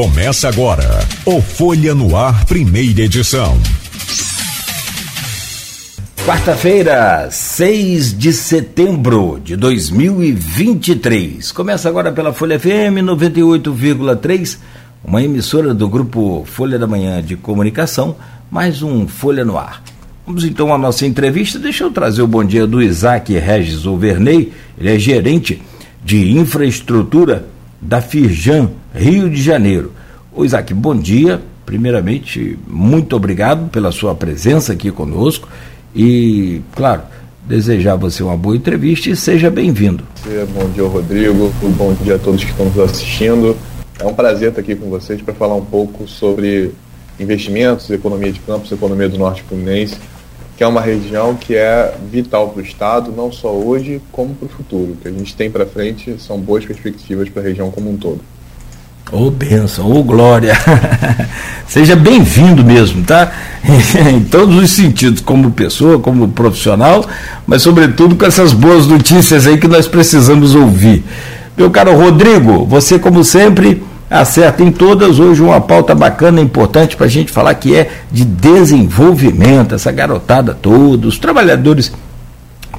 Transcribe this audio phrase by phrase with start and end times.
[0.00, 3.54] Começa agora o Folha no Ar, primeira edição.
[6.24, 11.52] Quarta-feira, 6 de setembro de 2023.
[11.52, 14.56] Começa agora pela Folha FM 98,3,
[15.04, 18.16] uma emissora do grupo Folha da Manhã de Comunicação,
[18.50, 19.82] mais um Folha no Ar.
[20.26, 21.58] Vamos então à nossa entrevista.
[21.58, 25.60] Deixa eu trazer o bom dia do Isaac Regis Overney, ele é gerente
[26.02, 29.92] de infraestrutura da Firjan, Rio de Janeiro.
[30.32, 31.40] O Isaac, bom dia.
[31.64, 35.48] Primeiramente, muito obrigado pela sua presença aqui conosco
[35.94, 37.02] e, claro,
[37.46, 40.04] desejar a você uma boa entrevista e seja bem-vindo.
[40.54, 41.52] Bom dia, Rodrigo.
[41.76, 43.56] Bom dia a todos que estão nos assistindo.
[43.98, 46.72] É um prazer estar aqui com vocês para falar um pouco sobre
[47.18, 49.96] investimentos, economia de campos, economia do Norte Fluminense,
[50.60, 54.44] que é uma região que é vital para o Estado, não só hoje, como para
[54.44, 54.92] o futuro.
[54.92, 57.96] O que a gente tem para frente são boas perspectivas para a região como um
[57.96, 58.20] todo.
[59.10, 60.52] Ô oh, benção, ô oh, glória.
[61.66, 63.32] Seja bem-vindo mesmo, tá?
[64.12, 67.06] em todos os sentidos, como pessoa, como profissional,
[67.46, 71.02] mas sobretudo com essas boas notícias aí que nós precisamos ouvir.
[71.56, 75.20] Meu caro Rodrigo, você como sempre acerta em todas.
[75.20, 80.52] Hoje uma pauta bacana, importante para a gente falar que é de desenvolvimento, essa garotada
[80.52, 81.92] toda, os trabalhadores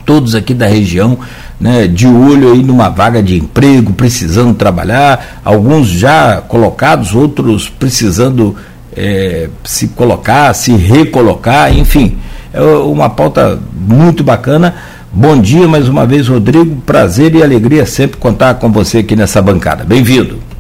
[0.06, 1.18] todos aqui da região,
[1.60, 8.56] né, de olho aí numa vaga de emprego, precisando trabalhar, alguns já colocados, outros precisando
[8.96, 12.18] é, se colocar, se recolocar, enfim,
[12.52, 14.76] é uma pauta muito bacana.
[15.14, 16.82] Bom dia mais uma vez, Rodrigo.
[16.86, 19.84] Prazer e alegria sempre contar com você aqui nessa bancada.
[19.84, 20.51] Bem-vindo.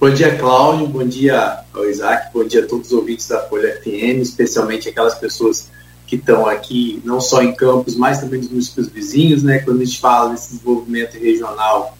[0.00, 0.86] Bom dia, Cláudio.
[0.86, 2.32] Bom dia Isaac.
[2.32, 5.68] Bom dia a todos os ouvintes da Folha FM, especialmente aquelas pessoas
[6.06, 9.58] que estão aqui não só em Campos, mas também nos municípios vizinhos, né?
[9.58, 11.98] Quando a gente fala desse desenvolvimento regional,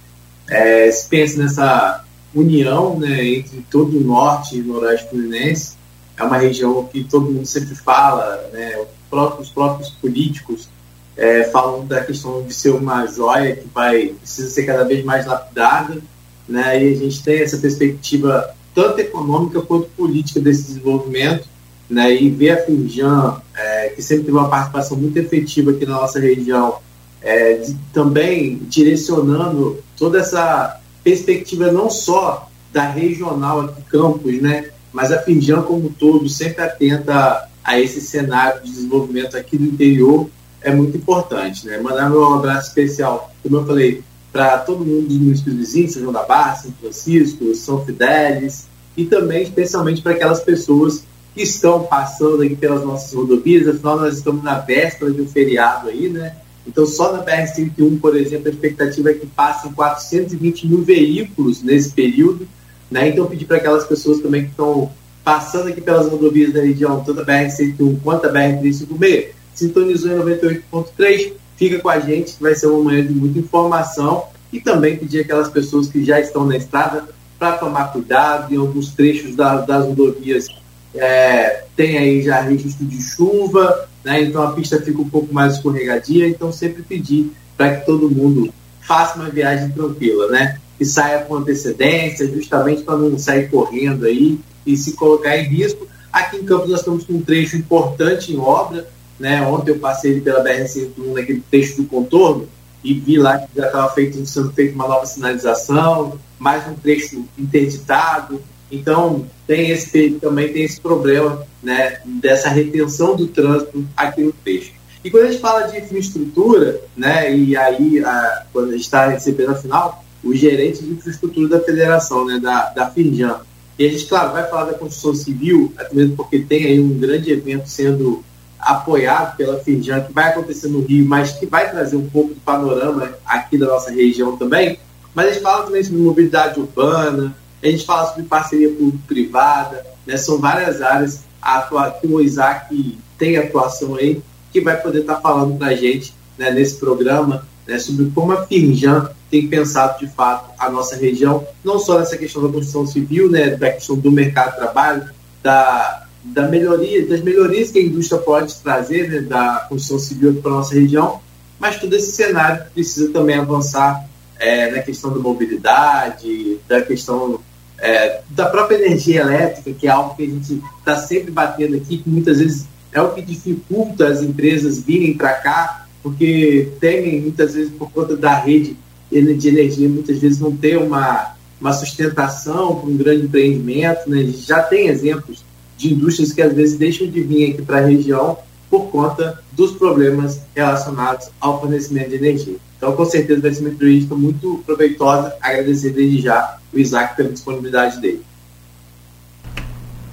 [0.49, 5.77] é, se pensa nessa união né, entre todo o norte e noroeste fluminense.
[6.17, 10.69] É uma região que todo mundo sempre fala, né, os, próprios, os próprios políticos
[11.17, 15.27] é, falam da questão de ser uma joia que vai precisa ser cada vez mais
[15.27, 16.01] lapidada,
[16.49, 21.49] né, e a gente tem essa perspectiva tanto econômica quanto política desse desenvolvimento,
[21.89, 25.95] né, e ver a Finjan, é, que sempre teve uma participação muito efetiva aqui na
[25.95, 26.79] nossa região,
[27.21, 35.13] é, de, também direcionando toda essa perspectiva não só da regional aqui Campos, né, mas
[35.13, 40.29] a Finjan como um todo, sempre atenta a esse cenário de desenvolvimento aqui do interior,
[40.63, 41.67] é muito importante.
[41.67, 41.79] Né?
[41.79, 44.03] Mandar meu abraço especial, como eu falei,
[44.33, 48.67] para todo mundo dos municípios vizinhos, São João da Barra, São Francisco, São Fidélis,
[48.97, 54.17] e também especialmente para aquelas pessoas que estão passando aqui pelas nossas rodovias, afinal nós
[54.17, 56.37] estamos na véspera de um feriado aí, né?
[56.69, 61.91] Então, só na BR-101, por exemplo, a expectativa é que passem 420 mil veículos nesse
[61.93, 62.47] período.
[62.91, 63.09] Né?
[63.09, 64.93] Então, pedir para aquelas pessoas também que estão
[65.25, 71.33] passando aqui pelas rodovias da região, tanto a BR-101 quanto a BR-356, sintonizou em 98.3,
[71.59, 74.25] fica com a gente, que vai ser uma manhã de muita informação.
[74.51, 77.05] E também pedir aquelas pessoas que já estão na estrada
[77.39, 80.47] para tomar cuidado em alguns trechos da, das rodovias.
[80.95, 84.23] É, tem aí já registro de chuva, né?
[84.23, 88.53] então a pista fica um pouco mais escorregadia, então sempre pedir para que todo mundo
[88.81, 90.59] faça uma viagem tranquila, né?
[90.79, 95.87] Que saia com antecedência, justamente para não sair correndo aí e se colocar em risco.
[96.11, 99.43] Aqui em Campos nós estamos com um trecho importante em obra, né?
[99.43, 102.49] Ontem eu passei pela BR-101 naquele trecho do contorno
[102.83, 108.41] e vi lá que já estava sendo feita uma nova sinalização, mais um trecho interditado,
[108.71, 114.73] então, tem esse, também tem esse problema né, dessa retenção do trânsito aqui no trecho.
[115.03, 119.09] E quando a gente fala de infraestrutura, né, e aí a, quando a gente está
[119.09, 123.41] recebendo a final, o gerente de infraestrutura da federação, né, da, da Finjan,
[123.79, 126.99] e a gente, claro, vai falar da construção civil, até mesmo porque tem aí um
[126.99, 128.25] grande evento sendo
[128.59, 132.41] apoiado pela Finjan, que vai acontecer no Rio, mas que vai trazer um pouco do
[132.41, 134.79] panorama aqui da nossa região também.
[135.15, 140.17] Mas a gente fala também sobre mobilidade urbana, a gente fala sobre parceria público-privada, né?
[140.17, 144.23] são várias áreas atua, que o Isaac tem atuação aí,
[144.53, 148.33] que vai poder estar tá falando para a gente né, nesse programa né, sobre como
[148.33, 152.87] a Firjan tem pensado de fato a nossa região, não só nessa questão da construção
[152.87, 155.11] civil, né, da questão do mercado de trabalho,
[155.43, 160.51] da, da melhoria, das melhorias que a indústria pode trazer né, da construção civil para
[160.51, 161.21] a nossa região,
[161.59, 164.09] mas todo esse cenário precisa também avançar
[164.39, 167.41] é, na questão da mobilidade, da questão
[167.79, 171.99] é, da própria energia elétrica, que é algo que a gente está sempre batendo aqui,
[171.99, 177.55] que muitas vezes é o que dificulta as empresas virem para cá, porque temem muitas
[177.55, 178.77] vezes por conta da rede
[179.11, 184.09] de energia, muitas vezes não ter uma, uma sustentação para um grande empreendimento.
[184.09, 184.21] Né?
[184.21, 185.45] A gente já tem exemplos
[185.79, 188.37] de indústrias que às vezes deixam de vir aqui para a região
[188.69, 192.57] por conta dos problemas relacionados ao fornecimento de energia.
[192.77, 195.33] Então, com certeza, vai ser uma entrevista muito proveitosa.
[195.41, 198.23] Agradecer desde já o Isaac pela disponibilidade dele.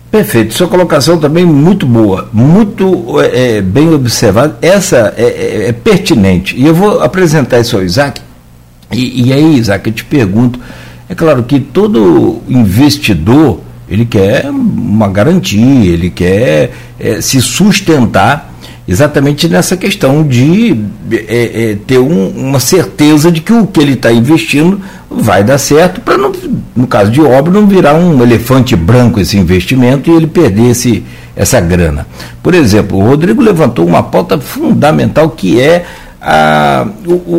[0.09, 0.53] Perfeito.
[0.53, 4.57] Sua colocação também muito boa, muito é, é bem observada.
[4.61, 6.55] Essa é, é, é, pertinente.
[6.55, 8.21] E eu vou apresentar isso ao Isaac.
[8.91, 10.59] E, e aí, Isaac, eu te pergunto:
[11.09, 18.53] é claro que todo investidor ele quer uma garantia, ele quer é, se sustentar
[18.87, 20.79] exatamente nessa questão de
[21.11, 24.79] é, é, ter um, uma certeza de que o que ele está investindo
[25.09, 26.17] vai dar certo, para,
[26.75, 31.03] no caso de obra, não virar um elefante branco esse investimento e ele perder esse,
[31.35, 32.05] essa grana.
[32.43, 35.85] Por exemplo, o Rodrigo levantou uma pauta fundamental que é
[36.27, 36.87] a,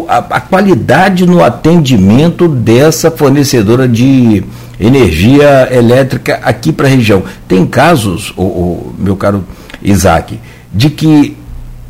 [0.08, 4.44] a, a qualidade no atendimento dessa fornecedora de
[4.78, 7.24] energia elétrica aqui para a região.
[7.48, 9.44] Tem casos, o, o, meu caro
[9.82, 10.38] Isaac,
[10.72, 11.36] de que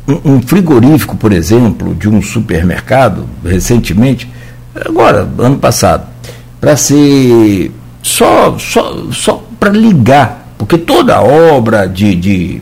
[0.07, 4.27] um, um frigorífico, por exemplo, de um supermercado, recentemente,
[4.73, 6.07] agora, ano passado,
[6.59, 7.71] para ser
[8.01, 12.61] só, só, só para ligar, porque toda obra de, de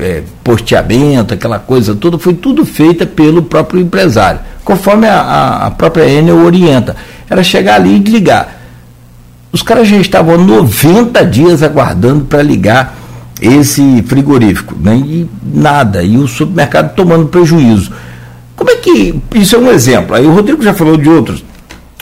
[0.00, 6.08] é, posteamento, aquela coisa toda, foi tudo feita pelo próprio empresário, conforme a, a própria
[6.08, 6.96] Enel orienta.
[7.28, 8.60] Era chegar ali e ligar.
[9.52, 12.96] Os caras já estavam 90 dias aguardando para ligar
[13.40, 14.96] esse frigorífico, né?
[14.96, 17.92] e nada, e o supermercado tomando prejuízo.
[18.54, 19.18] Como é que.
[19.34, 20.14] Isso é um exemplo.
[20.14, 21.42] Aí o Rodrigo já falou de outros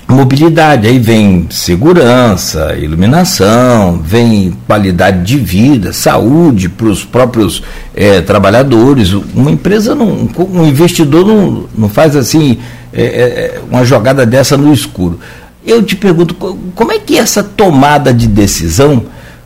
[0.09, 7.63] mobilidade, aí vem segurança, iluminação, vem qualidade de vida, saúde para os próprios
[7.95, 9.13] é, trabalhadores.
[9.13, 12.59] Uma empresa, não, um investidor não, não faz assim
[12.93, 15.21] é, é, uma jogada dessa no escuro.
[15.67, 19.05] Eu te pergunto, como é que essa tomada de decisão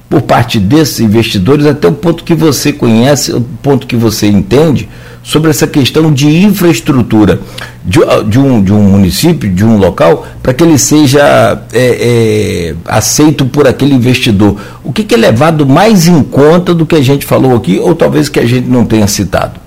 [0.09, 4.89] por parte desses investidores, até o ponto que você conhece, o ponto que você entende,
[5.23, 7.41] sobre essa questão de infraestrutura
[7.85, 12.75] de, de, um, de um município, de um local, para que ele seja é, é,
[12.85, 14.61] aceito por aquele investidor.
[14.85, 17.95] O que, que, é levado mais em conta do que a gente falou aqui, ou
[17.95, 19.61] talvez que a gente não tenha citado?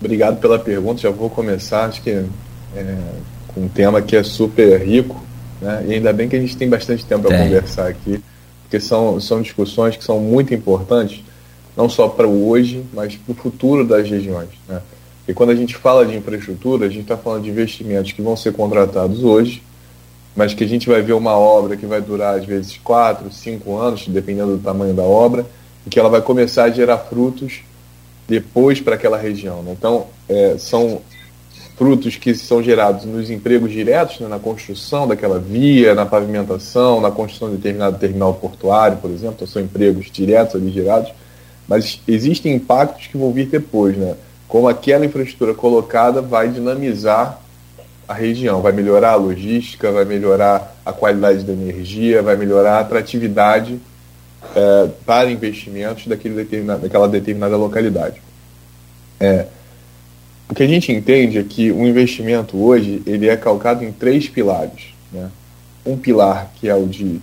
[0.00, 1.00] Obrigado pela pergunta.
[1.00, 2.24] Já vou começar, acho que é,
[3.48, 5.22] com um tema que é super rico,
[5.60, 5.84] né?
[5.86, 8.22] e ainda bem que a gente tem bastante tempo para conversar aqui,
[8.62, 11.22] porque são, são discussões que são muito importantes
[11.80, 14.50] não só para o hoje, mas para o futuro das regiões.
[14.68, 14.82] Né?
[15.26, 18.36] E quando a gente fala de infraestrutura, a gente está falando de investimentos que vão
[18.36, 19.62] ser contratados hoje,
[20.36, 23.78] mas que a gente vai ver uma obra que vai durar às vezes quatro, cinco
[23.78, 25.46] anos, dependendo do tamanho da obra,
[25.86, 27.62] e que ela vai começar a gerar frutos
[28.28, 29.62] depois para aquela região.
[29.62, 29.74] Né?
[29.76, 31.00] Então, é, são
[31.76, 37.10] frutos que são gerados nos empregos diretos, né, na construção daquela via, na pavimentação, na
[37.10, 41.10] construção de determinado terminal portuário, por exemplo, então, são empregos diretos ali gerados,
[41.70, 44.16] mas existem impactos que vão vir depois, né?
[44.48, 47.40] Como aquela infraestrutura colocada vai dinamizar
[48.08, 52.80] a região, vai melhorar a logística, vai melhorar a qualidade da energia, vai melhorar a
[52.80, 53.78] atratividade
[54.56, 58.20] é, para investimentos daquele determinado, daquela determinada localidade.
[59.20, 59.46] É,
[60.48, 64.28] o que a gente entende é que o investimento hoje ele é calcado em três
[64.28, 64.86] pilares.
[65.12, 65.30] Né?
[65.86, 67.20] Um pilar que é o de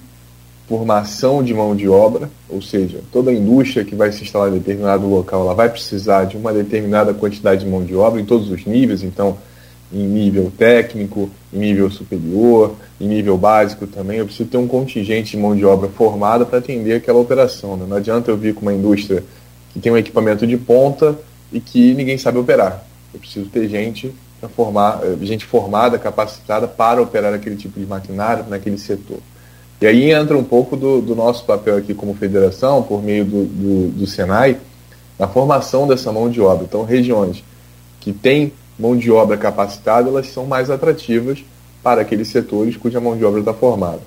[0.67, 5.07] formação de mão de obra, ou seja, toda indústria que vai se instalar em determinado
[5.07, 8.65] local, ela vai precisar de uma determinada quantidade de mão de obra em todos os
[8.65, 9.37] níveis, então
[9.91, 15.31] em nível técnico, em nível superior, em nível básico também, eu preciso ter um contingente
[15.31, 17.77] de mão de obra formada para atender aquela operação.
[17.77, 17.85] Né?
[17.87, 19.23] Não adianta eu vir com uma indústria
[19.71, 21.17] que tem um equipamento de ponta
[21.53, 22.85] e que ninguém sabe operar.
[23.13, 24.13] Eu preciso ter gente
[24.55, 29.19] formar, eh, gente formada, capacitada para operar aquele tipo de maquinário naquele setor.
[29.79, 33.45] E aí entra um pouco do, do nosso papel aqui como federação, por meio do,
[33.45, 34.57] do, do, Senai,
[35.19, 36.65] na formação dessa mão de obra.
[36.65, 37.43] Então, regiões
[37.99, 41.43] que têm mão de obra capacitada, elas são mais atrativas
[41.83, 44.01] para aqueles setores cuja mão de obra está formada.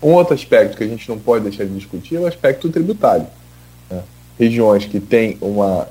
[0.00, 3.26] Um outro aspecto que a gente não pode deixar de discutir é o aspecto tributário.
[3.90, 4.02] Né?
[4.38, 5.88] Regiões que têm uma,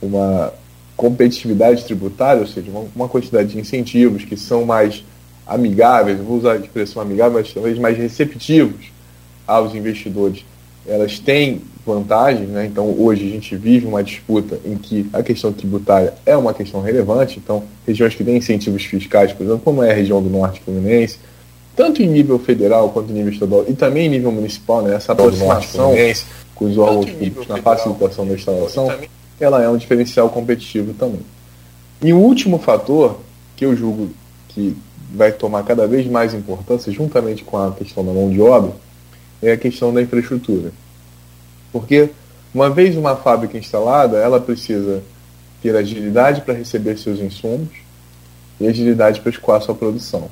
[0.00, 0.52] uma
[0.94, 5.02] competitividade tributária, ou seja, uma, uma quantidade de incentivos que são mais
[5.46, 8.92] amigáveis, vou usar a expressão amigável, mas talvez mais receptivos
[9.46, 10.44] aos investidores,
[10.86, 12.66] elas têm vantagens, né?
[12.66, 16.80] então hoje a gente vive uma disputa em que a questão tributária é uma questão
[16.80, 20.60] relevante, então regiões que têm incentivos fiscais, por exemplo, como é a região do Norte
[20.60, 21.18] Fluminense,
[21.74, 24.94] tanto em nível federal quanto em nível estadual e também em nível municipal, né?
[24.94, 25.92] essa aproximação
[26.54, 28.92] com os órgãos públicos na facilitação da instalação,
[29.40, 31.22] ela é um diferencial competitivo também.
[32.00, 33.18] E o último fator
[33.56, 34.10] que eu julgo
[34.48, 34.76] que
[35.14, 38.72] vai tomar cada vez mais importância, juntamente com a questão da mão de obra,
[39.42, 40.72] é a questão da infraestrutura.
[41.72, 42.10] Porque,
[42.54, 45.02] uma vez uma fábrica instalada, ela precisa
[45.62, 47.68] ter agilidade para receber seus insumos
[48.60, 50.28] e agilidade para escoar sua produção.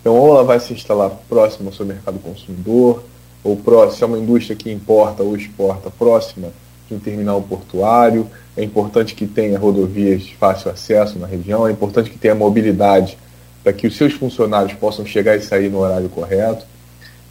[0.00, 3.04] Então, ou ela vai se instalar próximo ao seu mercado consumidor,
[3.42, 6.48] ou próximo, se é uma indústria que importa ou exporta, próxima
[6.88, 8.26] de um terminal portuário.
[8.56, 13.18] É importante que tenha rodovias de fácil acesso na região, é importante que tenha mobilidade
[13.62, 16.64] para que os seus funcionários possam chegar e sair no horário correto.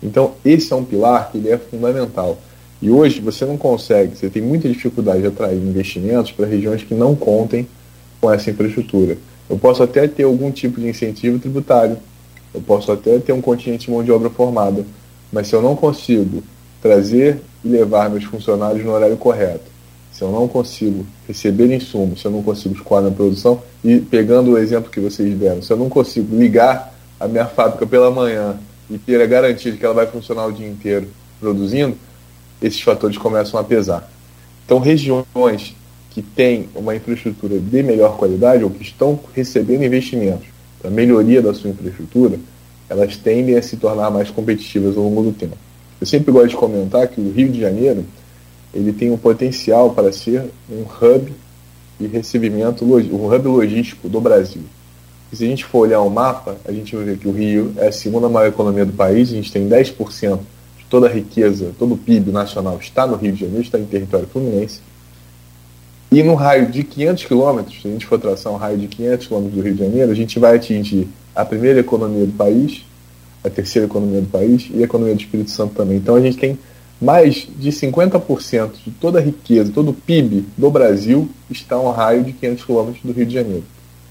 [0.01, 2.37] Então, esse é um pilar que ele é fundamental.
[2.81, 6.93] E hoje você não consegue, você tem muita dificuldade de atrair investimentos para regiões que
[6.93, 7.67] não contem
[8.21, 9.17] com essa infraestrutura.
[9.49, 11.97] Eu posso até ter algum tipo de incentivo tributário,
[12.53, 14.85] eu posso até ter um contingente de mão de obra formada,
[15.31, 16.41] mas se eu não consigo
[16.81, 19.65] trazer e levar meus funcionários no horário correto,
[20.19, 24.51] se eu não consigo receber insumos, se eu não consigo escoar na produção, e pegando
[24.51, 28.59] o exemplo que vocês deram, se eu não consigo ligar a minha fábrica pela manhã
[28.89, 31.07] e ter a garantia de que ela vai funcionar o dia inteiro
[31.39, 31.95] produzindo,
[32.61, 34.11] esses fatores começam a pesar.
[34.65, 35.73] Então, regiões
[36.09, 40.47] que têm uma infraestrutura de melhor qualidade ou que estão recebendo investimentos
[40.81, 42.37] para melhoria da sua infraestrutura,
[42.89, 45.57] elas tendem a se tornar mais competitivas ao longo do tempo.
[46.01, 48.03] Eu sempre gosto de comentar que o Rio de Janeiro
[48.73, 51.33] ele tem um potencial para ser um hub
[51.99, 54.61] de recebimento, um hub logístico do Brasil.
[55.31, 57.73] E se a gente for olhar o mapa, a gente vai ver que o Rio
[57.77, 60.39] é a segunda maior economia do país, a gente tem 10%
[60.77, 63.85] de toda a riqueza, todo o PIB nacional está no Rio de Janeiro, está em
[63.85, 64.81] território fluminense.
[66.11, 69.27] E no raio de 500 quilômetros, se a gente for traçar um raio de 500
[69.27, 72.83] quilômetros do Rio de Janeiro, a gente vai atingir a primeira economia do país,
[73.43, 75.97] a terceira economia do país e a economia do Espírito Santo também.
[75.97, 76.57] Então a gente tem
[77.01, 81.91] mais de 50% de toda a riqueza, todo o PIB do Brasil está a um
[81.91, 83.63] raio de 500 quilômetros do Rio de Janeiro,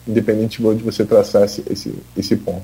[0.07, 2.63] independente de onde você traçar esse, esse, esse ponto.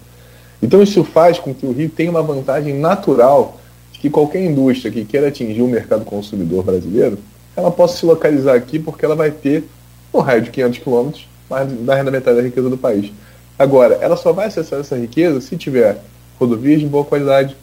[0.62, 3.60] Então isso faz com que o Rio tenha uma vantagem natural
[3.92, 7.18] de que qualquer indústria que queira atingir o mercado consumidor brasileiro
[7.54, 9.64] ela possa se localizar aqui porque ela vai ter
[10.12, 13.12] um raio de 500 quilômetros, mais da metade da riqueza do país.
[13.58, 16.00] Agora, ela só vai acessar essa riqueza se tiver
[16.40, 17.56] rodovias de boa qualidade,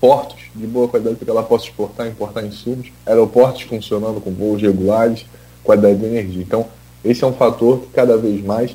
[0.00, 4.60] portos de boa qualidade para que ela possa exportar importar insumos, aeroportos funcionando com voos
[4.60, 5.26] regulares,
[5.62, 6.42] qualidade de energia.
[6.42, 6.66] Então,
[7.04, 8.74] esse é um fator que cada vez mais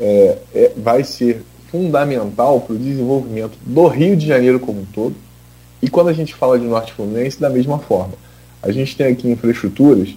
[0.00, 5.14] é, é, vai ser fundamental para o desenvolvimento do Rio de Janeiro como um todo.
[5.82, 8.14] E quando a gente fala de Norte Fluminense, da mesma forma.
[8.60, 10.16] A gente tem aqui infraestruturas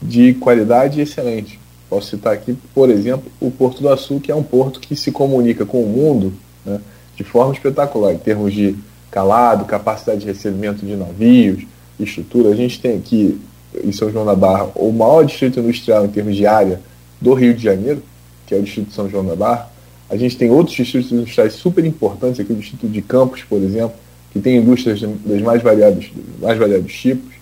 [0.00, 1.58] de qualidade excelente.
[1.88, 5.10] Posso citar aqui, por exemplo, o Porto do Açu, que é um porto que se
[5.10, 6.32] comunica com o mundo
[6.64, 6.80] né,
[7.16, 8.76] de forma espetacular, em termos de
[9.14, 11.62] calado, capacidade de recebimento de navios,
[12.00, 12.48] estrutura.
[12.48, 13.40] A gente tem aqui,
[13.84, 16.80] em São João da Barra, o maior distrito industrial em termos de área
[17.20, 18.02] do Rio de Janeiro,
[18.44, 19.70] que é o distrito de São João da Barra.
[20.10, 23.94] A gente tem outros distritos industriais super importantes, aqui o distrito de Campos, por exemplo,
[24.32, 26.06] que tem indústrias das mais variadas,
[26.40, 27.34] mais variados tipos.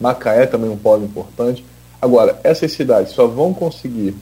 [0.00, 1.64] Macaé também é um polo importante.
[2.02, 4.16] Agora, essas cidades só vão conseguir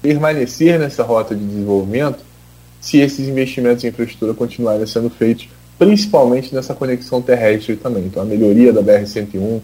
[0.00, 2.24] permanecer nessa rota de desenvolvimento
[2.80, 8.04] se esses investimentos em infraestrutura continuarem sendo feitos, principalmente nessa conexão terrestre também.
[8.04, 9.60] Então, a melhoria da BR-101,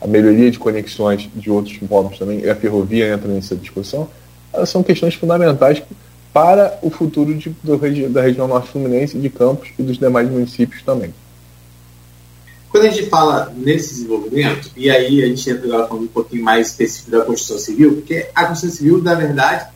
[0.00, 4.08] a melhoria de conexões de outros polos também, e a ferrovia entra nessa discussão,
[4.52, 5.82] elas são questões fundamentais
[6.32, 7.76] para o futuro de, do,
[8.08, 11.12] da região norte fluminense, de Campos e dos demais municípios também.
[12.70, 16.44] Quando a gente fala nesse desenvolvimento, e aí a gente entra agora falando um pouquinho
[16.44, 19.66] mais específico da Constituição Civil, porque a Constituição Civil, na verdade,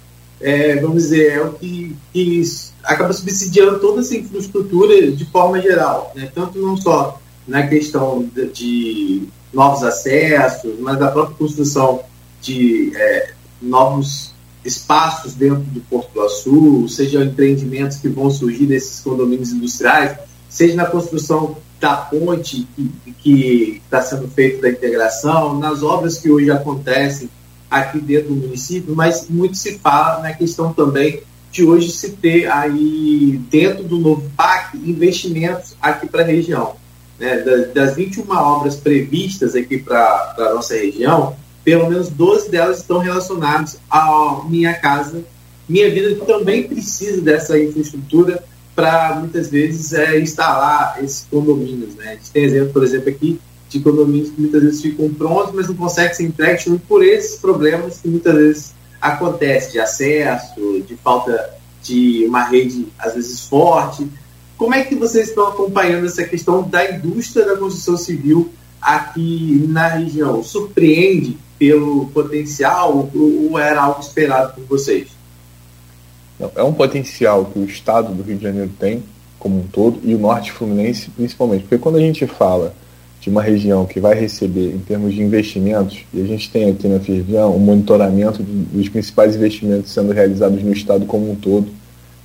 [0.40, 2.42] é, vamos dizer, é o que, que,
[2.82, 6.30] acaba subsidiando toda essa infraestrutura de forma geral, né?
[6.34, 12.02] tanto não só na questão de, de novos acessos, mas da própria construção
[12.42, 19.00] de é, novos espaços dentro do Porto do Açu, seja empreendimentos que vão surgir desses
[19.00, 22.66] condomínios industriais, seja na construção da ponte
[23.18, 27.28] que está sendo feita da integração, nas obras que hoje acontecem
[27.74, 32.50] aqui dentro do município, mas muito se fala na questão também de hoje se ter
[32.50, 36.76] aí dentro do novo PAC investimentos aqui para a região.
[37.18, 37.38] Né?
[37.38, 42.98] Das, das 21 obras previstas aqui para a nossa região, pelo menos 12 delas estão
[42.98, 45.24] relacionadas à Minha Casa
[45.68, 48.42] Minha Vida, que também precisa dessa infraestrutura
[48.74, 51.94] para muitas vezes é, instalar esses condomínios.
[51.94, 52.08] Né?
[52.08, 53.40] A gente tem exemplo, por exemplo, aqui
[53.74, 57.98] de condomínios que muitas vezes ficam prontos, mas não conseguem ser entregues por esses problemas
[57.98, 64.08] que muitas vezes acontecem de acesso, de falta de uma rede às vezes forte.
[64.56, 68.50] Como é que vocês estão acompanhando essa questão da indústria da construção civil
[68.80, 70.42] aqui na região?
[70.42, 75.08] Surpreende pelo potencial ou era algo esperado por vocês?
[76.56, 79.02] é um potencial que o estado do Rio de Janeiro tem
[79.38, 81.62] como um todo e o norte fluminense principalmente.
[81.62, 82.74] Porque quando a gente fala
[83.24, 86.86] de uma região que vai receber em termos de investimentos, e a gente tem aqui
[86.86, 91.66] na Firjan um monitoramento dos principais investimentos sendo realizados no estado como um todo,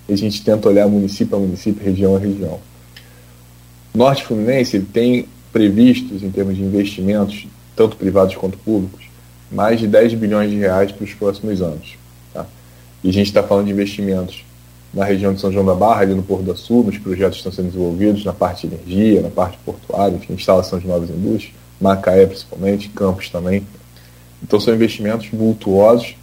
[0.10, 2.60] e a gente tenta olhar município a município, região a região.
[3.94, 9.06] O norte fluminense tem previstos, em termos de investimentos, tanto privados quanto públicos,
[9.50, 11.98] mais de 10 bilhões de reais para os próximos anos.
[12.34, 12.46] Tá?
[13.02, 14.44] E a gente está falando de investimentos
[14.94, 17.48] na região de São João da Barra, ali no Porto do Sul, nos projetos que
[17.48, 21.54] estão sendo desenvolvidos, na parte de energia, na parte portuária, enfim, instalação de novas indústrias,
[21.80, 23.66] Macaé principalmente, Campos também.
[24.42, 26.16] Então são investimentos vultuosos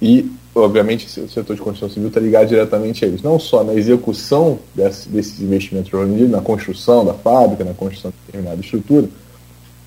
[0.00, 3.22] e, obviamente, o setor de construção civil está ligado diretamente a eles.
[3.22, 5.90] Não só na execução desse, desses investimentos,
[6.28, 9.08] na construção da fábrica, na construção de determinada estrutura,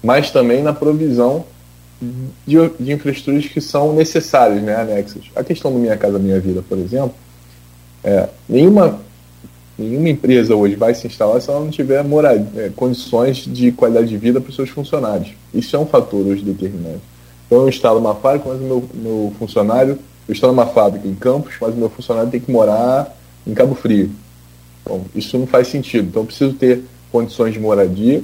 [0.02, 1.46] mas também na provisão
[2.46, 5.24] de, de infraestruturas que são necessárias, né, anexas.
[5.36, 7.14] A questão do Minha Casa Minha Vida, por exemplo,
[8.06, 9.00] é, nenhuma,
[9.76, 14.08] nenhuma empresa hoje vai se instalar se ela não tiver moradia, é, condições de qualidade
[14.08, 15.34] de vida para os seus funcionários.
[15.52, 17.02] Isso é um fator hoje determinante.
[17.48, 19.98] Então eu instalo uma fábrica, mas o meu, meu funcionário,
[20.28, 23.74] eu instalo uma fábrica em Campos, mas o meu funcionário tem que morar em Cabo
[23.74, 24.12] Frio.
[24.86, 26.10] Bom, isso não faz sentido.
[26.10, 28.22] Então eu preciso ter condições de moradia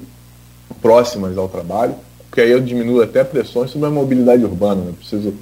[0.79, 1.95] próximas ao trabalho,
[2.29, 4.81] porque aí eu diminuo até pressões sobre a mobilidade urbana.
[4.81, 4.89] Né?
[4.89, 5.33] Eu preciso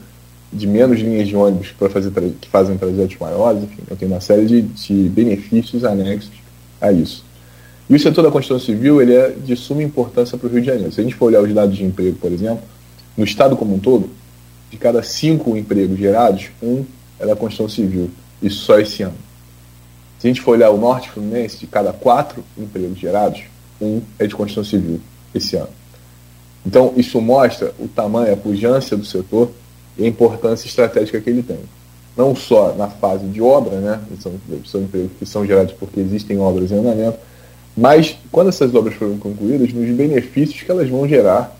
[0.52, 4.22] de menos linhas de ônibus para fazer que fazem trajetos maiores, enfim, eu tenho uma
[4.22, 6.32] série de, de, benefícios anexos
[6.82, 7.24] a isso.
[7.90, 10.68] E o setor da construção civil ele é de suma importância para o Rio de
[10.68, 10.92] Janeiro.
[10.92, 12.64] Se a gente for olhar os dados de emprego, por exemplo,
[13.16, 14.10] no estado como um todo,
[14.72, 16.84] de cada cinco empregos gerados, um
[17.20, 18.10] é da construção civil,
[18.42, 19.16] isso só esse ano.
[20.20, 23.42] Se a gente for olhar o norte fluminense, de cada quatro empregos gerados,
[23.82, 25.00] um é de construção civil
[25.34, 25.70] esse ano.
[26.66, 29.52] Então, isso mostra o tamanho, a pujança do setor
[30.00, 31.60] e a importância estratégica que ele tem.
[32.16, 34.34] Não só na fase de obra, né, são,
[34.66, 37.18] são empregos que são gerados porque existem obras em andamento,
[37.76, 41.56] mas quando essas obras forem concluídas, nos benefícios que elas vão gerar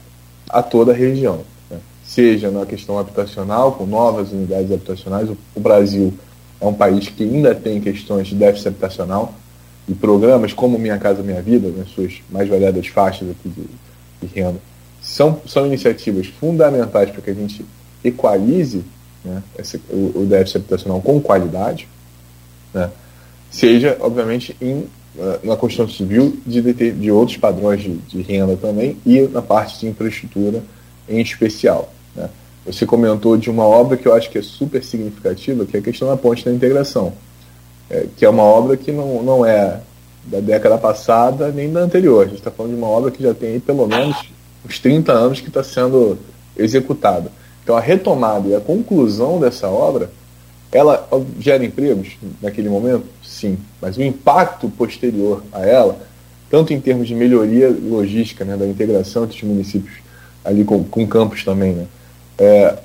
[0.50, 1.42] a toda a região.
[1.70, 1.78] Né?
[2.04, 6.14] Seja na questão habitacional, com novas unidades habitacionais, o, Brasil
[6.60, 9.34] é um país que ainda tem questões de déficit habitacional,
[9.88, 14.40] e programas como Minha Casa Minha Vida, nas suas mais variadas faixas aqui de, de
[14.40, 14.60] renda,
[15.02, 17.66] são, são iniciativas fundamentais para que a gente
[18.04, 18.84] equalize
[19.24, 21.88] né, esse, o, o déficit habitacional com qualidade,
[22.74, 22.90] né,
[23.52, 24.88] seja, obviamente, em,
[25.44, 29.80] na construção civil de, de, de outros padrões de, de, renda também e na parte
[29.80, 30.64] de infraestrutura
[31.08, 31.92] em especial.
[32.16, 32.30] Né.
[32.66, 35.84] Você comentou de uma obra que eu acho que é super significativa, que é a
[35.84, 37.14] questão da ponte da integração,
[37.90, 39.82] é, que é uma obra que não, não é
[40.26, 42.26] da década passada nem da anterior.
[42.26, 44.16] A gente está falando de uma obra que já tem aí, pelo menos
[44.66, 46.18] uns 30 anos que está sendo
[46.56, 47.32] executada.
[47.64, 50.10] Então a retomada e a conclusão dessa obra,
[50.72, 51.08] ela
[51.40, 53.06] gera empregos naquele momento?
[53.24, 53.58] Sim.
[53.82, 56.00] Mas o impacto posterior a ela,
[56.50, 59.98] tanto em termos de melhoria logística, né, da integração entre os municípios
[60.44, 61.86] ali com, com campos também, né,
[62.38, 62.78] é,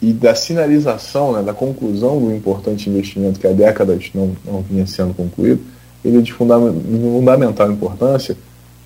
[0.00, 4.86] e da sinalização, né, da conclusão do importante investimento que há décadas não, não vinha
[4.86, 5.60] sendo concluído,
[6.04, 8.36] ele é de fundamental importância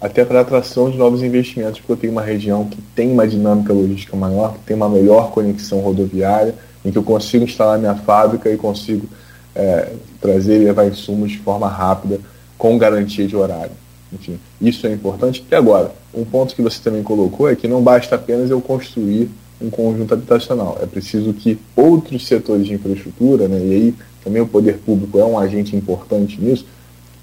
[0.01, 3.73] até para atração de novos investimentos, porque eu tenho uma região que tem uma dinâmica
[3.73, 6.55] logística maior, que tem uma melhor conexão rodoviária,
[6.85, 9.09] em que eu consigo instalar minha fábrica e consigo
[9.55, 12.21] é, trazer e levar insumos de forma rápida,
[12.59, 13.73] com garantia de horário.
[14.13, 15.45] Enfim, isso é importante.
[15.51, 19.31] E agora, um ponto que você também colocou é que não basta apenas eu construir
[19.61, 20.79] um conjunto habitacional.
[20.81, 25.25] É preciso que outros setores de infraestrutura, né, e aí também o poder público é
[25.25, 26.67] um agente importante nisso,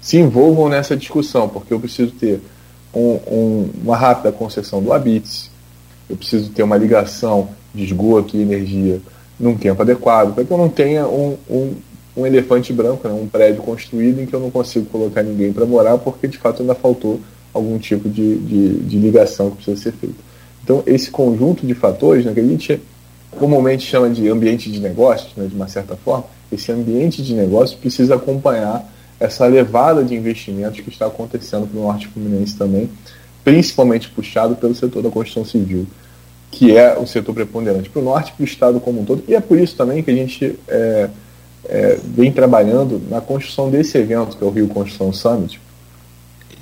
[0.00, 2.40] se envolvam nessa discussão, porque eu preciso ter
[2.94, 5.50] um, um, uma rápida concessão do habite,
[6.08, 9.00] eu preciso ter uma ligação de esgoto e energia
[9.38, 11.74] num tempo adequado, para que eu não tenha um, um,
[12.16, 15.66] um elefante branco, né, um prédio construído em que eu não consigo colocar ninguém para
[15.66, 17.20] morar, porque de fato ainda faltou
[17.52, 20.16] algum tipo de, de, de, ligação que precisa ser feita.
[20.62, 22.80] Então, esse conjunto de fatores, né, que a gente
[23.32, 27.78] comumente chama de ambiente de negócios, né, de uma certa forma, esse ambiente de negócios
[27.78, 28.88] precisa acompanhar
[29.24, 32.90] essa levada de investimentos que está acontecendo para o Norte Fluminense também,
[33.42, 35.86] principalmente puxado pelo setor da construção civil,
[36.50, 39.24] que é o setor preponderante para o Norte e para o Estado como um todo.
[39.26, 41.08] E é por isso também que a gente é,
[41.64, 45.60] é, vem trabalhando na construção desse evento, que é o Rio Construção Summit,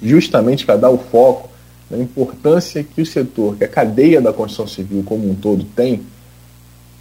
[0.03, 1.51] justamente para dar o foco
[1.90, 6.01] na importância que o setor, que a cadeia da construção civil como um todo tem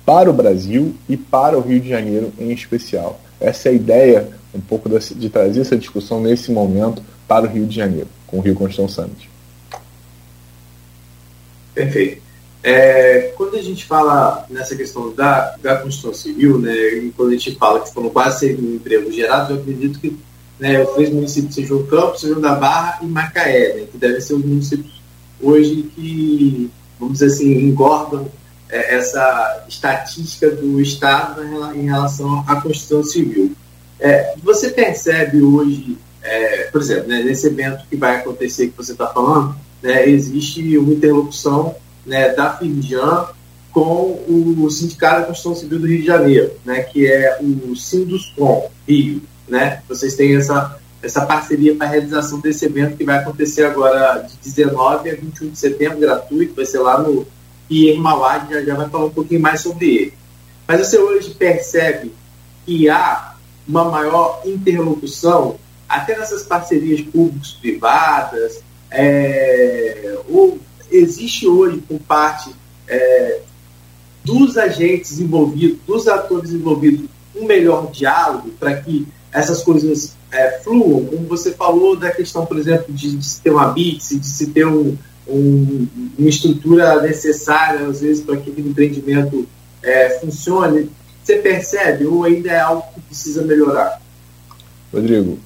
[0.05, 3.19] para o Brasil e para o Rio de Janeiro em especial.
[3.39, 7.65] Essa é a ideia um pouco de trazer essa discussão nesse momento para o Rio
[7.65, 9.29] de Janeiro, com o Rio Construção Summit.
[11.73, 12.21] Perfeito.
[12.63, 17.31] É, quando a gente fala nessa questão da, da Constituição Civil, né, e quando a
[17.31, 20.15] gente fala que foram quase 100 mil empregos gerados, eu acredito que
[20.59, 24.21] né, os três municípios sejam o Campos, sejam da Barra e Macaé, né, que devem
[24.21, 25.01] ser os municípios
[25.41, 28.29] hoje que, vamos dizer assim, engordam
[28.69, 31.41] é, essa estatística do Estado
[31.73, 33.55] em relação à Constituição Civil.
[34.01, 38.93] É, você percebe hoje, é, por exemplo, né, nesse evento que vai acontecer que você
[38.93, 43.27] está falando, né, existe uma interlocução né, da Firjan
[43.71, 48.71] com o Sindicato da Construção Civil do Rio de Janeiro, né, que é o Sinduscom
[48.87, 49.21] Rio.
[49.47, 49.83] Né?
[49.87, 54.35] Vocês têm essa, essa parceria para a realização desse evento que vai acontecer agora de
[54.43, 57.27] 19 a 21 de setembro, gratuito, vai ser lá no
[57.69, 60.13] IEM Mauá, já, já vai falar um pouquinho mais sobre ele.
[60.67, 62.11] Mas você hoje percebe
[62.65, 63.30] que há
[63.71, 65.55] uma maior interlocução,
[65.87, 70.59] até nessas parcerias públicos-privadas, é, ou
[70.91, 72.53] existe hoje por parte
[72.87, 73.39] é,
[74.23, 81.05] dos agentes envolvidos, dos atores envolvidos, um melhor diálogo para que essas coisas é, fluam,
[81.05, 84.47] como você falou da questão, por exemplo, de, de se ter uma BITS, de se
[84.47, 85.87] ter um, um,
[86.19, 89.47] uma estrutura necessária, às vezes, para que aquele empreendimento
[89.81, 90.89] é, funcione.
[91.23, 94.01] Você percebe ou ainda é algo que precisa melhorar?
[94.93, 95.39] Rodrigo,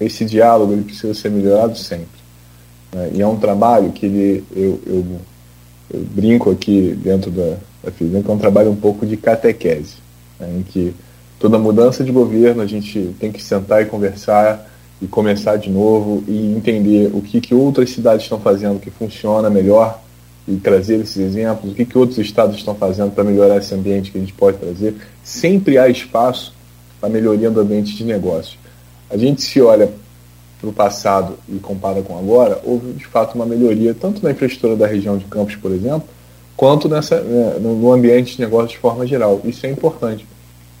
[0.00, 2.20] esse diálogo ele precisa ser melhorado sempre.
[2.92, 3.10] Né?
[3.14, 5.06] E é um trabalho que ele, eu, eu,
[5.92, 9.96] eu brinco aqui dentro da, da que é um trabalho um pouco de catequese,
[10.40, 10.48] né?
[10.58, 10.94] em que
[11.38, 14.70] toda mudança de governo a gente tem que sentar e conversar
[15.00, 19.50] e começar de novo e entender o que, que outras cidades estão fazendo que funciona
[19.50, 20.00] melhor
[20.46, 24.10] e trazer esses exemplos, o que, que outros estados estão fazendo para melhorar esse ambiente
[24.10, 24.96] que a gente pode trazer.
[25.22, 26.52] Sempre há espaço
[27.00, 28.58] para melhoria do ambiente de negócio.
[29.08, 29.90] A gente se olha
[30.60, 34.76] para o passado e compara com agora, houve de fato uma melhoria tanto na infraestrutura
[34.76, 36.04] da região de Campos, por exemplo,
[36.56, 39.40] quanto nessa, né, no ambiente de negócio de forma geral.
[39.44, 40.26] Isso é importante.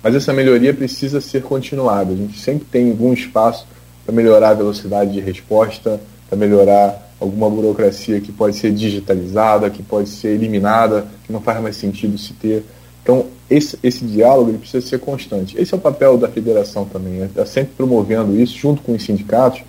[0.02, 2.12] Mas essa melhoria precisa ser continuada.
[2.12, 3.66] A gente sempre tem algum espaço
[4.04, 9.82] para melhorar a velocidade de resposta, para melhorar alguma burocracia que pode ser digitalizada, que
[9.82, 12.64] pode ser eliminada, que não faz mais sentido se ter.
[13.02, 15.56] Então, esse, esse diálogo ele precisa ser constante.
[15.58, 19.02] Esse é o papel da federação também, é estar sempre promovendo isso junto com os
[19.04, 19.62] sindicatos,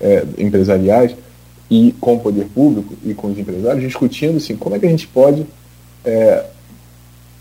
[0.00, 1.16] é, empresariais
[1.70, 4.90] e com o poder público e com os empresários, discutindo assim, como é que a
[4.90, 5.46] gente pode
[6.04, 6.44] é,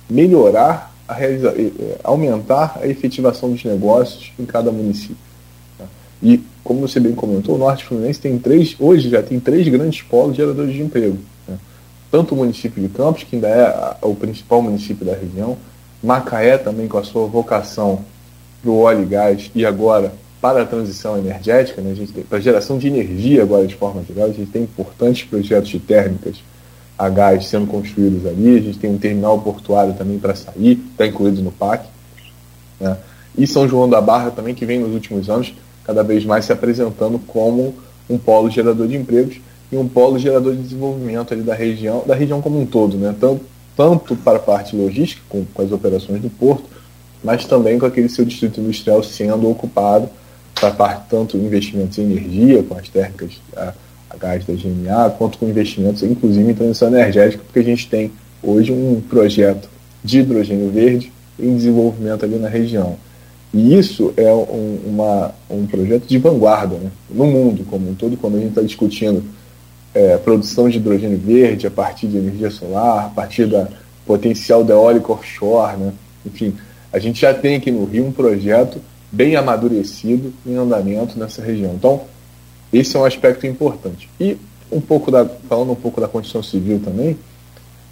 [0.10, 5.18] melhorar, a realiza é, aumentar a efetivação dos negócios em cada município.
[5.78, 5.86] Tá?
[6.24, 10.02] E, como você bem comentou, o Norte Fluminense tem três, hoje já tem três grandes
[10.02, 11.20] polos geradores de emprego.
[11.48, 11.58] Né?
[12.10, 15.58] Tanto o município de Campos, que ainda é o principal município da região,
[16.04, 18.04] Macaé também com a sua vocação
[18.64, 22.24] para o óleo e gás, e agora para a transição energética, né, a gente tem,
[22.24, 25.80] para a geração de energia agora de forma geral, a gente tem importantes projetos de
[25.80, 26.38] térmicas
[26.98, 31.06] a gás sendo construídos ali, a gente tem um terminal portuário também para sair, está
[31.06, 31.86] incluído no PAC.
[32.80, 32.98] Né,
[33.38, 35.54] e São João da Barra também, que vem nos últimos anos
[35.86, 37.76] cada vez mais se apresentando como
[38.10, 39.38] um polo gerador de empregos
[39.72, 43.16] e um polo gerador de desenvolvimento ali da região, da região como um todo, né?
[43.20, 43.42] tanto,
[43.76, 46.66] tanto para a parte logística, com, com as operações do porto,
[47.24, 50.10] mas também com aquele seu distrito industrial sendo ocupado
[50.54, 53.74] para parte tanto investimentos em energia, com as térmicas a,
[54.10, 58.12] a gás da GMA, quanto com investimentos, inclusive em transição energética, porque a gente tem
[58.42, 59.68] hoje um projeto
[60.04, 62.98] de hidrogênio verde em desenvolvimento ali na região.
[63.56, 66.92] E isso é um, uma, um projeto de vanguarda né?
[67.10, 69.24] no mundo como um todo, quando a gente está discutindo
[69.94, 73.70] é, produção de hidrogênio verde a partir de energia solar, a partir da
[74.06, 75.94] potencial da eólica offshore, né?
[76.26, 76.54] enfim,
[76.92, 81.76] a gente já tem aqui no Rio um projeto bem amadurecido em andamento nessa região.
[81.76, 82.02] Então,
[82.74, 84.10] esse é um aspecto importante.
[84.20, 84.38] E
[84.70, 87.18] um pouco da, falando um pouco da Constituição Civil também,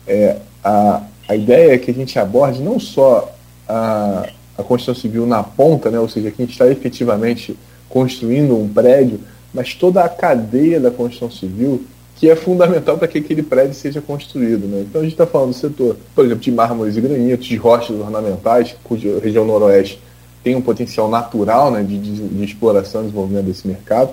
[0.05, 3.33] é, a, a ideia é que a gente aborde não só
[3.65, 7.57] a, a Constituição Civil na ponta, né, ou seja, que a gente está efetivamente
[7.89, 9.19] construindo um prédio,
[9.53, 11.85] mas toda a cadeia da Constituição Civil
[12.23, 14.65] que é fundamental para que aquele prédio seja construído.
[14.65, 14.85] Né?
[14.87, 17.99] Então a gente está falando do setor, por exemplo, de mármores e granitos, de rochas
[17.99, 19.99] ornamentais, cuja região noroeste
[20.43, 24.11] tem um potencial natural né, de, de, de exploração e desenvolvimento desse mercado.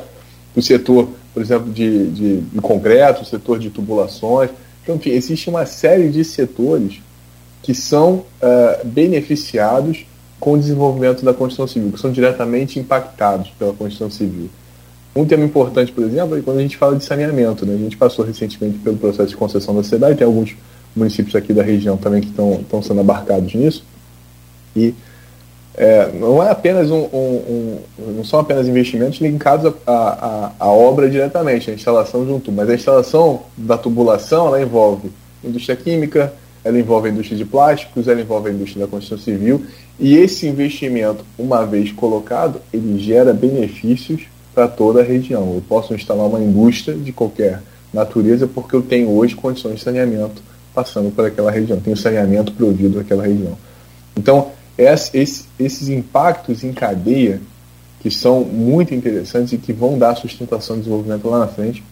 [0.57, 4.51] O setor, por exemplo, de, de, de concreto, o setor de tubulações.
[4.83, 7.01] Então, enfim, existe uma série de setores
[7.63, 10.07] que são uh, beneficiados
[10.41, 14.49] com o desenvolvimento da Constituição Civil, que são diretamente impactados pela Constituição Civil.
[15.15, 17.67] Um tema importante, por exemplo, é quando a gente fala de saneamento.
[17.67, 17.75] Né?
[17.75, 20.57] A gente passou recentemente pelo processo de concessão da cidade, tem alguns
[20.97, 23.85] municípios aqui da região também que estão sendo abarcados nisso.
[24.75, 24.95] E
[25.75, 30.69] é, não é apenas um, um, um, não são apenas investimentos linkados à, à, à,
[30.69, 35.11] obra diretamente, a instalação junto, mas a instalação da tubulação ela envolve
[35.43, 36.33] indústria química,
[36.65, 39.65] ela envolve a indústria de plásticos, ela envolve a indústria da construção civil,
[39.99, 44.23] e esse investimento, uma vez colocado, ele gera benefícios
[44.55, 45.55] para toda a região.
[45.55, 50.43] Eu posso instalar uma indústria de qualquer natureza porque eu tenho hoje condições de saneamento
[50.75, 53.59] passando por aquela região, tenho saneamento provido naquela região.
[54.17, 57.41] Então, esses impactos em cadeia
[58.01, 61.85] que são muito interessantes e que vão dar sustentação de desenvolvimento lá na frente.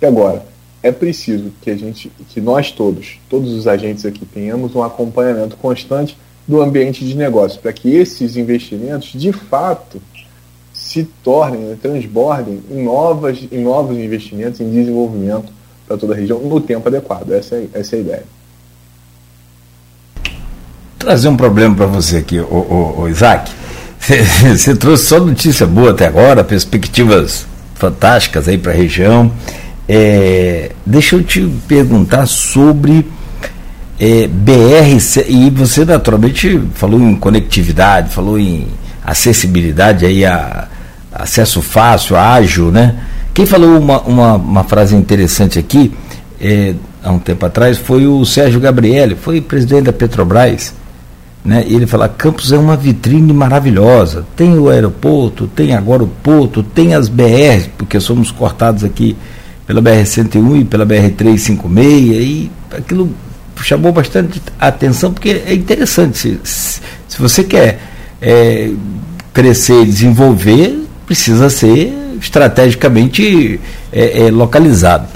[0.00, 0.44] E agora,
[0.82, 5.56] é preciso que a gente, que nós todos, todos os agentes aqui, tenhamos um acompanhamento
[5.56, 6.16] constante
[6.46, 10.00] do ambiente de negócio, para que esses investimentos, de fato,
[10.72, 15.52] se tornem, né, transbordem em, novas, em novos investimentos, em desenvolvimento
[15.86, 17.30] para toda a região, no tempo adequado.
[17.32, 18.24] Essa é, essa é a ideia.
[20.98, 23.50] Trazer um problema para você aqui, o, Isaac.
[24.50, 29.30] Você trouxe só notícia boa até agora, perspectivas fantásticas aí para a região.
[29.92, 33.04] É, deixa eu te perguntar sobre
[33.98, 38.68] é, BR, e você naturalmente falou em conectividade, falou em
[39.04, 40.68] acessibilidade, aí a,
[41.12, 43.00] acesso fácil, ágil, né?
[43.34, 45.92] Quem falou uma, uma, uma frase interessante aqui,
[46.40, 46.72] é,
[47.02, 50.72] há um tempo atrás, foi o Sérgio Gabriele, foi presidente da Petrobras
[51.44, 51.64] né?
[51.66, 54.24] E ele fala: Campos é uma vitrine maravilhosa.
[54.36, 59.16] Tem o aeroporto, tem agora o porto, tem as BRs, porque somos cortados aqui
[59.70, 63.14] pela BR-101 e pela BR-356, e aquilo
[63.62, 66.40] chamou bastante atenção, porque é interessante.
[66.42, 67.78] Se, se, você quer
[68.20, 68.70] é,
[69.32, 73.60] crescer e desenvolver, precisa ser estrategicamente
[73.92, 75.06] é, é, localizado.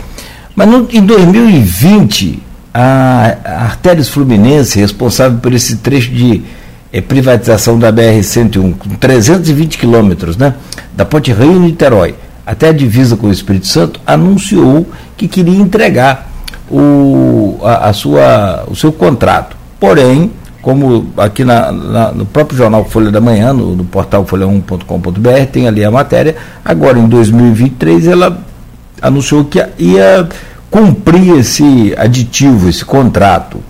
[0.55, 2.41] Mas no, em 2020,
[2.73, 6.43] a, Artérias Fluminense, responsável por esse trecho de
[6.93, 10.55] é, privatização da BR-101, com 320 quilômetros, né,
[10.97, 12.15] da Ponte Rio-Niterói
[12.47, 16.31] até a divisa com o Espírito Santo, anunciou que queria entregar
[16.71, 19.57] o, a, a sua, o seu contrato.
[19.79, 20.31] Porém,
[20.61, 25.69] como aqui na, na, no próprio jornal Folha da Manhã, no, no portal folha1.com.br, tem
[25.69, 28.39] ali a matéria, agora em 2023 ela
[29.01, 30.27] anunciou que ia
[30.71, 33.61] cumprir esse aditivo, esse contrato.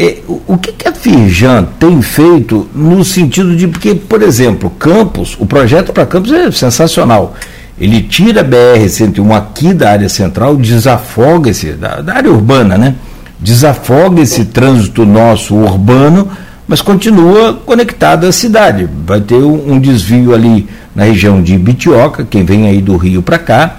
[0.00, 4.70] É, o, o que, que a Firjan tem feito no sentido de, porque, por exemplo,
[4.70, 7.34] Campos, o projeto para Campos é sensacional.
[7.80, 12.94] Ele tira a BR-101 aqui da área central, desafoga esse, da, da área urbana, né?
[13.40, 16.28] Desafoga esse trânsito nosso urbano,
[16.68, 18.88] mas continua conectado à cidade.
[19.04, 23.38] Vai ter um, desvio ali na região de Bitioca, quem vem aí do Rio para
[23.38, 23.76] cá,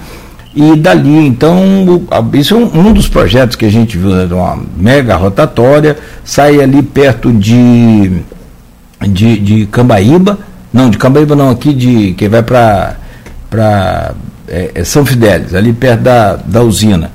[0.56, 1.58] e dali, então,
[2.34, 6.60] isso é um, um dos projetos que a gente viu, né, uma mega rotatória, sai
[6.60, 8.22] ali perto de,
[9.08, 10.40] de, de Cambaíba,
[10.74, 12.96] não, de Cambaíba não, aqui de, que vai para
[14.48, 17.12] é, é São Fidélis, ali perto da, da usina.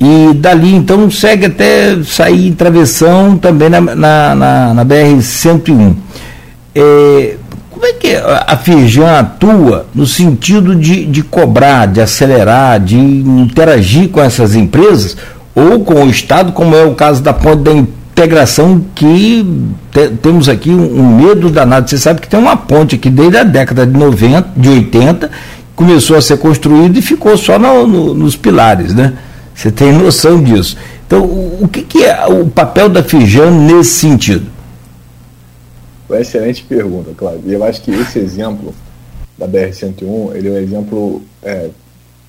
[0.00, 5.94] E dali, então, segue até sair em travessão também na, na, na, na BR-101.
[6.74, 7.36] É,
[7.84, 14.08] como é que a Firjan atua no sentido de, de cobrar, de acelerar, de interagir
[14.08, 15.18] com essas empresas
[15.54, 19.44] ou com o Estado, como é o caso da ponte da integração que
[19.92, 21.90] te, temos aqui um, um, medo danado.
[21.90, 25.30] Você sabe que tem uma ponte aqui desde a década de 90, de 80,
[25.76, 29.12] começou a ser construída e ficou só no, no, nos pilares, né?
[29.54, 30.74] Você tem noção disso.
[31.06, 34.53] Então, o, o que, que é o papel da Firjan nesse sentido?
[36.08, 37.42] Uma excelente pergunta, Cláudio.
[37.46, 38.74] E eu acho que esse exemplo
[39.38, 41.70] da BR-101, ele é um exemplo é,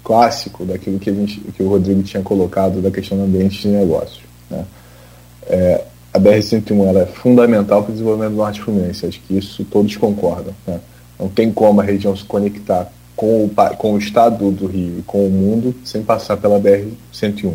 [0.04, 3.68] clássico daquilo que, a gente, que o Rodrigo tinha colocado da questão do ambiente de
[3.68, 4.22] negócios.
[4.50, 4.66] Né?
[5.48, 5.82] É,
[6.14, 9.96] a BR-101 ela é fundamental para o desenvolvimento do Norte Fluminense, acho que isso todos
[9.98, 10.54] concordam.
[10.66, 10.80] Né?
[11.20, 15.02] Não tem como a região se conectar com o, com o estado do Rio e
[15.04, 17.54] com o mundo sem passar pela BR-101.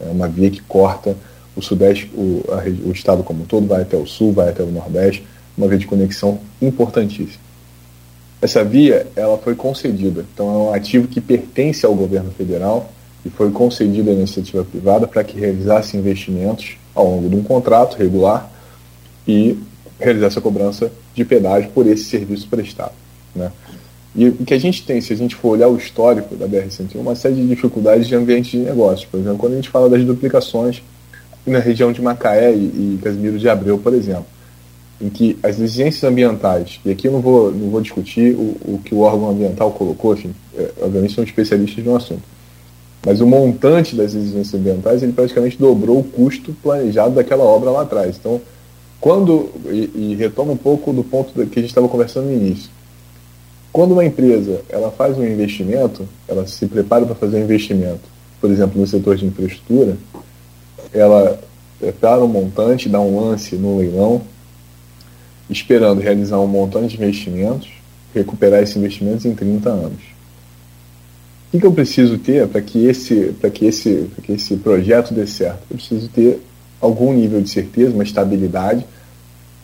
[0.00, 1.16] É uma via que corta
[1.56, 4.62] o sudeste, o, a, o estado como um todo, vai até o sul, vai até
[4.62, 5.24] o nordeste,
[5.58, 7.48] uma via de conexão importantíssima.
[8.40, 12.90] Essa via ela foi concedida, então é um ativo que pertence ao governo federal
[13.26, 17.96] e foi concedido à iniciativa privada para que realizasse investimentos ao longo de um contrato
[17.98, 18.48] regular
[19.26, 19.58] e
[19.98, 22.92] realizasse a cobrança de pedágio por esse serviço prestado.
[23.34, 23.50] Né?
[24.14, 26.94] E o que a gente tem, se a gente for olhar o histórico da BR-101,
[26.94, 29.04] uma série de dificuldades de ambiente de negócios.
[29.04, 30.80] Por exemplo, quando a gente fala das duplicações
[31.44, 34.37] na região de Macaé e, e Casimiro de Abreu, por exemplo
[35.00, 38.80] em que as exigências ambientais, e aqui eu não vou, não vou discutir o, o
[38.84, 42.22] que o órgão ambiental colocou, enfim, é, obviamente são especialistas no assunto,
[43.06, 47.82] mas o montante das exigências ambientais ele praticamente dobrou o custo planejado daquela obra lá
[47.82, 48.16] atrás.
[48.18, 48.40] Então,
[49.00, 52.68] quando, e, e retoma um pouco do ponto que a gente estava conversando no início,
[53.72, 58.00] quando uma empresa ela faz um investimento, ela se prepara para fazer um investimento,
[58.40, 59.96] por exemplo, no setor de infraestrutura,
[60.92, 61.38] ela
[61.78, 64.22] prepara um montante, dá um lance no leilão,
[65.50, 67.68] esperando realizar um montante de investimentos,
[68.14, 70.02] recuperar esses investimentos em 30 anos.
[71.48, 75.26] O que, que eu preciso ter para que, esse, que, esse, que esse projeto dê
[75.26, 75.60] certo?
[75.70, 76.40] Eu preciso ter
[76.80, 78.84] algum nível de certeza, uma estabilidade,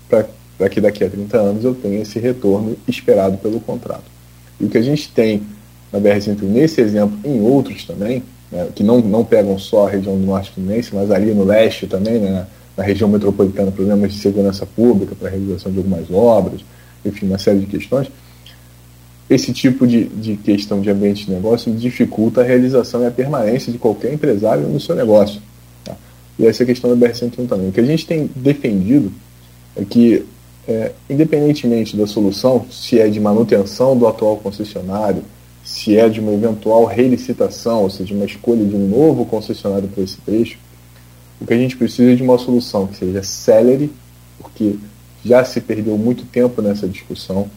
[0.09, 4.05] para que daqui a 30 anos eu tenha esse retorno esperado pelo contrato.
[4.59, 5.42] E o que a gente tem
[5.92, 10.18] na BR-101, nesse exemplo, em outros também, né, que não, não pegam só a região
[10.18, 14.67] do Norte Fluminense, mas ali no leste também, né, na região metropolitana, problemas de segurança
[14.67, 16.61] pública para a realização de algumas obras,
[17.05, 18.09] enfim, uma série de questões.
[19.29, 23.73] Esse tipo de, de questão de ambiente de negócio dificulta a realização e a permanência
[23.73, 25.41] de qualquer empresário no seu negócio.
[25.85, 25.97] Tá?
[26.39, 27.69] E essa é a questão da BR-101 também.
[27.69, 29.11] O que a gente tem defendido
[29.77, 30.25] é que,
[30.69, 35.23] é, independentemente da solução, se é de manutenção do atual concessionário,
[35.65, 40.05] se é de uma eventual relicitação, ou seja, uma escolha de um novo concessionário para
[40.05, 40.59] esse trecho,
[41.45, 43.93] o que a gente precisa é de uma solução que seja célere,
[44.41, 44.77] porque
[45.23, 47.51] já se perdeu muito tempo nessa discussão,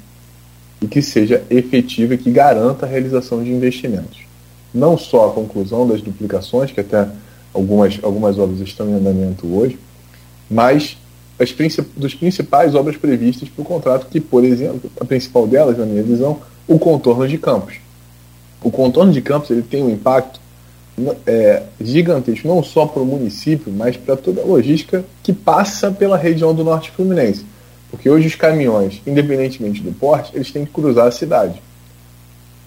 [0.82, 4.20] e que seja efetiva e que garanta a realização de investimentos.
[4.74, 7.08] Não só a conclusão das duplicações, que até
[7.54, 9.80] algumas, algumas obras estão em andamento hoje,
[10.52, 10.98] mas
[11.40, 15.78] as princip dos principais obras previstas para o contrato, que, por exemplo, a principal delas,
[15.78, 17.76] na minha visão, o contorno de campos.
[18.62, 20.42] O contorno de campos ele tem um impacto
[21.26, 26.18] é, gigantesco, não só para o município, mas para toda a logística que passa pela
[26.18, 27.46] região do norte fluminense.
[27.92, 31.62] Porque hoje os caminhões, independentemente do porte, eles têm que cruzar a cidade.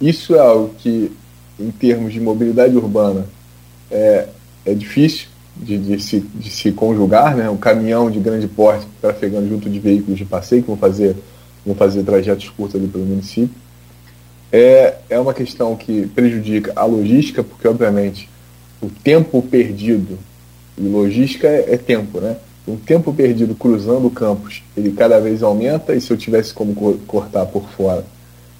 [0.01, 1.13] Isso é algo que,
[1.59, 3.27] em termos de mobilidade urbana,
[3.91, 4.29] é,
[4.65, 7.37] é difícil de, de, se, de se conjugar.
[7.37, 7.51] Né?
[7.51, 11.17] O caminhão de grande porte trafegando junto de veículos de passeio que vão fazer,
[11.67, 13.55] vão fazer trajetos curtos ali pelo município.
[14.53, 18.29] É, é uma questão que prejudica a logística, porque, obviamente,
[18.83, 20.19] o tempo perdido,
[20.77, 22.37] e logística é, é tempo, né?
[22.67, 26.75] o tempo perdido cruzando campos ele cada vez aumenta e se eu tivesse como
[27.07, 28.05] cortar por fora,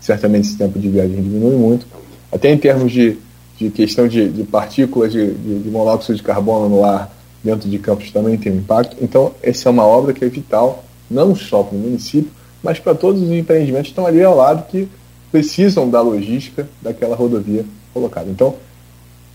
[0.01, 1.87] certamente esse tempo de viagem diminui muito.
[2.33, 3.19] Até em termos de,
[3.59, 7.79] de questão de, de partículas de, de, de, monóxido de carbono no ar dentro de
[7.79, 8.97] campos também tem um impacto.
[9.01, 12.31] Então, essa é uma obra que é vital, não só para o município,
[12.63, 14.89] mas para todos os empreendimentos que estão ali ao lado que
[15.31, 18.29] precisam da logística daquela rodovia colocada.
[18.31, 18.55] Então,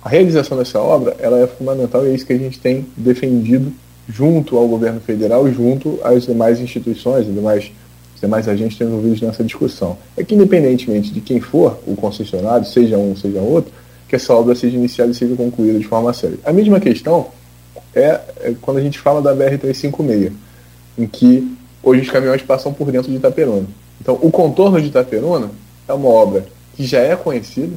[0.03, 3.71] a realização dessa obra ela é fundamental e é isso que a gente tem defendido
[4.07, 7.71] junto ao governo federal, junto às demais instituições, demais,
[8.21, 9.97] demais agentes envolvidos nessa discussão.
[10.15, 13.71] É que, independentemente de quem for o concessionário, seja um, seja outro,
[14.07, 16.37] que essa obra seja iniciada e seja concluída de forma séria.
[16.45, 17.27] A mesma questão
[17.95, 20.31] é, é quando a gente fala da BR-356,
[20.99, 23.65] em que hoje os caminhões passam por dentro de Itaperuna.
[23.99, 25.49] Então, o contorno de Itaperuna
[25.87, 26.45] é uma obra
[26.75, 27.75] que já é conhecida,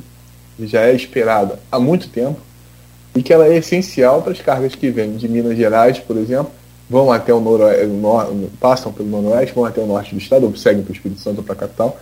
[0.60, 2.40] já é esperada há muito tempo,
[3.14, 6.52] e que ela é essencial para as cargas que vêm de Minas Gerais, por exemplo,
[6.88, 7.90] vão até o noroeste,
[8.60, 11.38] passam pelo noroeste, vão até o norte do estado, ou seguem para o Espírito Santo
[11.38, 11.98] ou para a capital,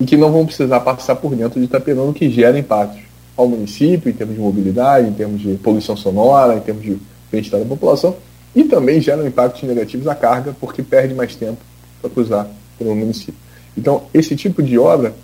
[0.00, 3.00] e que não vão precisar passar por dentro de Itaperuna, que gera impactos
[3.36, 6.98] ao município, em termos de mobilidade, em termos de poluição sonora, em termos de
[7.30, 8.16] bem-estar da população,
[8.54, 11.58] e também geram impactos negativos à carga, porque perde mais tempo
[12.00, 13.34] para cruzar pelo município.
[13.76, 15.14] Então, esse tipo de obra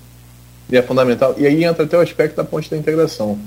[0.73, 3.39] é fundamental, e aí entra até o aspecto da ponte da integração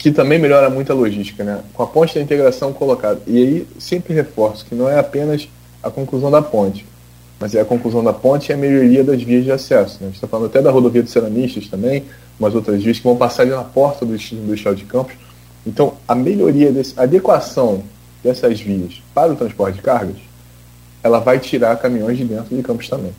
[0.00, 1.60] que também melhora muito a logística, né?
[1.74, 3.20] Com a ponte da integração colocada.
[3.26, 5.46] E aí sempre reforço que não é apenas
[5.82, 6.86] a conclusão da ponte,
[7.38, 9.98] mas é a conclusão da ponte e a melhoria das vias de acesso.
[10.00, 10.04] Né?
[10.04, 12.04] A gente está falando até da rodovia dos ceramistas também,
[12.38, 15.14] umas outras vias que vão passar ali na porta do Industrial de Campos.
[15.66, 17.82] Então, a melhoria, desse, a adequação
[18.24, 20.16] dessas vias para o transporte de cargas,
[21.02, 23.12] ela vai tirar caminhões de dentro de Campos também.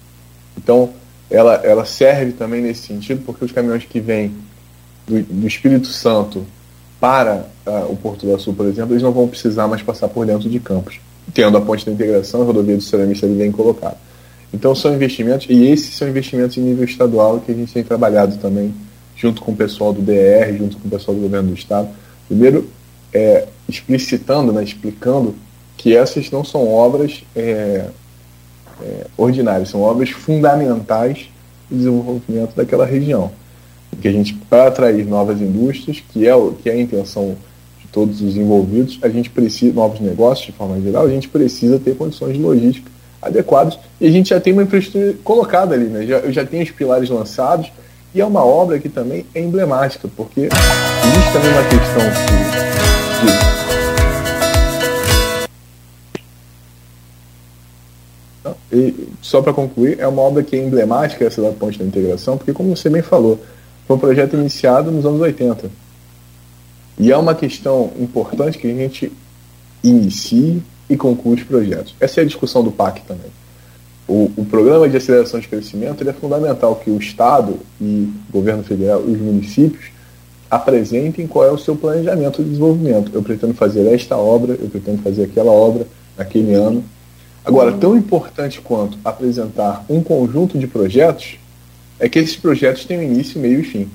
[0.58, 0.90] Então,
[1.32, 4.34] ela, ela serve também nesse sentido, porque os caminhões que vêm
[5.08, 6.46] do, do Espírito Santo
[7.00, 10.26] para uh, o Porto do Sul, por exemplo, eles não vão precisar mais passar por
[10.26, 11.00] dentro de campos,
[11.34, 13.98] tendo a ponte da integração, a rodovia do ceramista ali bem colocada.
[14.54, 18.38] Então são investimentos, e esses são investimentos em nível estadual que a gente tem trabalhado
[18.38, 18.74] também,
[19.16, 21.88] junto com o pessoal do DR, junto com o pessoal do governo do estado.
[22.28, 22.70] Primeiro,
[23.14, 25.34] é, explicitando, né, explicando
[25.78, 27.86] que essas não são obras é,
[28.82, 31.30] é, ordinárias, são obras fundamentais
[31.70, 33.32] do desenvolvimento daquela região
[34.00, 37.36] que a gente, para atrair novas indústrias, que é, o, que é a intenção
[37.80, 41.80] de todos os envolvidos, a gente precisa, novos negócios de forma geral, a gente precisa
[41.80, 42.90] ter condições de logística
[43.22, 46.06] adequadas e a gente já tem uma infraestrutura colocada ali, né?
[46.06, 47.72] já, já tem os pilares lançados
[48.14, 52.04] e é uma obra que também é emblemática, porque existe também uma questão
[53.20, 53.81] de, de
[58.72, 62.38] E, só para concluir, é uma obra que é emblemática essa da ponte da integração,
[62.38, 63.40] porque como você bem falou,
[63.88, 65.70] foi um projeto iniciado nos anos 80.
[66.98, 69.12] E é uma questão importante que a gente
[69.84, 71.96] inicie e conclua os projetos.
[72.00, 73.32] Essa é a discussão do PAC também.
[74.08, 78.64] O, o programa de aceleração de crescimento é fundamental que o Estado e o governo
[78.64, 79.86] federal e os municípios
[80.50, 83.12] apresentem qual é o seu planejamento de desenvolvimento.
[83.14, 86.84] Eu pretendo fazer esta obra, eu pretendo fazer aquela obra naquele ano.
[87.44, 91.40] Agora, tão importante quanto apresentar um conjunto de projetos
[92.00, 93.90] é que esses projetos tenham início, meio e fim.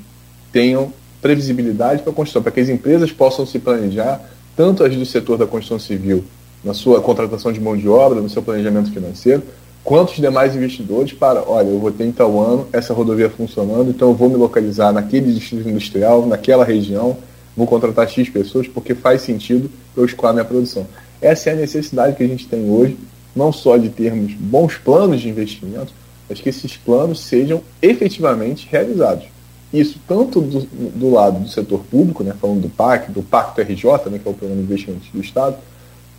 [0.53, 4.21] Tenham previsibilidade para a construção, para que as empresas possam se planejar,
[4.57, 6.25] tanto as do setor da construção civil,
[6.63, 9.43] na sua contratação de mão de obra, no seu planejamento financeiro,
[9.85, 13.91] quanto os demais investidores para, olha, eu vou ter em tal ano essa rodovia funcionando,
[13.91, 17.17] então eu vou me localizar naquele distrito industrial, naquela região,
[17.57, 20.87] vou contratar X pessoas porque faz sentido eu escoar minha produção.
[21.21, 22.97] Essa é a necessidade que a gente tem hoje,
[23.37, 25.93] não só de termos bons planos de investimento,
[26.29, 29.27] mas que esses planos sejam efetivamente realizados.
[29.73, 34.11] Isso tanto do, do lado do setor público, né, falando do PAC, do Pacto RJ,
[34.11, 35.57] né, que é o Programa de Investimentos do Estado,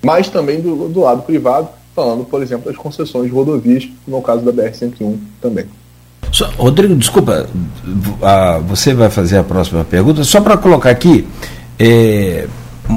[0.03, 4.43] mas também do, do lado privado, falando, por exemplo, das concessões de rodovias, no caso
[4.43, 5.65] da BR-101 também.
[6.57, 7.47] Rodrigo, desculpa,
[8.67, 10.23] você vai fazer a próxima pergunta.
[10.23, 11.27] Só para colocar aqui,
[11.79, 12.47] é,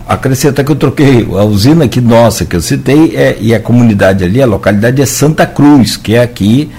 [0.09, 4.25] acrescentar que eu troquei a usina aqui nossa, que eu citei, é, e a comunidade
[4.25, 6.71] ali, a localidade é Santa Cruz, que é aqui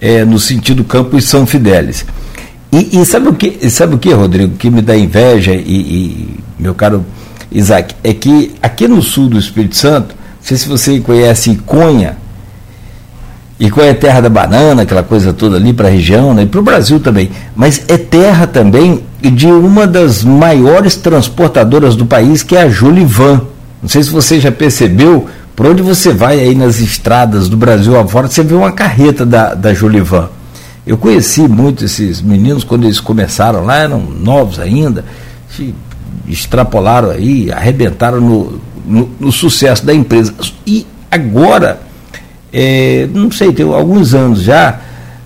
[0.00, 2.04] é, no sentido Campos São Fidélis.
[2.72, 6.36] E, e, sabe o que, sabe o que, Rodrigo, que me dá inveja e, e,
[6.58, 7.04] meu caro
[7.52, 12.16] Isaac, é que aqui no sul do Espírito Santo, não sei se você conhece Iconha,
[13.66, 16.60] Iconha é terra da banana, aquela coisa toda ali para a região, né, e para
[16.60, 22.56] o Brasil também, mas é terra também de uma das maiores transportadoras do país, que
[22.56, 23.42] é a Julivan.
[23.80, 27.98] Não sei se você já percebeu, por onde você vai aí nas estradas do Brasil
[27.98, 30.28] afora, você vê uma carreta da, da Julivan.
[30.86, 35.04] Eu conheci muito esses meninos quando eles começaram lá, eram novos ainda,
[36.28, 40.34] extrapolaram aí, arrebentaram no, no, no sucesso da empresa.
[40.66, 41.80] E agora,
[42.54, 44.78] é, não sei, tem alguns anos já,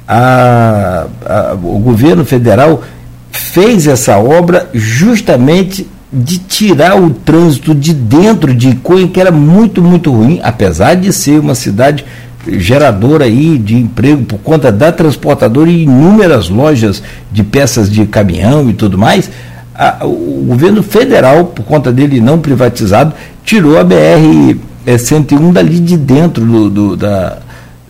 [0.08, 2.82] a, a, o governo federal
[3.30, 9.82] fez essa obra justamente de tirar o trânsito de dentro de Iconha, que era muito,
[9.82, 12.02] muito ruim, apesar de ser uma cidade
[12.46, 18.70] gerador aí de emprego por conta da transportadora e inúmeras lojas de peças de caminhão
[18.70, 19.30] e tudo mais,
[19.74, 23.12] a, o governo federal, por conta dele não privatizado,
[23.44, 24.56] tirou a BR
[24.88, 27.38] é, 101 dali de dentro do, do da,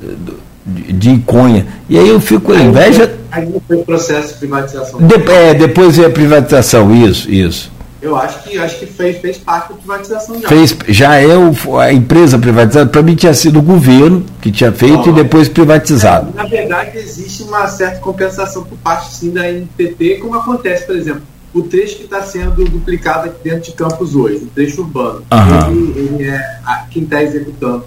[0.00, 1.64] do, de Iconha.
[1.88, 3.16] E aí eu fico com inveja.
[3.30, 5.00] Aí foi o processo de privatização.
[5.00, 7.70] De, é, depois veio a privatização, isso, isso.
[8.02, 10.48] Eu acho que acho que fez, fez parte da privatização já.
[10.48, 14.72] Fez, já é o, a empresa privatizada, para mim tinha sido o governo que tinha
[14.72, 16.32] feito Não, e depois privatizado.
[16.34, 20.96] É, na verdade, existe uma certa compensação por parte sim da NTT, como acontece, por
[20.96, 21.22] exemplo,
[21.54, 25.22] o trecho que está sendo duplicado aqui dentro de Campos hoje, o trecho urbano.
[25.32, 25.70] Uhum.
[25.70, 27.84] Ele, ele, é a, quem está executando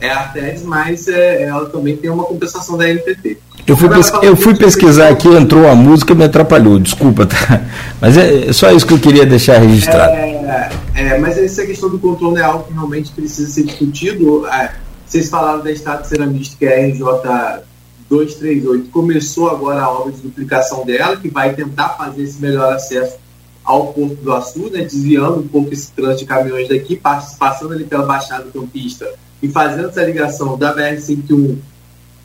[0.00, 3.38] é a Arteres, mas é, ela também tem uma compensação da NTT.
[3.66, 3.88] Eu fui,
[4.22, 7.60] eu fui pesquisar aqui, entrou a música me atrapalhou, desculpa, tá?
[8.00, 10.12] Mas é só isso que eu queria deixar registrado.
[10.12, 14.46] É, é, mas essa questão do contorno é algo que realmente precisa ser discutido.
[14.46, 14.70] É,
[15.04, 17.02] vocês falaram da Estado Ceramística, é a RJ
[18.08, 18.90] 238.
[18.90, 23.16] Começou agora a obra de duplicação dela, que vai tentar fazer esse melhor acesso
[23.64, 27.84] ao Porto do Açu, né, desviando um pouco esse trânsito de caminhões daqui, passando ali
[27.84, 31.58] pela Baixada Campista e fazendo essa ligação da BR-101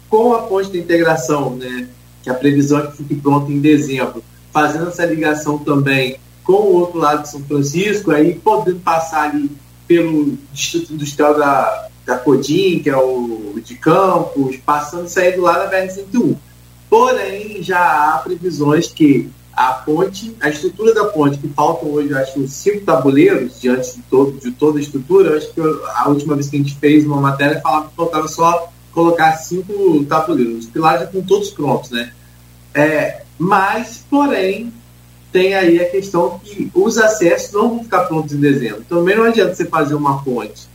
[0.10, 1.90] com a ponte de integração, né,
[2.22, 4.24] que a previsão é que fique pronta em dezembro,
[4.54, 9.52] fazendo essa ligação também com o outro lado de São Francisco, aí podendo passar ali
[9.86, 15.70] pelo Distrito Industrial da, da Codim, que é o de Campos, passando sair do lado
[15.70, 16.36] da BR-101.
[16.90, 22.48] Porém, já há previsões que a ponte, a estrutura da ponte, que faltam hoje, acho,
[22.48, 26.56] cinco tabuleiros diante de, todo, de toda a estrutura, acho que a última vez que
[26.56, 30.66] a gente fez uma matéria falava que faltava só colocar cinco tabuleiros.
[30.66, 32.12] Os pilares já estão todos prontos, né?
[32.74, 34.74] É, mas, porém,
[35.32, 38.84] tem aí a questão que os acessos não vão ficar prontos em dezembro.
[38.86, 40.73] Então, também não adianta você fazer uma ponte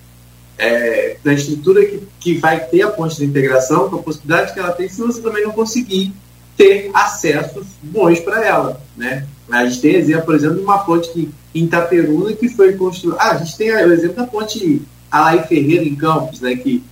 [0.59, 4.59] é, da estrutura que, que vai ter a ponte de integração, com a possibilidade que
[4.59, 6.12] ela tem, se você também não conseguir
[6.56, 9.24] ter acessos bons para ela, né?
[9.48, 13.18] A gente tem exemplo, por exemplo, de uma ponte que, em Itaperuna que foi construída.
[13.20, 16.56] Ah, a gente tem o exemplo da ponte Alain Ferreira em Campos, né?
[16.56, 16.82] Que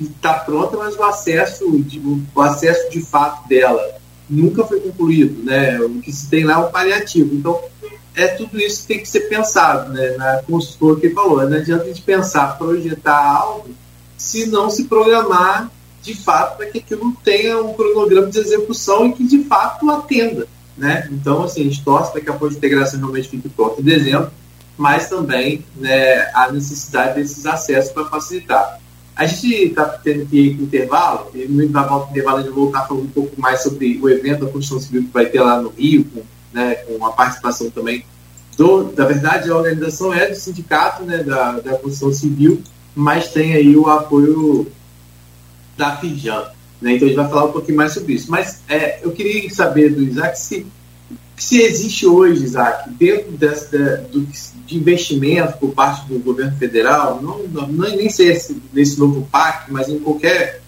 [0.00, 2.00] está pronta, mas o acesso, de,
[2.34, 3.82] o acesso de fato dela
[4.28, 5.80] nunca foi concluído, né?
[5.80, 7.34] O que se tem lá é um paliativo.
[7.34, 7.60] Então,
[8.14, 10.16] é tudo isso que tem que ser pensado, né?
[10.16, 13.70] Na consultora que falou, não adianta a gente pensar, projetar algo,
[14.16, 15.70] se não se programar
[16.02, 20.46] de fato para que aquilo tenha um cronograma de execução e que de fato atenda,
[20.76, 21.08] né?
[21.10, 23.84] Então, assim, a gente torce para que a ponte de integração realmente fique pronta em
[23.84, 24.30] dezembro,
[24.76, 28.80] mas também né, a necessidade desses acessos para facilitar.
[29.14, 32.86] A gente está tendo que ir para o intervalo, e no intervalo a gente voltar
[32.88, 35.68] falando um pouco mais sobre o evento da Constituição Civil que vai ter lá no
[35.70, 36.22] Rio, com,
[36.52, 38.04] né, com a participação também
[38.56, 42.62] do, da verdade, a organização é do sindicato né, da, da Constituição Civil,
[42.94, 44.70] mas tem aí o apoio
[45.76, 46.44] da FIJAN.
[46.80, 46.94] Né?
[46.94, 48.30] Então a gente vai falar um pouquinho mais sobre isso.
[48.30, 50.66] Mas é, eu queria saber do Isaac se,
[51.36, 57.42] se existe hoje, Isaac, dentro dessa, do, de investimento por parte do governo federal, não,
[57.48, 60.60] não, nem sei se nesse novo pacto, mas em qualquer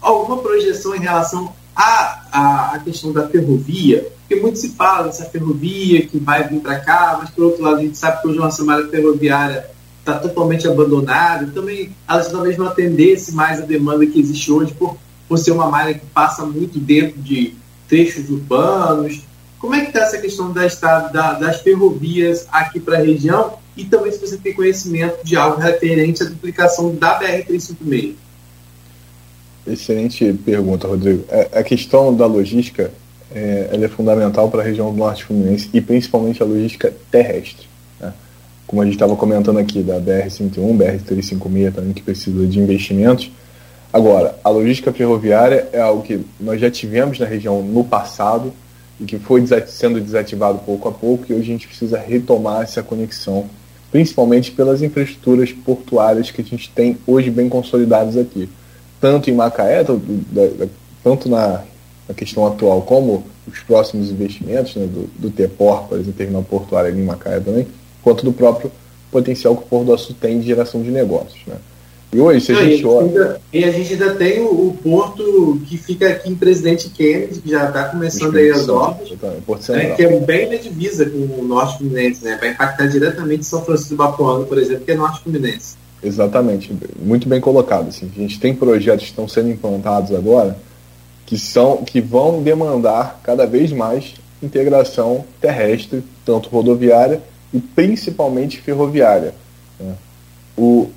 [0.00, 6.06] alguma projeção em relação à, à questão da ferrovia, porque muito se fala dessa ferrovia
[6.06, 8.42] que vai vir para cá, mas por outro lado a gente sabe que hoje a
[8.42, 9.70] nossa malha ferroviária
[10.00, 14.96] está totalmente abandonada, também ela talvez não atendesse mais a demanda que existe hoje por,
[15.28, 17.54] por ser uma malha que passa muito dentro de
[17.88, 19.22] trechos urbanos.
[19.58, 20.66] Como é que está essa questão da,
[21.08, 25.60] da, das ferrovias aqui para a região e também se você tem conhecimento de algo
[25.60, 28.14] referente à duplicação da BR-356?
[29.66, 31.24] Excelente pergunta, Rodrigo.
[31.52, 32.90] A questão da logística
[33.34, 37.66] é, ela é fundamental para a região do Norte Fluminense e principalmente a logística terrestre.
[38.00, 38.12] Né?
[38.66, 43.30] Como a gente estava comentando aqui da BR-101, BR-356 também, que precisa de investimentos.
[43.92, 48.52] Agora, a logística ferroviária é algo que nós já tivemos na região no passado
[49.00, 52.82] e que foi sendo desativado pouco a pouco e hoje a gente precisa retomar essa
[52.82, 53.46] conexão,
[53.90, 58.48] principalmente pelas infraestruturas portuárias que a gente tem hoje bem consolidadas aqui.
[59.00, 59.84] Tanto em Macaé,
[61.02, 61.62] tanto na
[62.08, 66.90] a questão atual, como os próximos investimentos né, do, do TEPOR, por exemplo, terminal portuário
[66.90, 67.66] ali em Macaé também,
[68.02, 68.70] quanto do próprio
[69.10, 71.40] potencial que o Porto do Açu tem de geração de negócios.
[71.46, 71.56] Né?
[72.12, 73.40] E hoje, se a gente olha.
[73.52, 77.50] E a gente ainda tem o, o, porto que fica aqui em Presidente Kennedy, que
[77.50, 79.10] já está começando aí as obras,
[79.68, 82.38] né, que é bem na divisa com o Norte Fluminense, né?
[82.40, 85.76] vai impactar diretamente São Francisco do Bapuano, por exemplo, que é Norte Fluminense.
[86.02, 87.88] Exatamente, muito bem colocado.
[87.88, 88.10] Assim.
[88.14, 90.56] A gente tem projetos que estão sendo implantados agora
[91.24, 97.20] que, são, que vão demandar cada vez mais integração terrestre, tanto rodoviária
[97.52, 99.34] e principalmente ferroviária.
[99.80, 99.94] Né?
[100.56, 100.88] O,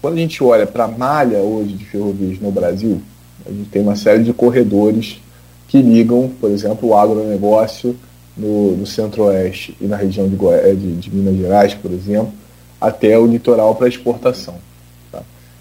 [0.00, 3.02] quando a gente olha para a malha hoje de ferrovias no Brasil,
[3.44, 5.20] a gente tem uma série de corredores
[5.68, 7.96] que ligam, por exemplo, o agronegócio
[8.36, 12.32] no, no centro-oeste e na região de, de, de Minas Gerais, por exemplo,
[12.80, 14.54] até o litoral para exportação.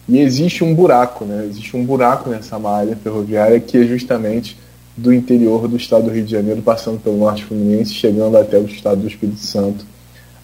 [0.08, 1.46] E existe um buraco, né?
[1.50, 4.58] Existe um buraco nessa malha ferroviária que é justamente
[4.96, 8.66] do interior do estado do Rio de Janeiro, passando pelo norte fluminense, chegando até o
[8.66, 9.86] estado do Espírito Santo,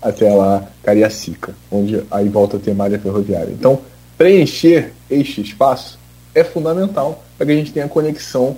[0.02, 3.52] até lá Cariacica, onde aí volta a ter malha ferroviária.
[3.52, 3.80] Então,
[4.18, 6.00] preencher este espaço
[6.34, 8.58] é fundamental para que a gente tenha conexão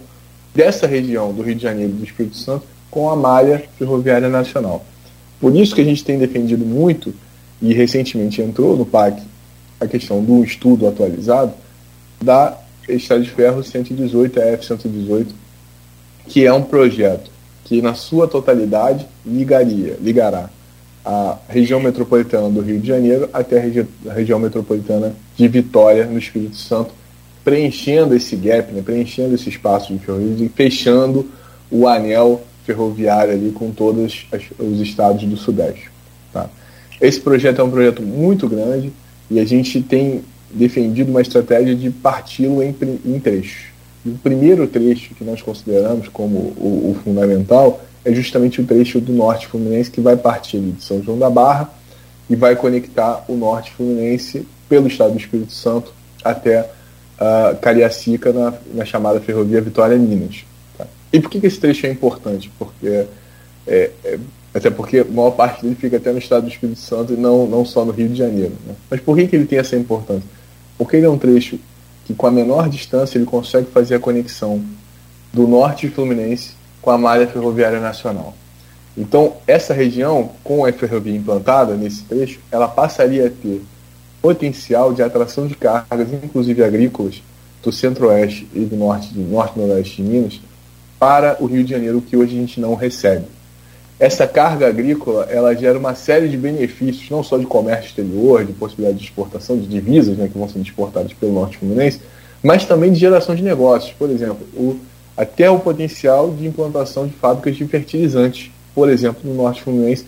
[0.55, 4.85] dessa região do Rio de Janeiro e do Espírito Santo com a malha ferroviária nacional.
[5.39, 7.13] Por isso que a gente tem defendido muito,
[7.63, 9.23] e recentemente entrou no PAC
[9.79, 11.53] a questão do estudo atualizado
[12.21, 12.57] da
[12.87, 15.27] Estrada de Ferro 118, a F-118,
[16.27, 17.31] que é um projeto
[17.63, 20.49] que, na sua totalidade, ligaria, ligará
[21.05, 26.05] a região metropolitana do Rio de Janeiro até a, regi a região metropolitana de Vitória,
[26.05, 26.93] no Espírito Santo,
[27.45, 31.29] preenchendo esse gap, né, preenchendo esse espaço de ferrovia e fechando
[31.71, 34.25] o anel ferroviário ali com todos
[34.59, 35.92] os estados do Sudeste.
[37.01, 38.91] Esse projeto é um projeto muito grande,
[39.29, 42.75] e a gente tem defendido uma estratégia de parti-lo em,
[43.05, 43.73] em trechos.
[44.05, 48.99] E o primeiro trecho que nós consideramos como o, o, fundamental é justamente o trecho
[48.99, 51.69] do norte fluminense que vai partir de São João da Barra
[52.29, 58.53] e vai conectar o norte fluminense pelo estado do Espírito Santo até uh, Cariacica na,
[58.73, 60.43] na, chamada ferrovia Vitória Minas.
[60.77, 60.85] Tá?
[61.11, 62.51] E por que, que esse trecho é importante?
[62.59, 63.05] Porque
[63.65, 64.19] é, é,
[64.53, 67.47] até porque a maior parte dele fica até no estado do Espírito Santo e não,
[67.47, 68.53] não só no Rio de Janeiro.
[68.67, 68.75] Né?
[68.89, 70.29] Mas por que, que ele tem essa importância?
[70.77, 71.59] Porque ele é um trecho
[72.05, 74.63] que, com a menor distância, ele consegue fazer a conexão
[75.31, 76.51] do norte fluminense
[76.81, 78.35] com a malha ferroviária nacional.
[78.95, 83.63] Então, essa região, com a ferrovia implantada nesse trecho, ela passaria a ter
[84.21, 87.23] potencial de atração de cargas, inclusive agrícolas,
[87.63, 90.41] do centro-oeste e do norte, norte-noroeste de Minas,
[90.99, 93.25] para o Rio de Janeiro, que hoje a gente não recebe
[94.03, 98.51] essa carga agrícola ela gera uma série de benefícios, não só de comércio exterior, de
[98.51, 102.01] possibilidade de exportação, de divisas né, que vão sendo exportadas pelo Norte Fluminense,
[102.43, 103.93] mas também de geração de negócios.
[103.93, 104.77] Por exemplo, o,
[105.15, 110.05] até o potencial de implantação de fábricas de fertilizantes, por exemplo, no Norte Fluminense,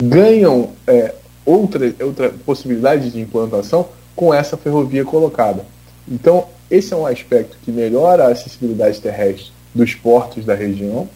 [0.00, 1.12] ganham é,
[1.44, 5.66] outra, outra possibilidade de implantação com essa ferrovia colocada.
[6.08, 11.08] Então, esse é um aspecto que melhora a acessibilidade terrestre dos portos da região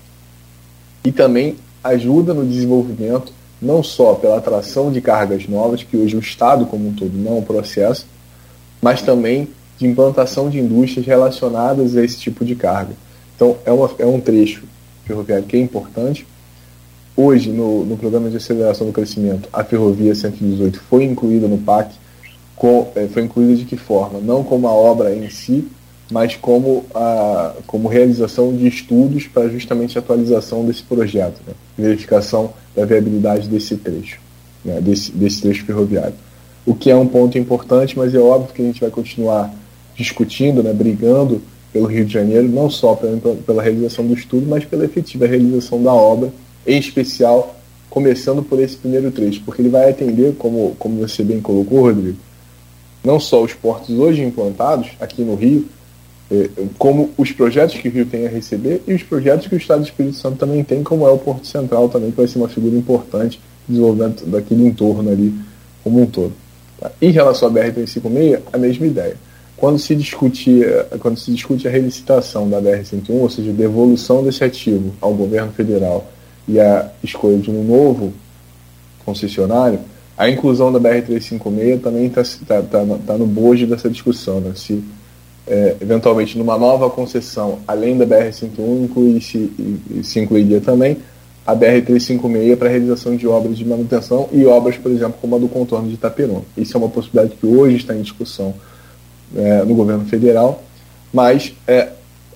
[1.04, 1.56] e também
[1.88, 6.88] ajuda no desenvolvimento não só pela atração de cargas novas, que hoje o Estado como
[6.88, 8.06] um todo não é processo,
[8.80, 12.92] mas também de implantação de indústrias relacionadas a esse tipo de carga.
[13.34, 14.64] Então, é, uma, é um trecho
[15.04, 16.26] ferroviário que é importante.
[17.16, 21.94] Hoje, no, no Programa de Aceleração do Crescimento, a Ferrovia 118 foi incluída no PAC.
[22.54, 24.20] Com, é, foi incluída de que forma?
[24.20, 25.68] Não como a obra em si,
[26.10, 31.54] mas como, a, como realização de estudos para justamente a atualização desse projeto, né?
[31.78, 34.20] Verificação da viabilidade desse trecho,
[34.64, 34.80] né?
[34.80, 36.14] desse, desse trecho ferroviário.
[36.66, 39.54] O que é um ponto importante, mas é óbvio que a gente vai continuar
[39.94, 40.72] discutindo, né?
[40.72, 41.40] brigando
[41.72, 45.82] pelo Rio de Janeiro, não só pela, pela realização do estudo, mas pela efetiva realização
[45.82, 46.32] da obra,
[46.66, 47.54] em especial
[47.88, 52.18] começando por esse primeiro trecho, porque ele vai atender, como, como você bem colocou, Rodrigo,
[53.02, 55.66] não só os portos hoje implantados aqui no Rio,
[56.76, 59.80] como os projetos que o Rio tem a receber e os projetos que o Estado
[59.80, 62.48] do Espírito Santo também tem, como é o Porto Central também, que vai ser uma
[62.48, 65.34] figura importante no desenvolvimento daquele entorno ali
[65.82, 66.32] como um todo.
[66.78, 66.90] Tá?
[67.00, 69.16] Em relação à BR-356, a mesma ideia.
[69.56, 70.60] Quando se, discute,
[71.00, 75.50] quando se discute a relicitação da BR-101, ou seja, a devolução desse ativo ao governo
[75.52, 76.12] federal
[76.46, 78.12] e a escolha de um novo
[79.04, 79.80] concessionário,
[80.16, 84.40] a inclusão da BR-356 também está tá, tá, tá no bojo dessa discussão.
[84.40, 84.52] Né?
[84.54, 84.84] Se
[85.48, 89.50] é, eventualmente numa nova concessão, além da BR-101, inclui se,
[90.02, 90.98] se incluiria também
[91.46, 95.48] a BR-356 para realização de obras de manutenção e obras, por exemplo, como a do
[95.48, 96.42] contorno de Itaperuna.
[96.56, 98.54] Isso é uma possibilidade que hoje está em discussão
[99.34, 100.62] é, no governo federal,
[101.10, 101.88] mas é,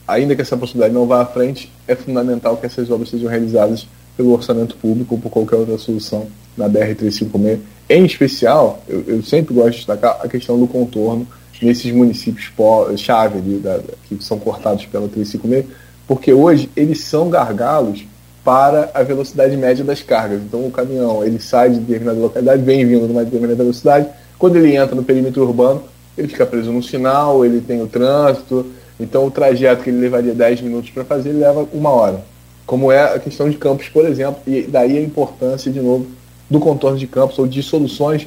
[0.08, 3.86] ainda que essa possibilidade não vá à frente, é fundamental que essas obras sejam realizadas
[4.16, 7.58] pelo orçamento público ou por qualquer outra solução na BR-356.
[7.90, 11.26] Em especial, eu, eu sempre gosto de destacar a questão do contorno
[11.62, 12.50] nesses municípios
[12.96, 15.66] chave ali, da, que são cortados pela 356,
[16.06, 18.04] porque hoje eles são gargalos
[18.44, 20.40] para a velocidade média das cargas.
[20.42, 24.08] Então o caminhão ele sai de determinada localidade, vem vindo numa determinada velocidade,
[24.38, 25.84] quando ele entra no perímetro urbano,
[26.18, 28.66] ele fica preso no sinal, ele tem o trânsito,
[28.98, 32.24] então o trajeto que ele levaria 10 minutos para fazer, ele leva uma hora.
[32.66, 36.06] Como é a questão de campos, por exemplo, e daí a importância, de novo,
[36.50, 38.26] do contorno de campos ou de soluções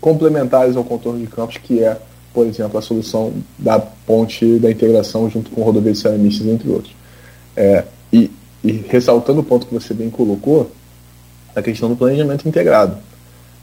[0.00, 1.96] complementares ao contorno de campos, que é
[2.34, 6.92] por exemplo, a solução da ponte da integração junto com rodovia de ceramistas, entre outros.
[7.56, 8.30] É, e,
[8.62, 10.70] e, ressaltando o ponto que você bem colocou,
[11.54, 12.98] a questão do planejamento integrado.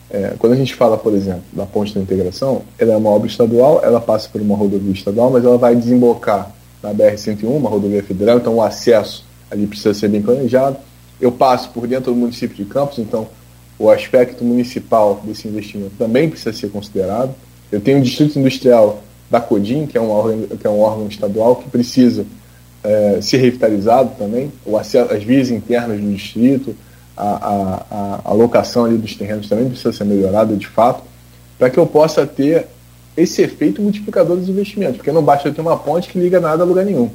[0.09, 3.27] É, quando a gente fala, por exemplo, da ponte da integração, ela é uma obra
[3.27, 6.51] estadual, ela passa por uma rodovia estadual, mas ela vai desembocar
[6.81, 10.77] na BR-101, uma rodovia federal, então o acesso ali precisa ser bem planejado.
[11.19, 13.27] Eu passo por dentro do município de Campos, então
[13.77, 17.33] o aspecto municipal desse investimento também precisa ser considerado.
[17.71, 21.07] Eu tenho o Distrito Industrial da CODIM, que é um órgão, que é um órgão
[21.07, 22.25] estadual que precisa
[22.83, 26.75] é, ser revitalizado também, o acesso, as vias internas do distrito,
[27.15, 31.03] a, a, a alocação ali dos terrenos também precisa ser melhorada de fato,
[31.57, 32.67] para que eu possa ter
[33.15, 36.63] esse efeito multiplicador dos investimentos, porque não basta eu ter uma ponte que liga nada
[36.63, 37.09] a lugar nenhum.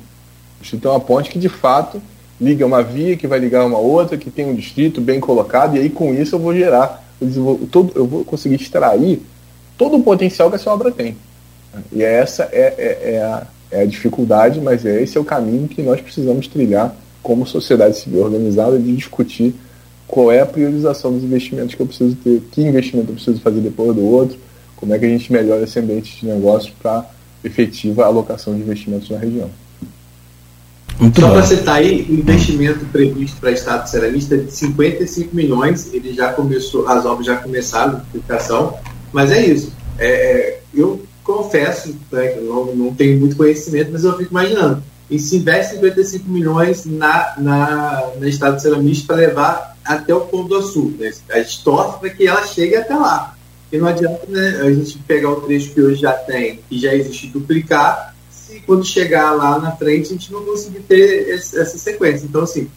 [0.59, 2.00] Preciso ter uma ponte que de fato
[2.40, 5.80] liga uma via, que vai ligar uma outra, que tem um distrito bem colocado, e
[5.80, 9.20] aí com isso eu vou gerar, eu, todo, eu vou conseguir extrair
[9.77, 11.16] todo o potencial que essa obra tem.
[11.93, 15.68] E essa é, é, é, a, é a dificuldade, mas é, esse é o caminho
[15.68, 19.55] que nós precisamos trilhar como sociedade civil organizada de discutir
[20.07, 23.61] qual é a priorização dos investimentos que eu preciso ter, que investimento eu preciso fazer
[23.61, 24.39] depois do outro,
[24.77, 27.05] como é que a gente melhora esse ambiente de negócio para
[27.43, 29.51] efetiva alocação de investimentos na região.
[30.99, 34.53] Muito Só para citar aí, o investimento previsto para o Estado de Ceramista é de
[34.53, 38.74] 55 milhões, ele já começou, as obras já começaram a aplicação,
[39.12, 39.72] mas é isso.
[39.98, 44.82] É, é, eu confesso né, que não, não tenho muito conhecimento, mas eu fico imaginando.
[45.11, 50.44] E se investe 55 milhões na, na, na Estado Ceramista para levar até o Pão
[50.44, 50.94] do Sul.
[50.98, 51.12] Né?
[51.30, 53.36] A gente torce para que ela chegue até lá.
[53.70, 56.94] E não adianta né, a gente pegar o trecho que hoje já tem e já
[56.94, 61.76] existe duplicar, se quando chegar lá na frente a gente não conseguir ter esse, essa
[61.76, 62.26] sequência.
[62.26, 62.68] Então, assim,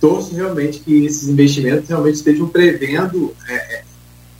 [0.00, 3.82] torço realmente que esses investimentos realmente estejam prevendo é, é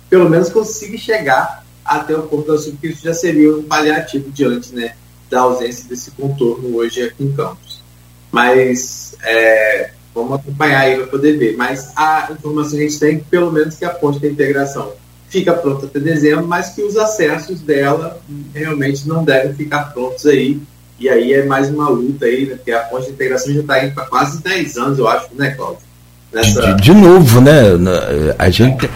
[0.09, 4.75] pelo menos consiga chegar até o Porto do porque isso já seria um paliativo diante
[4.75, 4.95] né,
[5.31, 7.83] da ausência desse contorno hoje aqui em Campos.
[8.31, 11.57] Mas é, vamos acompanhar aí para poder ver.
[11.57, 14.93] Mas a informação que a gente tem é pelo menos que a ponte da integração
[15.29, 18.21] fica pronta até dezembro, mas que os acessos dela
[18.55, 20.61] realmente não devem ficar prontos aí.
[20.99, 22.57] E aí é mais uma luta aí, né?
[22.57, 25.53] Porque a ponte de integração já está indo para quase 10 anos, eu acho, né,
[25.53, 25.79] Cláudio?
[26.33, 26.75] Nessa...
[26.75, 27.55] De, de, novo, né?
[28.39, 28.87] A gente.
[28.87, 28.91] É,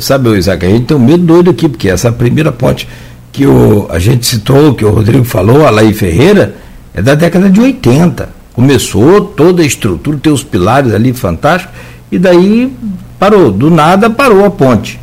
[0.00, 2.88] sabe, Isaac, a gente tem um medo doido aqui, porque essa primeira ponte
[3.32, 6.56] que o, a gente citou, que o Rodrigo falou, a Laí Ferreira,
[6.94, 8.28] é da década de 80.
[8.52, 11.74] Começou toda a estrutura, tem os pilares ali fantásticos,
[12.10, 12.72] e daí
[13.18, 14.98] parou, do nada parou a ponte.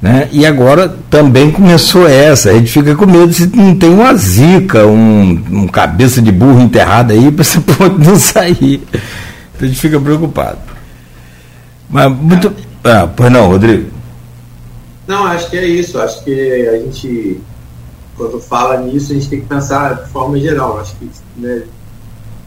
[0.00, 0.28] Né?
[0.32, 2.50] E agora também começou essa.
[2.50, 6.60] A gente fica com medo se não tem uma zica, um, um cabeça de burro
[6.60, 8.82] enterrado aí para essa ponte não sair.
[8.92, 10.58] Então a gente fica preocupado.
[11.88, 12.52] Mas muito.
[12.84, 13.90] Ah, pois não, Rodrigo.
[15.06, 15.98] Não, acho que é isso.
[15.98, 17.40] Acho que a gente,
[18.16, 20.78] quando fala nisso, a gente tem que pensar de forma geral.
[20.78, 21.62] Acho que né,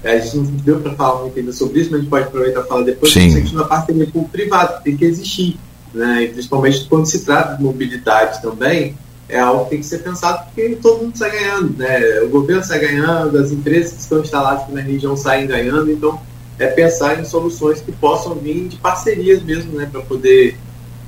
[0.03, 2.61] a gente não deu para falar muito ainda sobre isso, mas a gente pode aproveitar
[2.61, 3.11] e falar depois.
[3.11, 3.55] Sim.
[3.55, 5.57] na parceria com o privado, tem que existir.
[5.93, 6.23] Né?
[6.23, 8.95] E principalmente quando se trata de mobilidade também,
[9.27, 11.77] é algo que tem que ser pensado porque todo mundo sai ganhando.
[11.77, 12.21] Né?
[12.21, 15.91] O governo sai ganhando, as empresas que estão instaladas na região saem ganhando.
[15.91, 16.19] Então,
[16.59, 19.87] é pensar em soluções que possam vir de parcerias mesmo, né?
[19.91, 20.57] para poder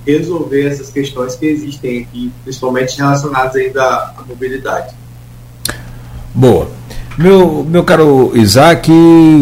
[0.05, 4.95] resolver essas questões que existem aqui, principalmente relacionadas ainda à mobilidade.
[6.33, 6.69] Boa.
[7.17, 8.89] Meu, meu caro Isaac,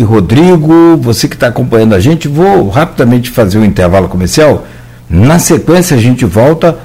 [0.04, 4.66] Rodrigo, você que está acompanhando a gente, vou rapidamente fazer um intervalo comercial.
[5.10, 6.78] Na sequência, a gente volta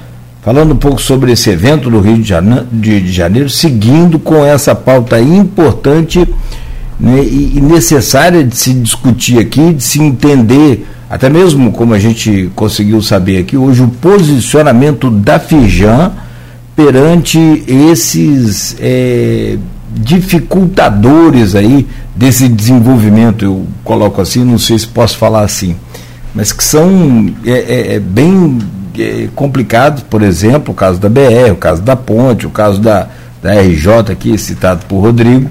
[0.43, 4.75] falando um pouco sobre esse evento do Rio de Janeiro, de Janeiro seguindo com essa
[4.75, 6.27] pauta importante
[6.99, 12.49] né, e necessária de se discutir aqui, de se entender até mesmo como a gente
[12.55, 16.11] conseguiu saber aqui hoje, o posicionamento da Fijan
[16.75, 17.37] perante
[17.67, 19.59] esses é,
[19.95, 25.75] dificultadores aí desse desenvolvimento, eu coloco assim, não sei se posso falar assim,
[26.33, 28.57] mas que são é, é, é bem
[28.97, 33.07] é, complicados, por exemplo, o caso da BR, o caso da ponte, o caso da,
[33.39, 35.47] da RJ aqui, citado por Rodrigo,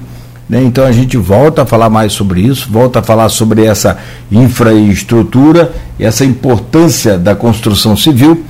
[0.53, 0.63] né?
[0.63, 3.97] Então a gente volta a falar mais sobre isso, volta a falar sobre essa
[4.31, 8.45] infraestrutura e essa importância da construção civil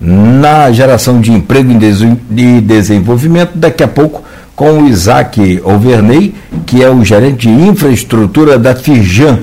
[0.00, 3.50] na geração de emprego e desenvolvimento.
[3.56, 4.22] Daqui a pouco
[4.54, 9.40] com o Isaac Overney, que é o gerente de infraestrutura da Fijan,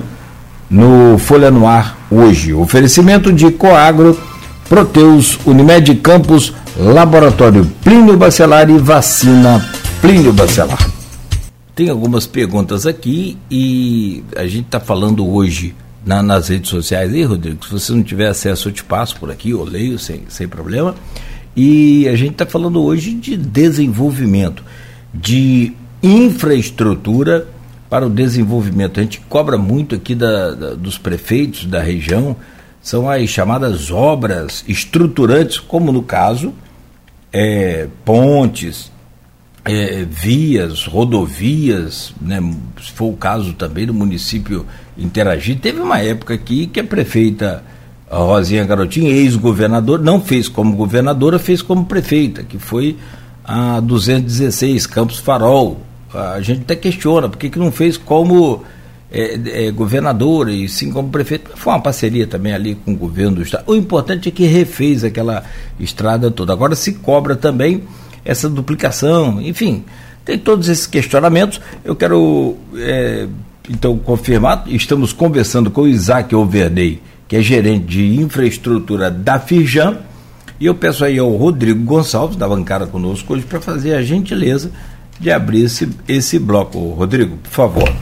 [0.70, 2.54] no Folha no Ar hoje.
[2.54, 4.18] Oferecimento de Coagro,
[4.70, 9.62] Proteus, Unimed Campos, Laboratório Plínio Bacelar e Vacina
[10.02, 10.97] Plínio Bacelar.
[11.78, 17.14] Tem algumas perguntas aqui e a gente está falando hoje na, nas redes sociais.
[17.14, 20.24] aí, Rodrigo, se você não tiver acesso, eu te passo por aqui, eu leio sem,
[20.28, 20.96] sem problema.
[21.56, 24.64] E a gente está falando hoje de desenvolvimento,
[25.14, 25.72] de
[26.02, 27.48] infraestrutura
[27.88, 29.00] para o desenvolvimento.
[29.00, 32.36] A gente cobra muito aqui da, da, dos prefeitos da região,
[32.82, 36.56] são as chamadas obras estruturantes, como no caso,
[37.32, 38.92] é, pontes,
[39.68, 42.40] é, vias, rodovias, né,
[42.82, 44.66] se for o caso também do município
[44.98, 45.60] interagir.
[45.60, 47.64] Teve uma época aqui que a prefeita
[48.10, 52.96] Rosinha Garotinho, ex-governadora, não fez como governadora, fez como prefeita, que foi
[53.44, 55.82] a 216, Campos Farol.
[56.14, 58.64] A gente até questiona, por que, que não fez como
[59.12, 61.52] é, é, governadora e sim como prefeito?
[61.56, 63.66] Foi uma parceria também ali com o governo do estado.
[63.68, 65.44] O importante é que refez aquela
[65.78, 66.54] estrada toda.
[66.54, 67.84] Agora se cobra também
[68.28, 69.86] essa duplicação, enfim,
[70.26, 71.62] tem todos esses questionamentos.
[71.86, 73.26] Eu quero, é,
[73.70, 80.00] então, confirmar, estamos conversando com o Isaac Overney, que é gerente de infraestrutura da Firjan,
[80.60, 84.72] e eu peço aí ao Rodrigo Gonçalves, da bancada conosco hoje, para fazer a gentileza
[85.18, 86.80] de abrir esse, esse bloco.
[86.90, 87.94] Rodrigo, por favor.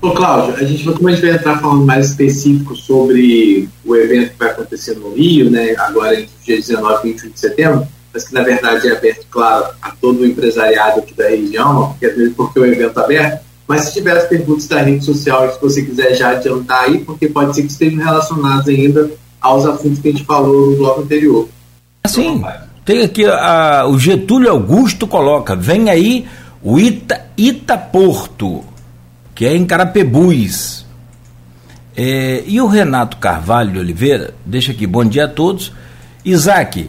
[0.00, 4.30] Ô, Cláudio, a gente, como a gente vai entrar falando mais específico sobre o evento
[4.30, 7.88] que vai acontecer no Rio, né, agora entre os dias 19 e 21 de setembro,
[8.18, 12.32] mas que na verdade é aberto, claro, a todo o empresariado aqui da região, porque,
[12.36, 13.44] porque o evento é aberto.
[13.66, 17.28] Mas se tiver as perguntas da rede social, se você quiser já adiantar aí, porque
[17.28, 19.10] pode ser que estejam relacionados ainda
[19.40, 21.48] aos assuntos que a gente falou no bloco anterior.
[22.06, 22.42] Sim,
[22.84, 26.26] tem aqui a, o Getúlio Augusto coloca, vem aí
[26.62, 28.64] o Ita, Itaporto,
[29.34, 30.86] que é em Carapebus.
[31.94, 35.72] É, e o Renato Carvalho de Oliveira, deixa aqui, bom dia a todos.
[36.24, 36.88] Isaac,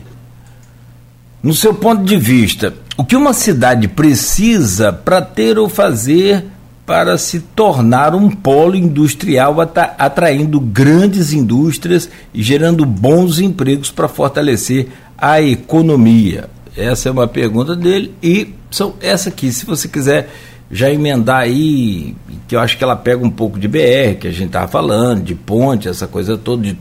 [1.41, 6.45] no seu ponto de vista, o que uma cidade precisa para ter ou fazer
[6.85, 14.87] para se tornar um polo industrial atraindo grandes indústrias e gerando bons empregos para fortalecer
[15.17, 16.49] a economia?
[16.75, 20.29] Essa é uma pergunta dele e são essa aqui, se você quiser
[20.71, 22.15] já emendar aí,
[22.47, 25.23] que eu acho que ela pega um pouco de BR, que a gente estava falando,
[25.23, 26.77] de ponte, essa coisa toda, de,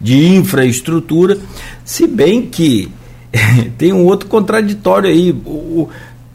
[0.00, 1.38] de infraestrutura,
[1.84, 2.90] se bem que
[3.78, 5.32] tem um outro contraditório aí.
[5.32, 5.88] O, o,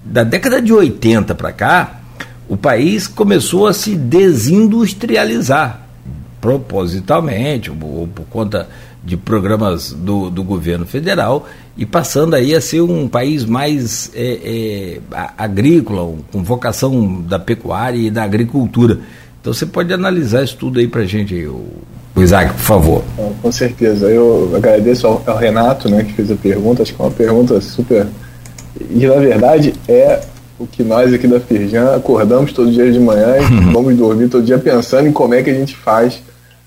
[0.03, 2.01] da década de 80 para cá,
[2.47, 5.85] o país começou a se desindustrializar
[6.39, 8.69] propositalmente, ou, por conta
[9.03, 14.99] de programas do, do governo federal, e passando aí a ser um país mais é,
[15.11, 18.99] é, agrícola, com vocação da pecuária e da agricultura.
[19.41, 21.47] Então você pode analisar isso tudo aí para gente.
[22.15, 23.03] O Isaac, por favor.
[23.41, 24.07] Com certeza.
[24.07, 26.81] Eu agradeço ao, ao, Renato, né, que fez a pergunta.
[26.81, 28.07] Acho que é uma pergunta super.
[28.89, 30.21] E na verdade é
[30.57, 34.29] o que nós aqui da Firjan acordamos todos os dias de manhã e vamos dormir
[34.29, 36.21] todo dia pensando em como é que a gente faz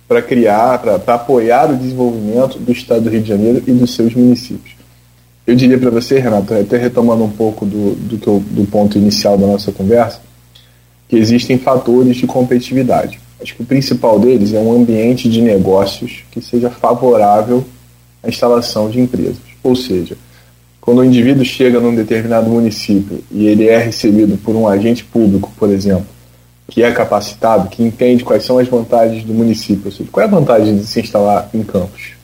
[0.07, 4.15] para criar, para apoiar o desenvolvimento do Estado do Rio de Janeiro e dos seus
[4.15, 4.77] municípios.
[5.47, 9.39] Eu diria para você, Renato, até retomando um pouco do, do, eu, do ponto inicial
[9.39, 10.21] da nossa conversa,
[11.09, 13.19] que existem fatores de competitividade.
[13.41, 17.65] Acho que o principal deles é um ambiente de negócios que seja favorável
[18.23, 19.37] à instalação de empresas.
[19.63, 20.17] Ou seja,
[20.81, 25.53] quando o indivíduo chega num determinado município e ele é recebido por um agente público,
[25.57, 26.07] por exemplo,
[26.69, 30.29] que é capacitado, que entende quais são as vantagens do município, ou seja, qual é
[30.29, 32.19] a vantagem de se instalar em campos?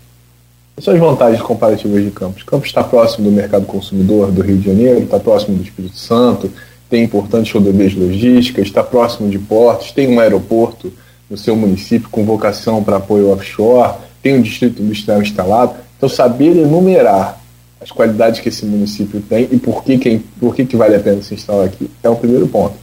[0.75, 2.43] Quais são as vantagens comparativas de Campos?
[2.43, 6.51] Campos está próximo do mercado consumidor do Rio de Janeiro, está próximo do Espírito Santo,
[6.91, 10.93] tem importantes rodovias logísticas, está próximo de portos, tem um aeroporto
[11.35, 15.75] no seu município com vocação para apoio offshore, tem um distrito industrial instalado.
[15.97, 17.41] Então, saber enumerar
[17.81, 21.01] as qualidades que esse município tem e por que, que, por que, que vale a
[21.01, 22.77] pena se instalar aqui é o primeiro ponto.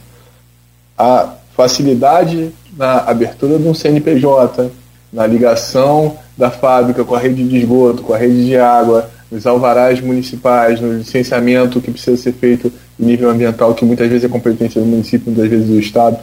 [0.98, 4.70] A facilidade na abertura de um CNPJ,
[5.10, 9.46] na ligação da fábrica com a rede de esgoto, com a rede de água, nos
[9.46, 14.28] alvarás municipais, no licenciamento que precisa ser feito em nível ambiental, que muitas vezes é
[14.28, 16.18] competência do município, muitas vezes do Estado.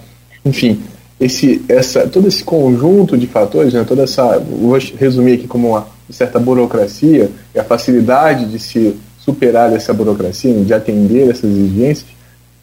[0.45, 0.79] Enfim,
[1.19, 5.87] esse, essa, todo esse conjunto de fatores, né, toda essa, vou resumir aqui como uma
[6.09, 12.09] certa burocracia e a facilidade de se superar essa burocracia, de atender essas exigências,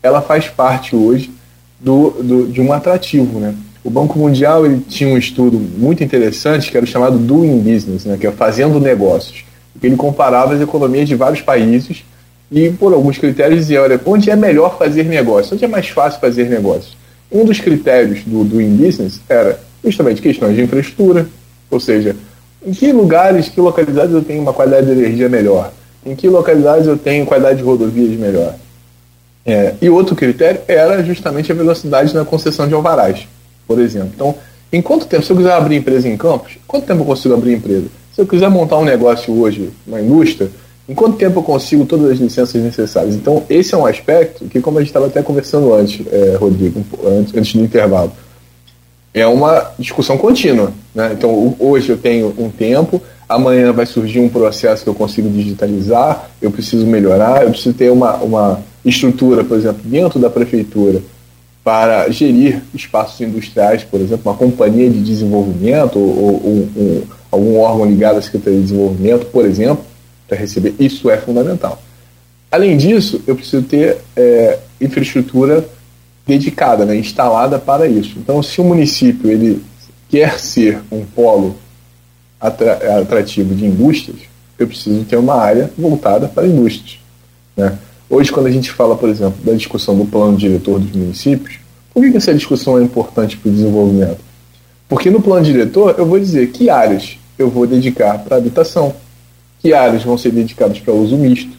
[0.03, 1.31] ela faz parte hoje
[1.79, 3.55] do, do, de um atrativo, né?
[3.85, 8.05] O Banco Mundial ele tinha um estudo muito interessante que era o chamado Doing Business,
[8.05, 9.45] né, que é fazendo negócios.
[9.81, 12.05] Ele comparava as economias de vários países
[12.51, 15.55] e, por alguns critérios, dizia: olha, onde é melhor fazer negócio?
[15.55, 16.97] Onde é mais fácil fazer negócio?
[17.37, 21.29] Um dos critérios do Doing Business era justamente questões de infraestrutura,
[21.71, 22.17] ou seja,
[22.65, 25.73] em que lugares, que localidades eu tenho uma qualidade de energia melhor?
[26.05, 28.55] Em que localidades eu tenho qualidade de rodovias melhor?
[29.45, 33.27] É, e outro critério era justamente a velocidade na concessão de alvarás
[33.67, 34.11] por exemplo.
[34.15, 34.35] Então,
[34.73, 37.55] em quanto tempo, se eu quiser abrir empresa em Campos, quanto tempo eu consigo abrir
[37.55, 37.87] empresa?
[38.15, 40.51] Se eu quiser montar um negócio hoje, uma indústria,
[40.89, 43.15] em quanto tempo eu consigo todas as licenças necessárias?
[43.15, 46.85] Então, esse é um aspecto que, como a gente estava até conversando antes, é, Rodrigo,
[47.05, 48.13] antes, antes do intervalo,
[49.13, 50.73] é uma discussão contínua.
[50.95, 51.11] Né?
[51.13, 56.31] Então, hoje eu tenho um tempo, amanhã vai surgir um processo que eu consigo digitalizar,
[56.41, 61.03] eu preciso melhorar, eu preciso ter uma, uma estrutura, por exemplo, dentro da prefeitura,
[61.65, 67.87] para gerir espaços industriais, por exemplo, uma companhia de desenvolvimento ou, ou um, algum órgão
[67.87, 69.85] ligado à Secretaria de Desenvolvimento, por exemplo,
[70.27, 71.83] para receber, isso é fundamental.
[72.51, 75.67] Além disso, eu preciso ter é, infraestrutura
[76.27, 78.19] dedicada, né, instalada para isso.
[78.19, 79.63] Então, se o município ele
[80.09, 81.57] quer ser um polo
[82.41, 84.21] atrativo de indústrias,
[84.59, 86.99] eu preciso ter uma área voltada para indústrias.
[87.57, 87.79] Né?
[88.09, 91.59] Hoje, quando a gente fala, por exemplo, da discussão do plano diretor dos municípios,
[91.93, 94.19] por que essa discussão é importante para o desenvolvimento?
[94.89, 98.95] Porque no plano diretor eu vou dizer que áreas eu vou dedicar para habitação,
[99.67, 101.51] que áreas vão ser dedicadas para uso misto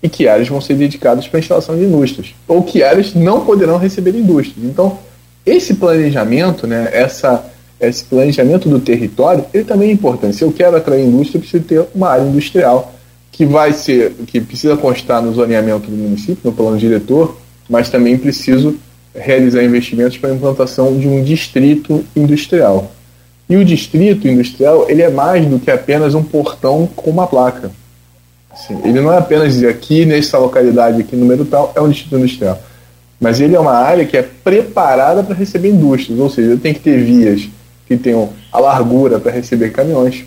[0.00, 3.76] e que áreas vão ser dedicadas para instalação de indústrias, ou que áreas não poderão
[3.76, 4.64] receber indústrias.
[4.64, 5.00] Então,
[5.44, 7.44] esse planejamento, né, essa,
[7.80, 10.36] esse planejamento do território, ele também é importante.
[10.36, 12.94] Se eu quero atrair indústria, eu preciso ter uma área industrial
[13.32, 17.36] que vai ser, que precisa constar no zoneamento do município, no plano diretor,
[17.68, 18.76] mas também preciso
[19.12, 22.92] realizar investimentos para a implantação de um distrito industrial.
[23.48, 27.70] E o distrito industrial ele é mais do que apenas um portão com uma placa.
[28.52, 32.58] Assim, ele não é apenas aqui nessa localidade, aqui número tal, é um distrito industrial.
[33.20, 36.74] Mas ele é uma área que é preparada para receber indústrias, ou seja, eu tenho
[36.74, 37.48] que ter vias
[37.86, 40.24] que tenham a largura para receber caminhões.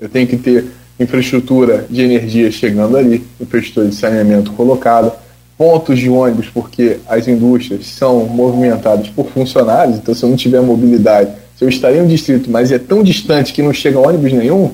[0.00, 0.66] Eu tenho que ter
[0.98, 5.14] infraestrutura de energia chegando ali, infraestrutura de saneamento colocada,
[5.56, 10.60] pontos de ônibus, porque as indústrias são movimentadas por funcionários, então se eu não tiver
[10.60, 14.32] mobilidade, se eu estar em um distrito, mas é tão distante que não chega ônibus
[14.32, 14.70] nenhum,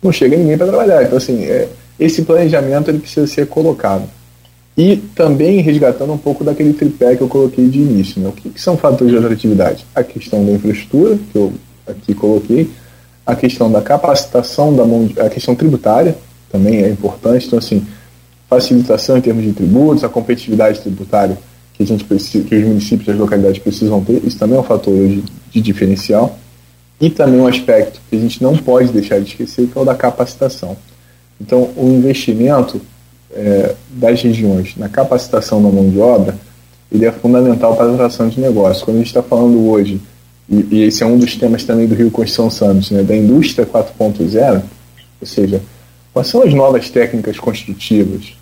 [0.00, 1.02] não chega ninguém para trabalhar.
[1.02, 4.04] Então, assim, é, esse planejamento ele precisa ser colocado.
[4.78, 8.22] E também resgatando um pouco daquele tripé que eu coloquei de início.
[8.22, 8.28] Né?
[8.28, 9.84] O que, que são fatores de atratividade?
[9.92, 11.52] A questão da infraestrutura, que eu
[11.84, 12.70] aqui coloquei,
[13.26, 16.16] a questão da capacitação da mão, a questão tributária
[16.48, 17.48] também é importante.
[17.48, 17.84] Então, assim,
[18.48, 21.36] facilitação em termos de tributos, a competitividade tributária
[21.74, 24.60] que a gente precisa, que os municípios e as localidades precisam ter, isso também é
[24.60, 26.38] um fator de, de diferencial.
[27.00, 29.84] E também um aspecto que a gente não pode deixar de esquecer, que é o
[29.84, 30.76] da capacitação.
[31.40, 32.80] Então, o investimento
[33.32, 36.38] é, das regiões na capacitação da mão de obra,
[36.90, 38.84] ele é fundamental para a atração de negócios.
[38.84, 40.00] Quando a gente está falando hoje
[40.48, 43.66] e, e, esse é um dos temas também do Rio Construção Santos, né, da indústria
[43.66, 44.62] 4.0,
[45.20, 45.60] ou seja,
[46.12, 48.34] quais são as novas técnicas construtivas,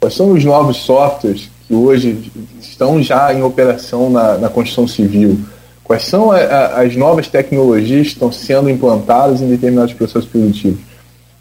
[0.00, 5.38] quais são os novos softwares que hoje estão já em operação na, na construção civil,
[5.82, 10.80] quais são a, a, as novas tecnologias que estão sendo implantadas em determinados processos produtivos.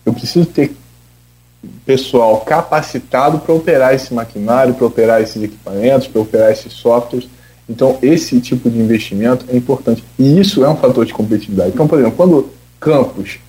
[0.06, 0.72] Eu preciso ter
[1.86, 7.28] pessoal capacitado para operar esse maquinário, para operar esses equipamentos, para operar esses softwares
[7.72, 10.04] então, esse tipo de investimento é importante.
[10.20, 11.72] E isso é um fator de competitividade.
[11.74, 13.40] Então, por exemplo, quando Campos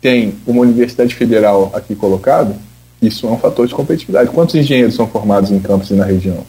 [0.00, 2.56] tem uma universidade federal aqui colocada,
[3.00, 4.30] isso é um fator de competitividade.
[4.30, 6.44] Quantos engenheiros são formados em Campos e na região?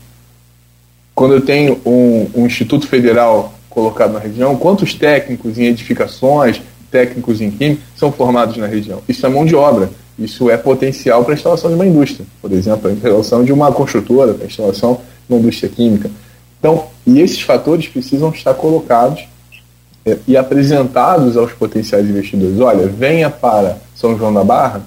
[1.13, 7.41] Quando eu tenho um, um instituto federal colocado na região, quantos técnicos em edificações, técnicos
[7.41, 9.01] em química são formados na região?
[9.07, 9.89] Isso é mão de obra.
[10.17, 13.71] Isso é potencial para a instalação de uma indústria, por exemplo, a instalação de uma
[13.71, 16.09] construtora, a instalação de uma indústria química.
[16.59, 19.27] Então, e esses fatores precisam estar colocados
[20.03, 22.59] é, e apresentados aos potenciais investidores.
[22.59, 24.81] Olha, venha para São João da Barra,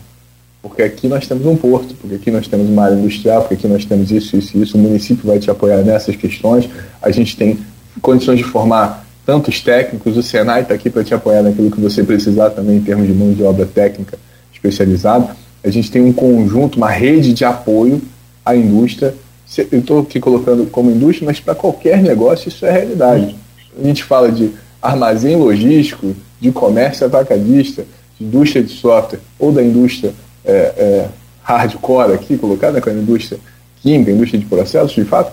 [0.62, 3.68] porque aqui nós temos um porto, porque aqui nós temos uma área industrial, porque aqui
[3.68, 4.76] nós temos isso, isso isso.
[4.76, 6.68] O município vai te apoiar nessas questões.
[7.00, 7.58] A gente tem
[8.02, 12.02] condições de formar tantos técnicos, o Senai está aqui para te apoiar naquilo que você
[12.02, 14.18] precisar também em termos de mão de obra técnica
[14.52, 15.36] especializada.
[15.62, 18.02] A gente tem um conjunto, uma rede de apoio
[18.44, 19.14] à indústria
[19.58, 23.34] eu estou aqui colocando como indústria, mas para qualquer negócio isso é realidade.
[23.76, 27.84] A gente fala de armazém logístico, de comércio atacadista,
[28.18, 30.12] de indústria de software ou da indústria
[30.44, 31.08] é, é,
[31.42, 33.38] hardcore aqui, colocada com a indústria
[33.82, 35.32] química, indústria de processos, de fato,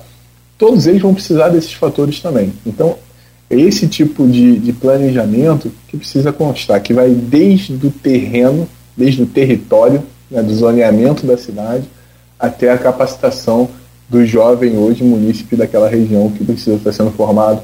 [0.58, 2.54] todos eles vão precisar desses fatores também.
[2.66, 2.96] Então,
[3.50, 9.24] é esse tipo de, de planejamento que precisa constar, que vai desde o terreno, desde
[9.24, 11.86] o território, né, do zoneamento da cidade,
[12.40, 13.70] até a capacitação
[14.10, 17.62] do jovem hoje munícipe daquela região que precisa estar sendo formado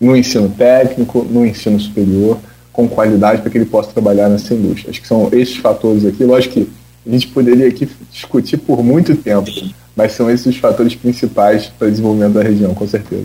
[0.00, 2.38] no ensino técnico, no ensino superior,
[2.78, 4.90] com qualidade para que ele possa trabalhar nessa indústria.
[4.90, 6.22] Acho que são esses fatores aqui.
[6.22, 6.68] Lógico que
[7.04, 9.50] a gente poderia aqui discutir por muito tempo,
[9.96, 13.24] mas são esses os fatores principais para o desenvolvimento da região, com certeza.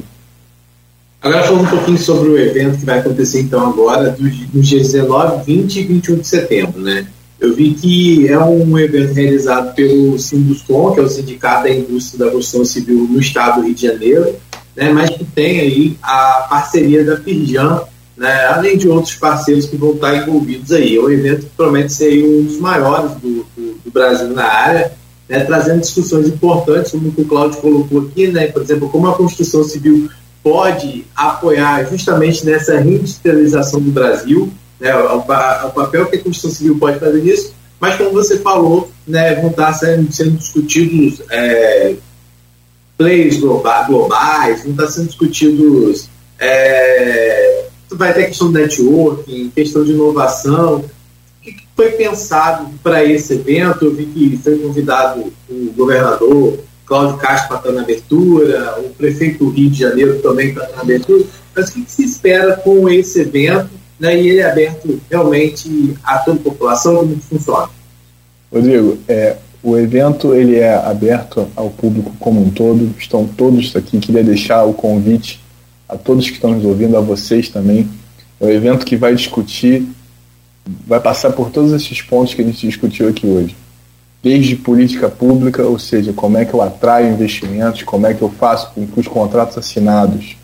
[1.21, 4.17] Agora falando um pouquinho sobre o evento que vai acontecer então agora,
[4.51, 7.05] nos dias 19, 20 e 21 de setembro, né?
[7.39, 12.25] Eu vi que é um evento realizado pelo Sinduscom, que é o Sindicato da Indústria
[12.25, 14.35] da Construção Civil no Estado do Rio de Janeiro,
[14.75, 17.83] né, mas que tem aí a parceria da Firjan,
[18.15, 20.97] né, além de outros parceiros que vão estar envolvidos aí.
[20.97, 24.93] É um evento que promete ser um dos maiores do, do, do Brasil na área,
[25.27, 29.63] né, trazendo discussões importantes, como o Cláudio colocou aqui, né, por exemplo, como a construção
[29.63, 30.09] civil
[30.43, 36.77] pode apoiar justamente nessa reindustrialização do Brasil, né, o, o, papel que a Constituição Civil
[36.77, 41.95] pode fazer nisso, mas como você falou, né, vão estar sendo, sendo discutidos é,
[42.97, 46.09] players globais, vão estar sendo discutidos.
[46.39, 47.52] É,
[47.95, 50.77] vai ter questão de networking, questão de inovação.
[50.77, 53.85] O que foi pensado para esse evento?
[53.85, 59.45] Eu vi que foi convidado o governador Cláudio Castro para estar na abertura, o prefeito
[59.45, 61.25] do Rio de Janeiro também para estar na abertura.
[61.55, 63.83] Mas o que se espera com esse evento?
[64.03, 67.69] né, e ele é aberto realmente a toda a população, como funciona?
[68.51, 73.99] Rodrigo, é, o evento ele é aberto ao público como um todo, estão todos aqui,
[73.99, 75.39] queria deixar o convite
[75.93, 77.87] a todos que estão nos ouvindo, a vocês também.
[78.41, 79.87] É um evento que vai discutir,
[80.87, 83.55] vai passar por todos esses pontos que a gente discutiu aqui hoje.
[84.21, 88.29] Desde política pública, ou seja, como é que eu atraio investimentos, como é que eu
[88.29, 90.35] faço com que os contratos assinados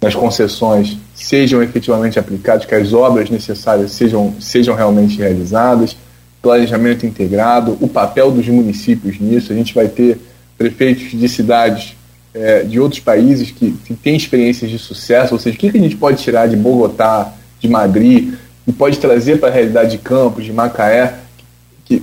[0.00, 5.96] nas concessões sejam efetivamente aplicados, que as obras necessárias sejam, sejam realmente realizadas,
[6.42, 9.52] planejamento integrado, o papel dos municípios nisso.
[9.52, 10.18] A gente vai ter
[10.58, 11.96] prefeitos de cidades
[12.34, 15.78] é, de outros países que, que têm experiências de sucesso, ou seja, o que, que
[15.78, 18.34] a gente pode tirar de Bogotá, de Madrid,
[18.66, 21.14] e pode trazer para a realidade de Campos, de Macaé,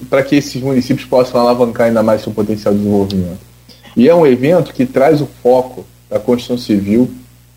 [0.10, 3.40] para que esses municípios possam alavancar ainda mais seu potencial de desenvolvimento.
[3.96, 7.10] E é um evento que traz o foco da construção civil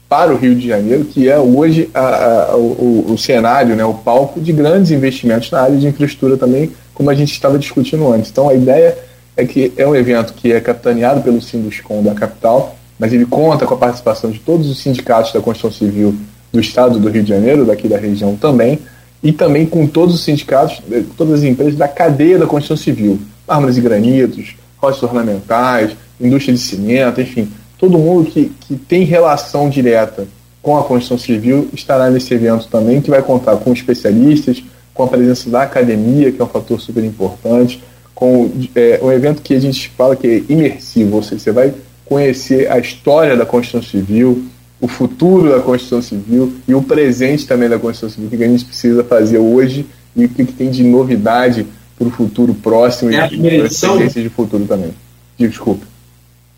[0.08, 3.94] para o Rio de Janeiro, que é hoje a, a, o, o, cenário, né, o
[3.94, 8.30] palco de grandes investimentos na área de infraestrutura também, como a gente estava discutindo antes.
[8.30, 8.96] Então a ideia
[9.36, 13.66] é que é um evento que é capitaneado pelo Sinduscom da capital, mas ele conta
[13.66, 16.14] com a participação de todos os sindicatos da construção civil
[16.52, 18.78] do estado do Rio de Janeiro, daqui da região também,
[19.22, 23.18] e também com todos os sindicatos, eh, todas as empresas da cadeia da construção civil,
[23.48, 29.70] árvores e granitos, rochas ornamentais, indústria de cimento, enfim, todo mundo que, que tem relação
[29.70, 30.26] direta
[30.60, 34.62] com a construção civil estará nesse evento também, que vai contar com especialistas,
[34.94, 37.82] com a presença da academia, que é um fator super importante,
[38.22, 41.74] com é, um evento que a gente fala que é imersivo, ou seja, você vai
[42.04, 44.44] conhecer a história da construção civil,
[44.80, 48.48] o futuro da Constituição Civil e o presente também da Constituição Civil, o que a
[48.48, 51.66] gente precisa fazer hoje e o que, tem de novidade
[51.98, 54.92] para o futuro próximo é e tendências de futuro também.
[55.36, 55.84] Desculpa.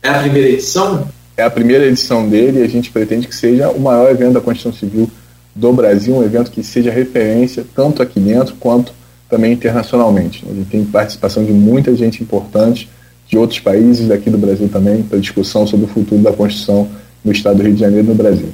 [0.03, 1.09] É a primeira edição?
[1.35, 4.41] É a primeira edição dele e a gente pretende que seja o maior evento da
[4.43, 5.11] Constituição Civil
[5.55, 8.93] do Brasil, um evento que seja referência tanto aqui dentro quanto
[9.35, 10.45] também internacionalmente.
[10.49, 12.89] A gente tem participação de muita gente importante
[13.27, 16.89] de outros países, daqui do Brasil também, para discussão sobre o futuro da Constituição
[17.25, 18.49] no Estado do Rio de Janeiro e no Brasil.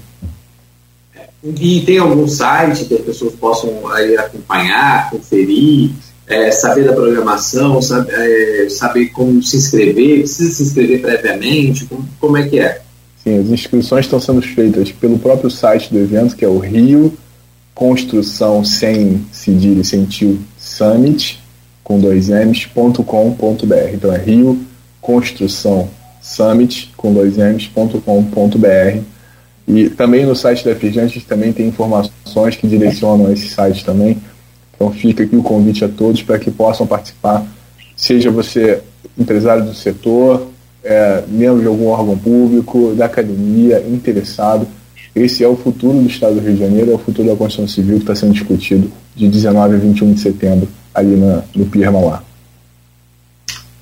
[1.45, 5.91] E tem algum site que as pessoas possam aí, acompanhar, conferir,
[6.27, 10.21] é, saber da programação, saber, é, saber como se inscrever?
[10.21, 11.85] Precisa se inscrever previamente?
[11.85, 12.81] Como, como é que é?
[13.23, 17.13] Sim, as inscrições estão sendo feitas pelo próprio site do evento, que é o Rio
[17.81, 20.39] Construção sem cedilha sem tio
[20.81, 21.39] Summit,
[21.85, 23.05] com dois M's.com.br.
[23.93, 24.59] Então é Rio
[24.99, 25.91] Construção
[26.23, 29.03] Summit, com dois M's.com.br.
[29.69, 34.17] E também no site da gente também tem informações que direcionam esse site também.
[34.75, 37.45] Então fica aqui o convite a todos para que possam participar,
[37.95, 38.81] seja você
[39.19, 40.49] empresário do setor,
[40.83, 44.67] é, membro de algum órgão público, da academia, interessado.
[45.15, 47.69] Esse é o futuro do Estado do Rio de Janeiro, é o futuro da Constituição
[47.69, 48.91] Civil que está sendo discutido
[49.21, 52.23] de 19 a 21 de setembro ali na, no Pier Mauá.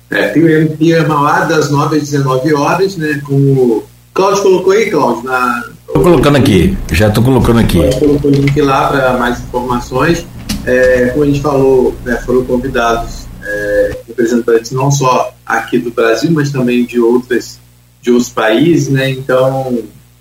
[0.09, 3.83] É, tem o Pier Mauá das 9 às 19 horas, né, com o
[4.13, 5.63] Cláudio colocou aí, Cláudio, na...
[5.87, 7.79] Estou colocando aqui, já estou colocando aqui.
[7.99, 10.25] Colocou o link lá para mais informações.
[10.65, 16.29] É, como a gente falou, né, foram convidados é, representantes não só aqui do Brasil,
[16.31, 17.59] mas também de outras
[18.01, 19.09] de outros países, né?
[19.09, 19.79] Então,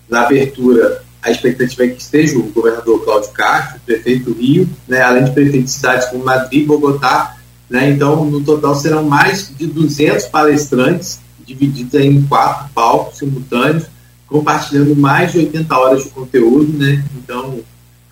[0.08, 5.00] na abertura, a expectativa é que esteja o governador Cláudio Castro, prefeito do Rio, né?
[5.02, 7.36] Além de prefeitos de cidades como Madrid, Bogotá,
[7.68, 7.90] né?
[7.90, 13.84] Então, no total serão mais de 200 palestrantes divididos em quatro palcos simultâneos,
[14.26, 17.04] compartilhando mais de 80 horas de conteúdo, né?
[17.16, 17.60] Então,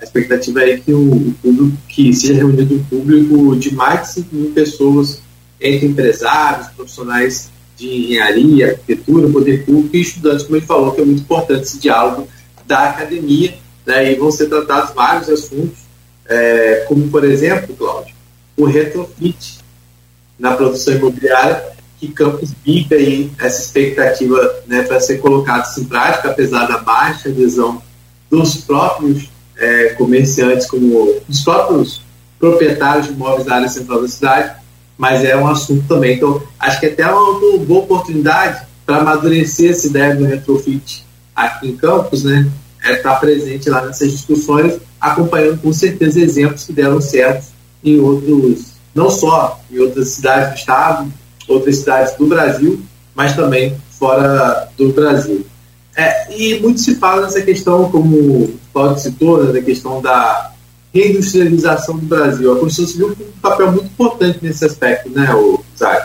[0.00, 4.34] a expectativa é que o, público, que seja reunido um público de mais de 5
[4.34, 5.22] mil pessoas,
[5.61, 11.04] entre empresários, profissionais de engenharia, arquitetura, poder público e estudantes, como ele falou, que é
[11.04, 12.28] muito importante esse diálogo
[12.66, 13.54] da academia,
[13.84, 15.78] né, e vão ser tratados vários assuntos,
[16.28, 18.14] é, como, por exemplo, Cláudio,
[18.56, 19.58] o retrofit
[20.38, 26.30] na produção imobiliária, que Campos vive aí essa expectativa né, para ser colocado em prática,
[26.30, 27.80] apesar da baixa adesão
[28.30, 32.02] dos próprios é, comerciantes, como os próprios
[32.38, 34.56] proprietários de imóveis da área central da cidade,
[34.98, 36.16] mas é um assunto também.
[36.16, 41.04] Então, acho que é até uma boa oportunidade para amadurecer essa ideia do retrofit
[41.37, 42.51] aqui em Campos, né?
[42.82, 47.49] É presente lá nessas discussões, acompanhando com certeza exemplos que deram certo
[47.84, 51.12] em outros, não só em outras cidades do estado,
[51.47, 52.80] outras cidades do Brasil,
[53.14, 55.45] mas também fora do Brasil.
[55.97, 60.53] É, e muito se fala nessa questão, como o Claudio citou, né, da questão da
[60.93, 62.53] reindustrialização do Brasil.
[62.53, 66.03] A Constituição Civil tem um papel muito importante nesse aspecto, né, o Zay?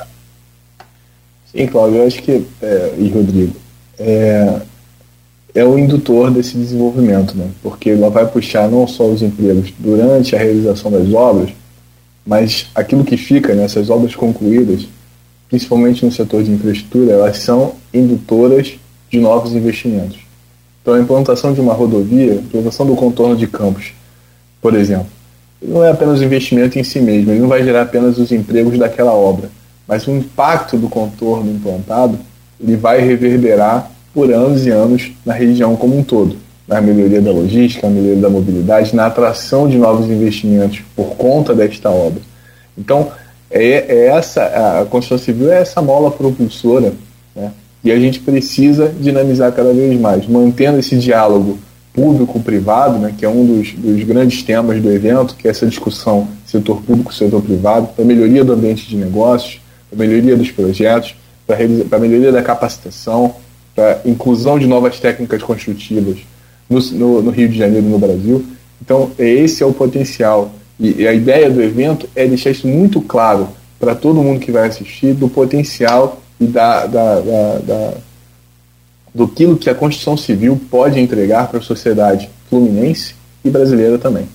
[1.52, 3.54] Sim, Cláudio, eu acho que, é, e Rodrigo,
[4.00, 4.62] é,
[5.54, 7.50] é o indutor desse desenvolvimento, né?
[7.62, 11.50] porque ela vai puxar não só os empregos durante a realização das obras,
[12.26, 14.88] mas aquilo que fica nessas obras concluídas,
[15.50, 18.74] principalmente no setor de infraestrutura, elas são indutoras
[19.10, 20.20] de novos investimentos.
[20.82, 23.94] Então, a implantação de uma rodovia, a implantação do contorno de campos,
[24.62, 25.08] por exemplo,
[25.62, 28.80] não é apenas o investimento em si mesmo, ele não vai gerar apenas os empregos
[28.80, 29.52] daquela obra,
[29.88, 32.18] mas o impacto do contorno implantado
[32.60, 36.36] ele vai reverberar por anos e anos na região como um todo,
[36.68, 41.54] na melhoria da logística, na melhoria da mobilidade, na atração de novos investimentos por conta
[41.54, 42.22] desta obra.
[42.78, 43.12] Então,
[43.50, 46.94] é, é essa a construção civil é essa mola propulsora
[47.36, 47.52] né,
[47.84, 51.60] e a gente precisa dinamizar cada vez mais, mantendo esse diálogo
[51.94, 56.28] público-privado, né, que é um dos, dos, grandes temas do evento, que é essa discussão
[56.46, 59.60] setor público-setor privado, para melhoria do ambiente de negócios,
[59.90, 61.16] para melhoria dos projetos,
[61.46, 61.58] para
[61.98, 63.36] a melhoria da capacitação,
[63.76, 66.18] para a inclusão de novas técnicas construtivas
[66.70, 68.46] no, no, no, Rio de Janeiro e no Brasil.
[68.82, 70.52] Então, esse é o potencial.
[70.80, 73.50] E, e a ideia do evento é deixar isso muito claro
[73.80, 77.94] para todo mundo que vai assistir do potencial e da, da, da, da
[79.14, 84.26] do que a Constituição Civil pode entregar para a sociedade fluminense e brasileira também.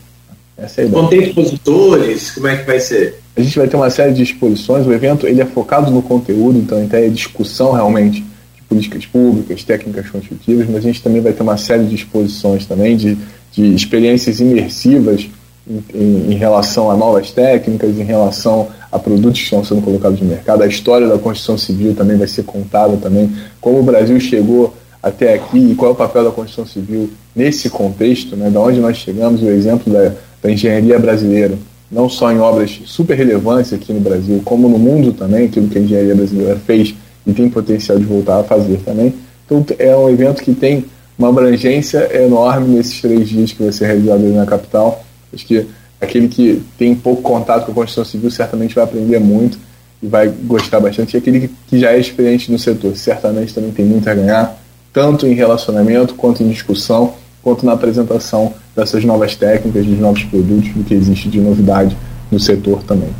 [0.56, 1.02] Essa é a ideia.
[1.02, 2.30] Vão ter expositores?
[2.32, 3.20] Como é que vai ser?
[3.36, 4.86] A gente vai ter uma série de exposições.
[4.86, 8.24] O evento ele é focado no conteúdo, então então é discussão realmente
[8.68, 12.96] políticas públicas, técnicas construtivas, mas a gente também vai ter uma série de exposições também
[12.96, 13.16] de,
[13.52, 15.28] de experiências imersivas
[15.68, 20.20] em, em, em relação a novas técnicas, em relação a produtos que estão sendo colocados
[20.20, 20.62] no mercado.
[20.62, 23.30] A história da construção civil também vai ser contada também,
[23.60, 27.70] como o Brasil chegou até aqui e qual é o papel da construção civil nesse
[27.70, 30.12] contexto, né, da onde nós chegamos, o exemplo da,
[30.42, 31.56] da engenharia brasileira,
[31.90, 35.78] não só em obras super relevantes aqui no Brasil, como no mundo também, aquilo que
[35.78, 36.94] a engenharia brasileira fez
[37.26, 39.14] e tem potencial de voltar a fazer também.
[39.44, 40.84] Então é um evento que tem
[41.18, 45.04] uma abrangência enorme nesses três dias que vai ser realizado na capital.
[45.32, 45.66] Acho que
[46.00, 49.58] aquele que tem pouco contato com a construção civil certamente vai aprender muito
[50.02, 51.14] e vai gostar bastante.
[51.14, 54.62] E aquele que já é experiente no setor certamente também tem muito a ganhar,
[54.92, 60.68] tanto em relacionamento, quanto em discussão, quanto na apresentação dessas novas técnicas, dos novos produtos,
[60.70, 61.96] do que existe de novidade
[62.30, 63.10] no setor também.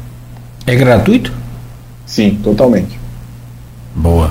[0.67, 1.33] É gratuito?
[2.05, 3.06] Sim, totalmente.
[3.97, 4.31] Boa.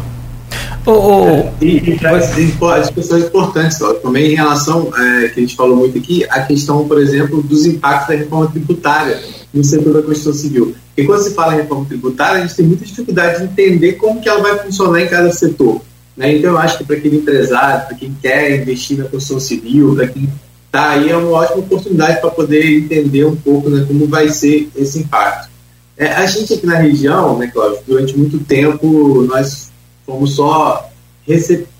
[0.85, 5.41] Oh, oh, é, e, e traz discussões importantes ó, também em relação, é, que a
[5.41, 9.19] gente falou muito aqui, a questão, por exemplo, dos impactos da reforma tributária
[9.51, 10.75] no setor da construção civil.
[10.87, 14.21] Porque quando se fala em reforma tributária, a gente tem muita dificuldade de entender como
[14.21, 15.81] que ela vai funcionar em cada setor.
[16.15, 16.37] Né?
[16.37, 20.07] Então, eu acho que para aquele empresário, para quem quer investir na construção civil, para
[20.07, 20.29] quem
[20.67, 24.69] está aí, é uma ótima oportunidade para poder entender um pouco né, como vai ser
[24.75, 25.54] esse impacto.
[25.97, 29.71] É, a gente aqui na região, né, Cláudio, durante muito tempo nós
[30.05, 30.89] fomos só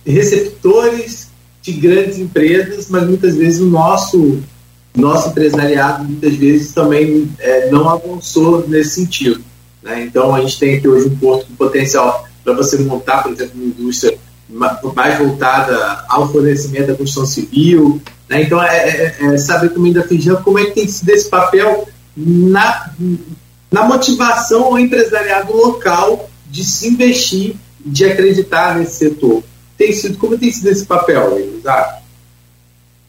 [0.06, 1.28] receptores
[1.62, 4.42] de grandes empresas, mas muitas vezes o nosso
[4.96, 9.44] nosso empresariado muitas vezes também é, não avançou nesse sentido.
[9.84, 10.06] Né?
[10.06, 13.54] Então a gente tem aqui hoje um porto com potencial para você montar, por exemplo,
[13.56, 14.18] uma indústria
[14.50, 18.02] mais voltada ao fornecimento da construção civil.
[18.30, 18.44] Né?
[18.44, 21.88] Então é, é, é, saber também da Fijan como é que tem sido esse papel
[22.16, 22.92] na,
[23.76, 29.44] na motivação ao empresariado local de se investir, de acreditar nesse setor.
[29.78, 32.02] Tem sido, como tem sido esse papel, Isaac?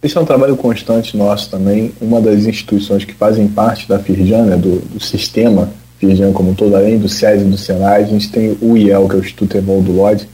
[0.02, 1.92] Esse é um trabalho constante nosso também.
[2.00, 5.70] Uma das instituições que fazem parte da Firjan, né, do, do sistema
[6.00, 9.08] Firjan como um todo, além do SES e do SENAI, a gente tem o IEL,
[9.08, 10.28] que é o Instituto Evaldo Lodge,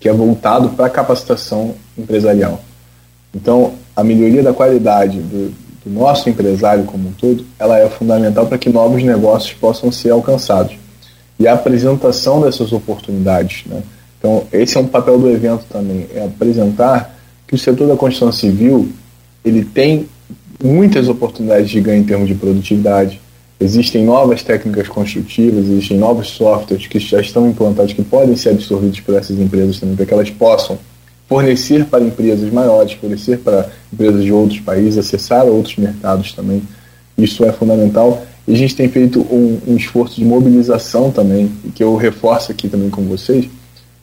[0.00, 2.60] que é voltado para a capacitação empresarial.
[3.32, 5.54] Então, a melhoria da qualidade do,
[5.86, 10.10] do nosso empresário como um todo, ela é fundamental para que novos negócios possam ser
[10.10, 10.76] alcançados.
[11.38, 13.64] E a apresentação dessas oportunidades.
[13.66, 13.82] Né?
[14.18, 18.32] Então, esse é um papel do evento também, é apresentar que o setor da construção
[18.32, 18.88] civil
[19.44, 20.08] ele tem
[20.60, 23.20] muitas oportunidades de ganho em termos de produtividade.
[23.60, 28.98] Existem novas técnicas construtivas, existem novos softwares que já estão implantados, que podem ser absorvidos
[29.00, 30.76] por essas empresas também, para que elas possam
[31.28, 36.62] fornecer para empresas maiores, fornecer para empresas de outros países, acessar outros mercados também.
[37.18, 38.24] Isso é fundamental.
[38.46, 42.68] E a gente tem feito um, um esforço de mobilização também, que eu reforço aqui
[42.68, 43.48] também com vocês,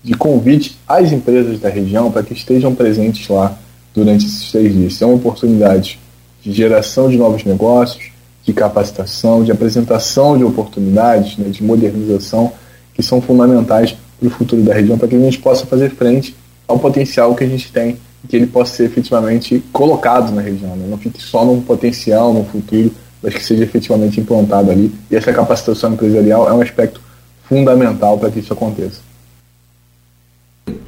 [0.03, 3.57] de convite às empresas da região para que estejam presentes lá
[3.93, 4.95] durante esses três dias.
[4.95, 5.97] São oportunidades
[6.41, 8.11] de geração de novos negócios,
[8.43, 12.51] de capacitação, de apresentação de oportunidades, né, de modernização,
[12.93, 16.35] que são fundamentais para o futuro da região, para que a gente possa fazer frente
[16.67, 20.75] ao potencial que a gente tem e que ele possa ser efetivamente colocado na região,
[20.75, 20.85] né?
[20.89, 22.91] não fique só num potencial, no futuro,
[23.21, 24.93] mas que seja efetivamente implantado ali.
[25.09, 27.01] E essa capacitação empresarial é um aspecto
[27.43, 29.01] fundamental para que isso aconteça.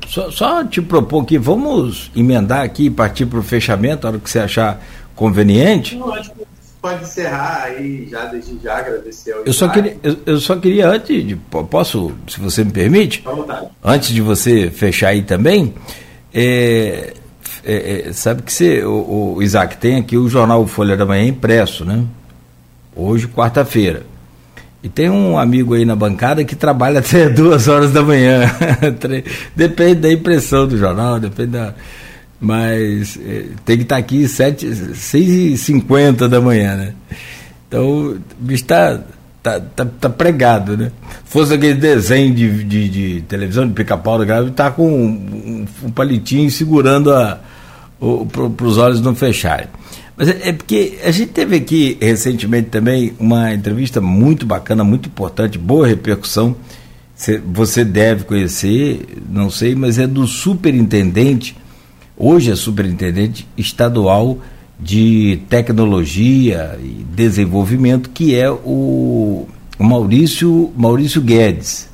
[0.07, 4.19] Só, só, te propor que vamos emendar aqui e partir para o fechamento, a hora
[4.19, 4.81] que você achar
[5.15, 5.97] conveniente.
[5.97, 6.44] Que
[6.86, 10.88] pode encerrar aí, já desde já agradecer ao eu só queria eu, eu, só queria
[10.88, 13.24] antes de posso se você me permite?
[13.84, 15.74] Antes de você fechar aí também
[16.32, 17.14] é,
[17.64, 21.26] é, é, sabe que você o, o, Isaac tem aqui o jornal Folha da Manhã
[21.26, 22.03] impresso né?
[22.95, 24.03] Hoje quarta-feira.
[24.84, 28.41] E tem um amigo aí na bancada que trabalha até duas horas da manhã.
[29.56, 31.74] Depende da impressão do jornal depende da
[32.40, 36.94] mas é, tem que estar tá aqui sete, seis e cinquenta da manhã, né?
[37.68, 38.99] Então, o bicho está
[39.41, 40.91] tá, tá, tá, pregado, né?
[41.24, 44.20] Fosse aquele desenho de, de, de televisão, de pica-pau
[44.56, 47.40] tá com um, um, um, palitinho segurando a,
[48.32, 49.68] para os olhos não fecharem.
[50.18, 55.07] Mas é, é, porque a gente teve aqui recentemente também uma entrevista muito bacana, muito
[55.10, 56.56] importante, boa repercussão.
[57.53, 61.56] Você deve conhecer, não sei, mas é do superintendente
[62.18, 64.40] hoje é superintendente estadual
[64.80, 69.48] de tecnologia e desenvolvimento, que é o
[69.80, 71.90] Maurício, Maurício Guedes.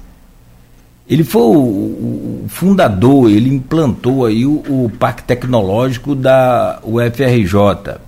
[1.07, 7.99] Ele foi o, fundador, ele implantou aí o, o, Parque Tecnológico da UFRJ.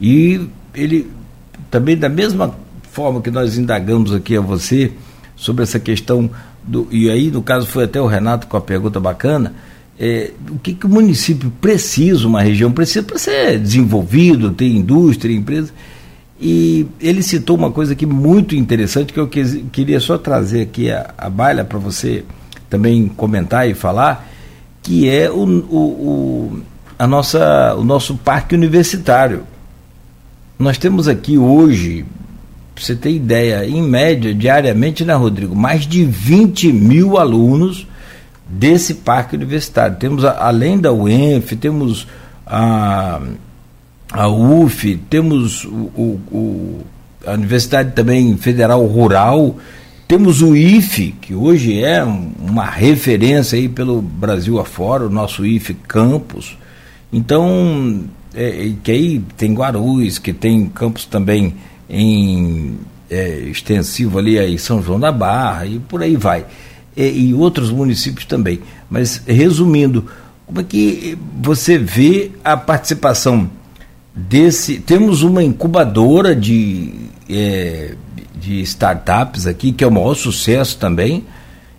[0.00, 1.10] E ele
[1.70, 2.54] também, da mesma
[2.92, 4.92] forma que nós indagamos aqui a você
[5.34, 6.30] sobre essa questão
[6.62, 6.86] do.
[6.90, 9.54] E aí, no caso, foi até o Renato com a pergunta bacana
[9.98, 15.34] é, o que, que o município precisa, uma região precisa para ser desenvolvido, ter indústria,
[15.34, 15.72] empresa.
[16.40, 20.88] E ele citou uma coisa aqui muito interessante que eu quis, queria só trazer aqui
[20.88, 22.24] a, a baila para você
[22.70, 24.30] também comentar e falar,
[24.82, 26.60] que é o, o, o,
[26.96, 29.42] a nossa, o nosso parque universitário.
[30.56, 32.04] Nós temos aqui hoje,
[32.72, 37.87] para você ter ideia, em média, diariamente, né, Rodrigo, mais de 20 mil alunos
[38.48, 39.96] desse parque universitário.
[39.96, 42.06] Temos, além da UENF, temos
[42.46, 43.20] a,
[44.10, 46.80] a UF, temos o, o,
[47.26, 49.56] a Universidade também Federal Rural,
[50.06, 55.74] temos o IFE, que hoje é uma referência aí pelo Brasil afora, o nosso IFE
[55.74, 56.56] Campus.
[57.12, 58.04] Então,
[58.34, 61.54] é, que aí tem Guarulhos, que tem campus também
[61.88, 62.78] em
[63.10, 66.46] é, extensivo ali em São João da Barra e por aí vai.
[66.98, 68.60] E, e outros municípios também.
[68.90, 70.06] Mas resumindo,
[70.44, 73.48] como é que você vê a participação
[74.18, 74.80] desse.
[74.80, 76.92] Temos uma incubadora de,
[77.30, 77.94] é,
[78.34, 81.24] de startups aqui, que é o maior sucesso também.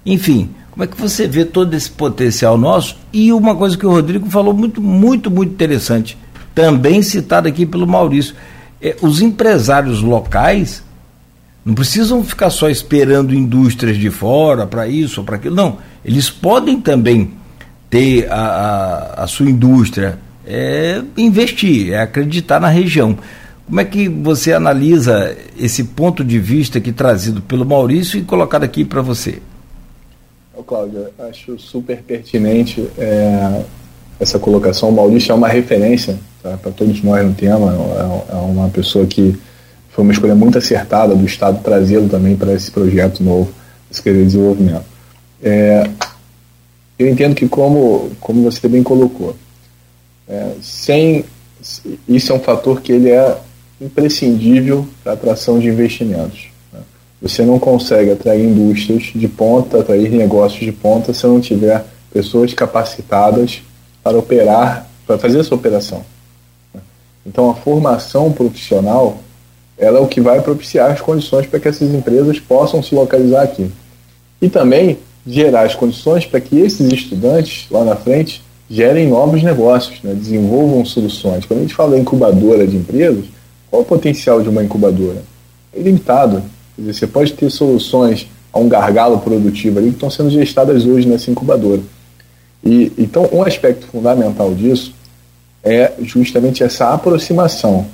[0.05, 2.95] Enfim, como é que você vê todo esse potencial nosso?
[3.11, 6.17] E uma coisa que o Rodrigo falou muito, muito, muito interessante
[6.55, 8.35] também citado aqui pelo Maurício.
[8.81, 10.83] É, os empresários locais
[11.69, 15.77] não precisam ficar só esperando indústrias de fora para isso ou para aquilo, não.
[16.03, 17.31] Eles podem também
[17.91, 20.17] ter a, a, a sua indústria,
[20.47, 23.15] é investir, é acreditar na região.
[23.67, 28.63] Como é que você analisa esse ponto de vista aqui trazido pelo Maurício e colocado
[28.63, 29.39] aqui para você?
[30.65, 33.61] Cláudio, acho super pertinente é,
[34.19, 34.89] essa colocação.
[34.89, 39.05] O Maurício é uma referência tá, para todos nós no tema, é, é, uma pessoa
[39.05, 39.37] que
[39.99, 43.51] foi uma escolha muito acertada do Estado trazê-lo também para esse projeto novo,
[43.91, 44.85] esse desenvolvimento.
[45.43, 45.89] É,
[46.97, 49.35] eu entendo que, como, como você bem colocou,
[50.25, 51.25] é, sem
[52.07, 53.37] isso é um fator que ele é
[53.81, 56.47] imprescindível para a atração de investimentos.
[56.71, 56.79] Né?
[57.21, 62.53] Você não consegue atrair indústrias de ponta, atrair negócios de ponta, se não tiver pessoas
[62.53, 63.61] capacitadas
[64.01, 66.05] para operar, para fazer essa operação.
[67.25, 69.17] Então a formação profissional
[69.79, 73.43] ela é o que vai propiciar as condições para que essas empresas possam se localizar
[73.43, 73.71] aqui.
[74.41, 80.01] E também gerar as condições para que esses estudantes lá na frente gerem novos negócios,
[80.03, 80.13] né?
[80.13, 81.45] desenvolvam soluções.
[81.45, 83.25] Quando a gente fala incubadora de empresas,
[83.69, 85.23] qual o potencial de uma incubadora?
[85.73, 86.43] É ilimitado.
[86.75, 90.85] Quer dizer, você pode ter soluções a um gargalo produtivo ali que estão sendo gestadas
[90.85, 91.81] hoje nessa incubadora.
[92.63, 94.93] E, então, um aspecto fundamental disso
[95.63, 97.87] é justamente essa aproximação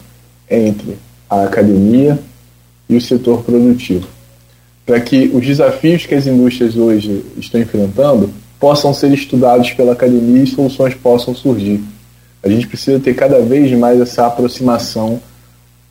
[0.50, 0.98] entre
[1.30, 2.20] a academia
[2.88, 4.08] e o setor produtivo,
[4.86, 8.30] para que os desafios que as indústrias hoje estão enfrentando
[8.60, 11.84] possam ser estudados pela academia e soluções possam surgir.
[12.44, 15.20] A gente precisa ter cada vez mais essa aproximação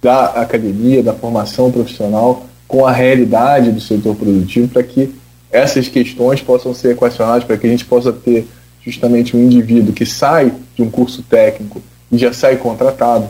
[0.01, 5.15] da academia, da formação profissional com a realidade do setor produtivo para que
[5.51, 8.47] essas questões possam ser equacionadas, para que a gente possa ter
[8.85, 11.81] justamente um indivíduo que sai de um curso técnico
[12.11, 13.29] e já sai contratado,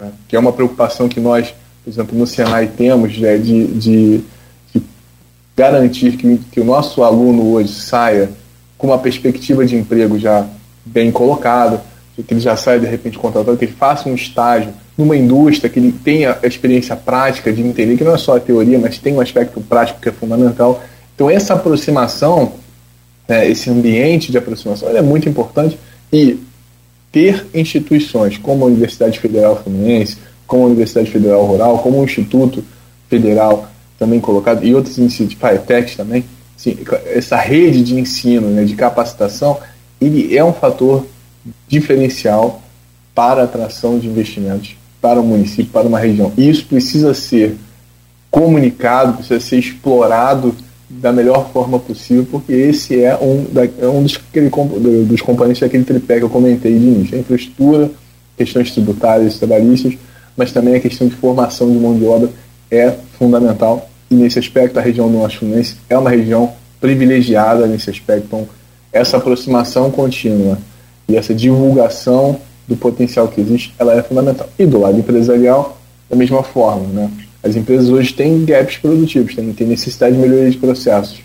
[0.00, 0.10] né?
[0.26, 1.54] que é uma preocupação que nós,
[1.84, 4.20] por exemplo, no Senai temos é de, de,
[4.72, 4.82] de
[5.56, 8.30] garantir que, que o nosso aluno hoje saia
[8.76, 10.46] com uma perspectiva de emprego já
[10.84, 11.82] bem colocada,
[12.14, 15.78] que ele já saia de repente contratado, que ele faça um estágio numa indústria, que
[15.78, 19.14] ele tenha a experiência prática de entender que não é só a teoria, mas tem
[19.14, 20.82] um aspecto prático que é fundamental.
[21.14, 22.52] Então essa aproximação
[23.28, 25.78] né, esse ambiente de aproximação é muito importante
[26.10, 26.38] e
[27.10, 32.64] ter instituições como a Universidade Federal Fluminense, como a Universidade Federal Rural, como o Instituto
[33.08, 33.68] Federal
[33.98, 36.24] também colocado, e outros iniciativas, FAETEC também,
[36.56, 39.58] sim, essa rede de ensino, né, de capacitação,
[40.00, 41.04] ele é um fator
[41.66, 42.62] diferencial
[43.14, 46.32] para a atração de investimentos para o município, para uma região.
[46.36, 47.56] E isso precisa ser
[48.30, 50.54] comunicado, precisa ser explorado
[50.88, 54.50] da melhor forma possível, porque esse é um, da, é um dos, aquele,
[55.04, 57.18] dos componentes daquele tripé que eu comentei de início.
[57.18, 57.90] Infraestrutura,
[58.36, 59.94] questões tributárias trabalhistas,
[60.36, 62.30] mas também a questão de formação de mão de obra
[62.70, 63.88] é fundamental.
[64.10, 68.24] E nesse aspecto, a região do Norte Fluminense é uma região privilegiada nesse aspecto.
[68.26, 68.48] Então,
[68.90, 70.58] essa aproximação contínua
[71.06, 74.48] e essa divulgação do potencial que existe, ela é fundamental.
[74.58, 75.78] E do lado empresarial,
[76.08, 77.10] da mesma forma, né?
[77.42, 81.20] As empresas hoje têm gaps produtivos, têm, têm necessidade de melhoria de processos.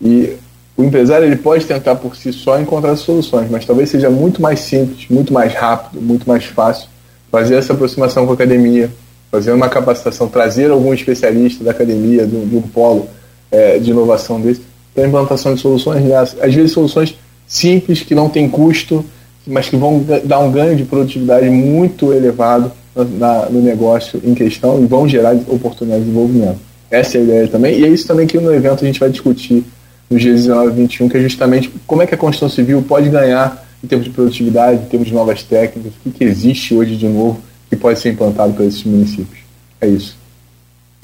[0.00, 0.36] E
[0.76, 4.60] o empresário ele pode tentar por si só encontrar soluções, mas talvez seja muito mais
[4.60, 6.88] simples, muito mais rápido, muito mais fácil
[7.30, 8.90] fazer essa aproximação com a academia,
[9.30, 13.08] fazer uma capacitação, trazer algum especialista da academia, de, um polo
[13.50, 14.62] é, de inovação desse,
[14.94, 16.40] para implantação de soluções nessas.
[16.40, 17.16] Às vezes soluções
[17.46, 19.04] simples, que não têm custo,
[19.46, 24.82] mas que vão dar um ganho de produtividade muito elevado na, no negócio em questão
[24.82, 26.58] e vão gerar oportunidades de desenvolvimento.
[26.90, 29.10] Essa é a ideia também, e é isso também que no evento a gente vai
[29.10, 29.64] discutir
[30.08, 33.08] nos dias 19 e 21, que é justamente como é que a construção civil pode
[33.08, 36.96] ganhar em termos de produtividade, em termos de novas técnicas, o que, que existe hoje
[36.96, 39.40] de novo que pode ser implantado para esses municípios.
[39.80, 40.16] É isso.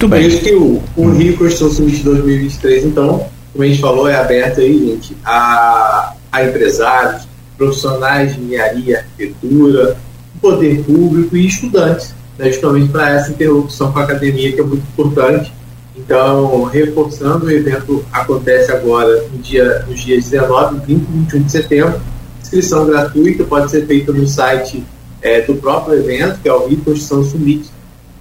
[0.00, 0.26] Muito bem.
[0.26, 4.14] isso que o, o Rio Construção Civil de 2023, então, como a gente falou, é
[4.14, 9.96] aberto aí, gente, a, a empresários, profissionais de engenharia, arquitetura,
[10.40, 14.82] poder público e estudantes, né, justamente para essa interlocução com a academia, que é muito
[14.82, 15.52] importante.
[15.96, 21.52] Então, reforçando, o evento acontece agora no dia, nos dias 19, 20 e 21 de
[21.52, 22.00] setembro.
[22.42, 24.82] Inscrição gratuita pode ser feita no site
[25.22, 27.70] é, do próprio evento, que é o Rio Summit.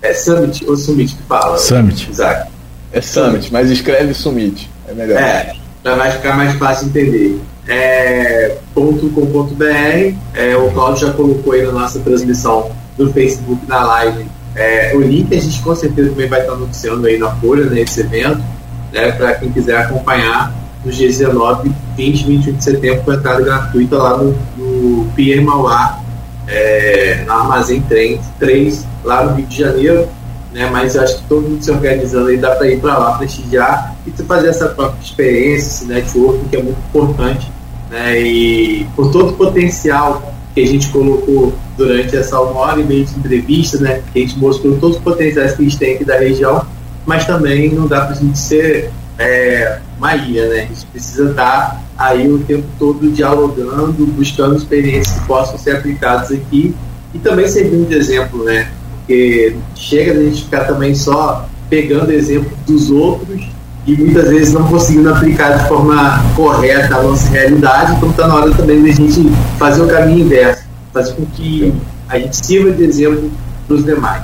[0.01, 1.57] É Summit ou Summit que fala?
[1.57, 2.09] Summit.
[2.09, 2.51] Exato.
[2.91, 4.69] É Summit, mas escreve Summit.
[4.87, 5.17] É melhor.
[5.17, 7.39] É, para ficar mais fácil entender.
[7.71, 14.25] É, .com.br, é, o Claudio já colocou aí na nossa transmissão do Facebook na live
[14.55, 17.81] é, o link a gente com certeza também vai estar anunciando aí na Folha, né,
[17.81, 18.43] evento,
[18.91, 23.41] né, para quem quiser acompanhar nos dias 19, 20 e 21 de setembro com entrada
[23.41, 25.99] gratuita lá no, no Pier Mauá,
[26.47, 30.07] é, na Armazém 3, 3, lá no Rio de Janeiro.
[30.51, 33.17] Né, mas eu acho que todo mundo se organizando aí dá para ir para lá
[33.19, 37.51] prestigiar e fazer essa própria experiência, esse networking que é muito importante.
[37.89, 42.83] Né, e por todo o potencial que a gente colocou durante essa uma hora e
[42.83, 44.01] meia de entrevista, né?
[44.11, 46.65] Que a gente mostrou todos os potenciais que a gente tem aqui da região,
[47.05, 50.61] mas também não dá para a gente ser é, uma ilha, né?
[50.61, 56.31] A gente precisa estar aí o tempo todo dialogando, buscando experiências que possam ser aplicadas
[56.31, 56.75] aqui
[57.13, 58.69] e também servindo de exemplo, né?
[58.99, 63.47] Porque chega a gente ficar também só pegando exemplo dos outros
[63.85, 68.35] e muitas vezes não conseguindo aplicar de forma correta a nossa realidade, então está na
[68.35, 71.73] hora também da gente fazer o caminho inverso, fazer com que
[72.07, 73.31] a gente sirva de exemplo
[73.67, 74.23] para os demais.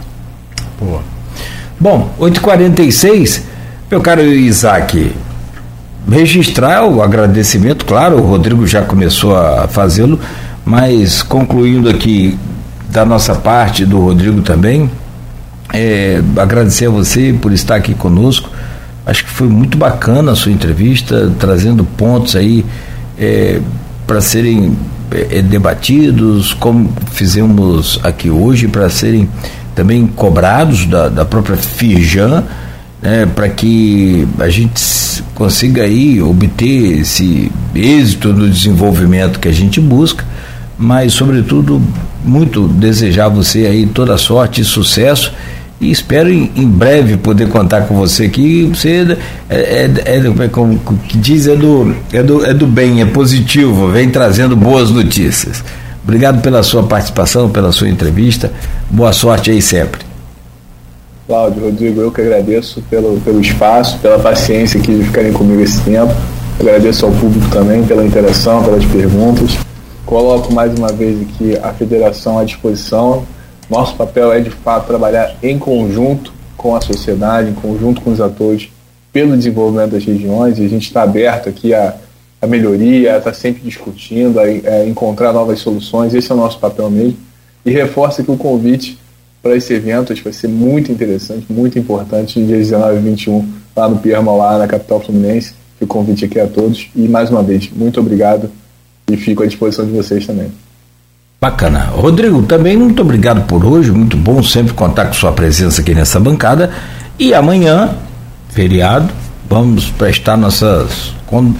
[0.80, 1.02] Boa.
[1.80, 3.42] Bom, 8h46,
[3.90, 5.16] meu caro Isaac,
[6.10, 10.20] registrar o agradecimento, claro, o Rodrigo já começou a fazê-lo,
[10.64, 12.38] mas concluindo aqui
[12.90, 14.90] da nossa parte, do Rodrigo também,
[15.74, 18.50] é, agradecer a você por estar aqui conosco
[19.06, 22.66] Acho que foi muito bacana a sua entrevista, trazendo pontos aí
[23.18, 23.62] é,
[24.08, 24.76] para serem
[25.12, 29.30] é, debatidos, como fizemos aqui hoje, para serem
[29.76, 32.44] também cobrados da, da própria Fijan,
[33.02, 34.82] né, para que a gente
[35.36, 40.26] consiga aí obter esse êxito no desenvolvimento que a gente busca,
[40.78, 41.82] mas sobretudo
[42.24, 45.32] muito desejar a você aí toda sorte e sucesso
[45.80, 48.66] e espero em, em, breve poder contar com você aqui.
[48.74, 49.18] Você
[49.50, 50.78] é, é, é, é como
[51.08, 55.64] que diz, é do, é, do, é do bem, é positivo, vem trazendo boas notícias.
[56.04, 58.52] Obrigado pela sua participação, pela sua entrevista.
[58.90, 60.02] Boa sorte aí sempre.
[61.28, 66.14] Cláudio, Rodrigo, eu que agradeço pelo, pelo espaço, pela paciência que ficarem comigo esse tempo.
[66.60, 69.58] Agradeço ao público também pela interação, pelas perguntas.
[70.06, 73.24] Coloco mais uma vez aqui a federação à disposição
[73.70, 78.22] nosso papel é, de fato, trabalhar em conjunto com a sociedade, em conjunto com os
[78.22, 78.70] atores,
[79.12, 81.96] pelo desenvolvimento das regiões, e a gente está aberto aqui a,
[82.42, 86.38] a melhoria, a estar tá sempre discutindo, a, a, encontrar novas soluções, esse é o
[86.38, 87.18] nosso papel mesmo.
[87.66, 89.00] E reforça que o convite
[89.42, 93.54] para esse evento acho que vai ser muito interessante, muito importante, dia 19 e 21,
[93.76, 95.54] lá no Pierre lá na capital fluminense.
[95.80, 96.90] O convite aqui a todos.
[96.96, 98.50] E mais uma vez, muito obrigado
[99.12, 100.52] e fico à disposição de vocês também.
[101.46, 101.92] Bacana.
[101.92, 106.20] Rodrigo, também muito obrigado por hoje, muito bom sempre contar com sua presença aqui nessa
[106.20, 106.72] bancada.
[107.20, 107.92] E amanhã,
[108.50, 109.14] feriado,
[109.48, 111.14] vamos prestar nossas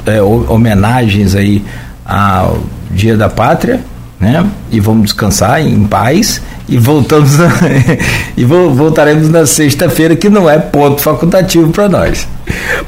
[0.08, 1.64] é, homenagens aí
[2.04, 3.80] ao Dia da Pátria,
[4.20, 4.50] né?
[4.72, 7.48] E vamos descansar em paz e voltamos na,
[8.36, 12.28] e voltaremos na sexta-feira que não é ponto facultativo para nós.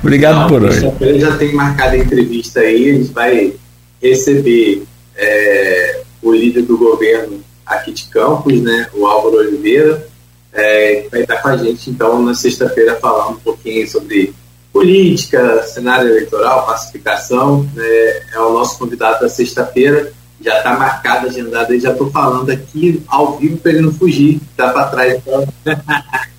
[0.01, 0.79] Obrigado não, por hoje.
[0.79, 3.53] Sexta-feira já tem marcada a entrevista aí, a gente vai
[4.01, 4.81] receber
[5.15, 10.07] é, o líder do governo aqui de Campos, né, o Álvaro Oliveira,
[10.53, 14.33] é, vai estar com a gente então na sexta-feira falando um pouquinho sobre
[14.71, 17.67] política, cenário eleitoral, pacificação.
[17.73, 17.85] Né,
[18.33, 20.13] é o nosso convidado da sexta-feira.
[20.39, 24.39] Já está marcado, agendado, e já estou falando aqui ao vivo para ele não fugir,
[24.55, 25.15] tá para trás.
[25.15, 25.47] Então.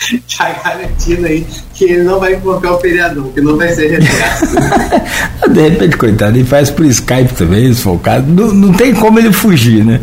[0.26, 4.56] já garantindo aí que ele não vai invocar o feriadão, que não vai ser retraso.
[5.50, 8.26] De repente, coitado, ele faz por Skype também, se for o caso.
[8.26, 10.00] Não, não tem como ele fugir, né?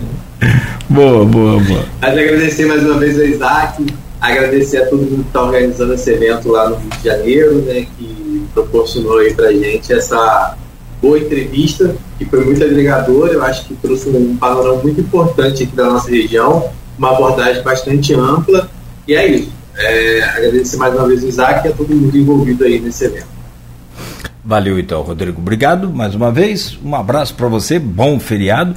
[0.89, 1.85] Boa, boa, boa.
[2.01, 3.85] Mas agradecer mais uma vez ao Isaac,
[4.19, 7.85] agradecer a todo mundo que está organizando esse evento lá no Rio de Janeiro, né,
[7.97, 10.55] que proporcionou aí pra gente essa
[11.01, 15.75] boa entrevista, que foi muito agregadora, eu acho que trouxe um panorama muito importante aqui
[15.75, 18.69] da nossa região, uma abordagem bastante ampla,
[19.07, 19.52] e é isso.
[19.75, 23.27] É, agradecer mais uma vez o Isaac e a todo mundo envolvido aí nesse evento.
[24.43, 25.39] Valeu então, Rodrigo.
[25.39, 26.77] Obrigado mais uma vez.
[26.83, 27.79] Um abraço para você.
[27.79, 28.75] Bom feriado.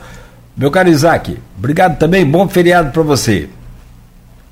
[0.56, 2.24] Meu caro Isaac, obrigado também.
[2.24, 3.48] Bom feriado para você.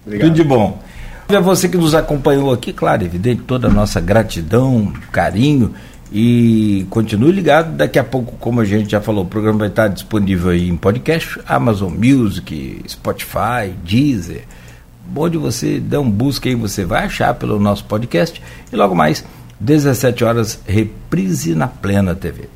[0.04, 0.28] Obrigado.
[0.28, 0.82] Tudo de bom.
[1.28, 5.74] A você que nos acompanhou aqui, claro, evidente, toda a nossa gratidão, carinho
[6.12, 7.74] e continue ligado.
[7.76, 10.76] Daqui a pouco, como a gente já falou, o programa vai estar disponível aí em
[10.76, 14.42] podcast, Amazon Music, Spotify, Deezer.
[15.06, 18.40] Bom de você dar um busca aí, você vai achar pelo nosso podcast.
[18.72, 19.24] E logo mais,
[19.60, 22.48] 17 horas, reprise na Plena TV.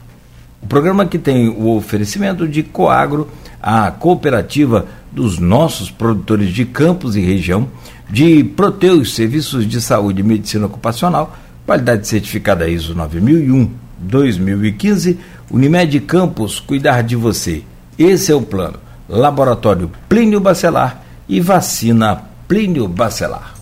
[0.63, 3.29] O programa que tem o oferecimento de Coagro,
[3.63, 7.69] a cooperativa dos nossos produtores de campos e região,
[8.11, 13.71] de Proteus Serviços de Saúde e Medicina Ocupacional, qualidade certificada ISO 9001
[14.01, 15.19] 2015,
[15.51, 17.63] Unimed Campos, cuidar de você.
[17.99, 18.79] Esse é o plano.
[19.09, 23.58] Laboratório Plínio Bacelar e vacina Plínio Bacelar.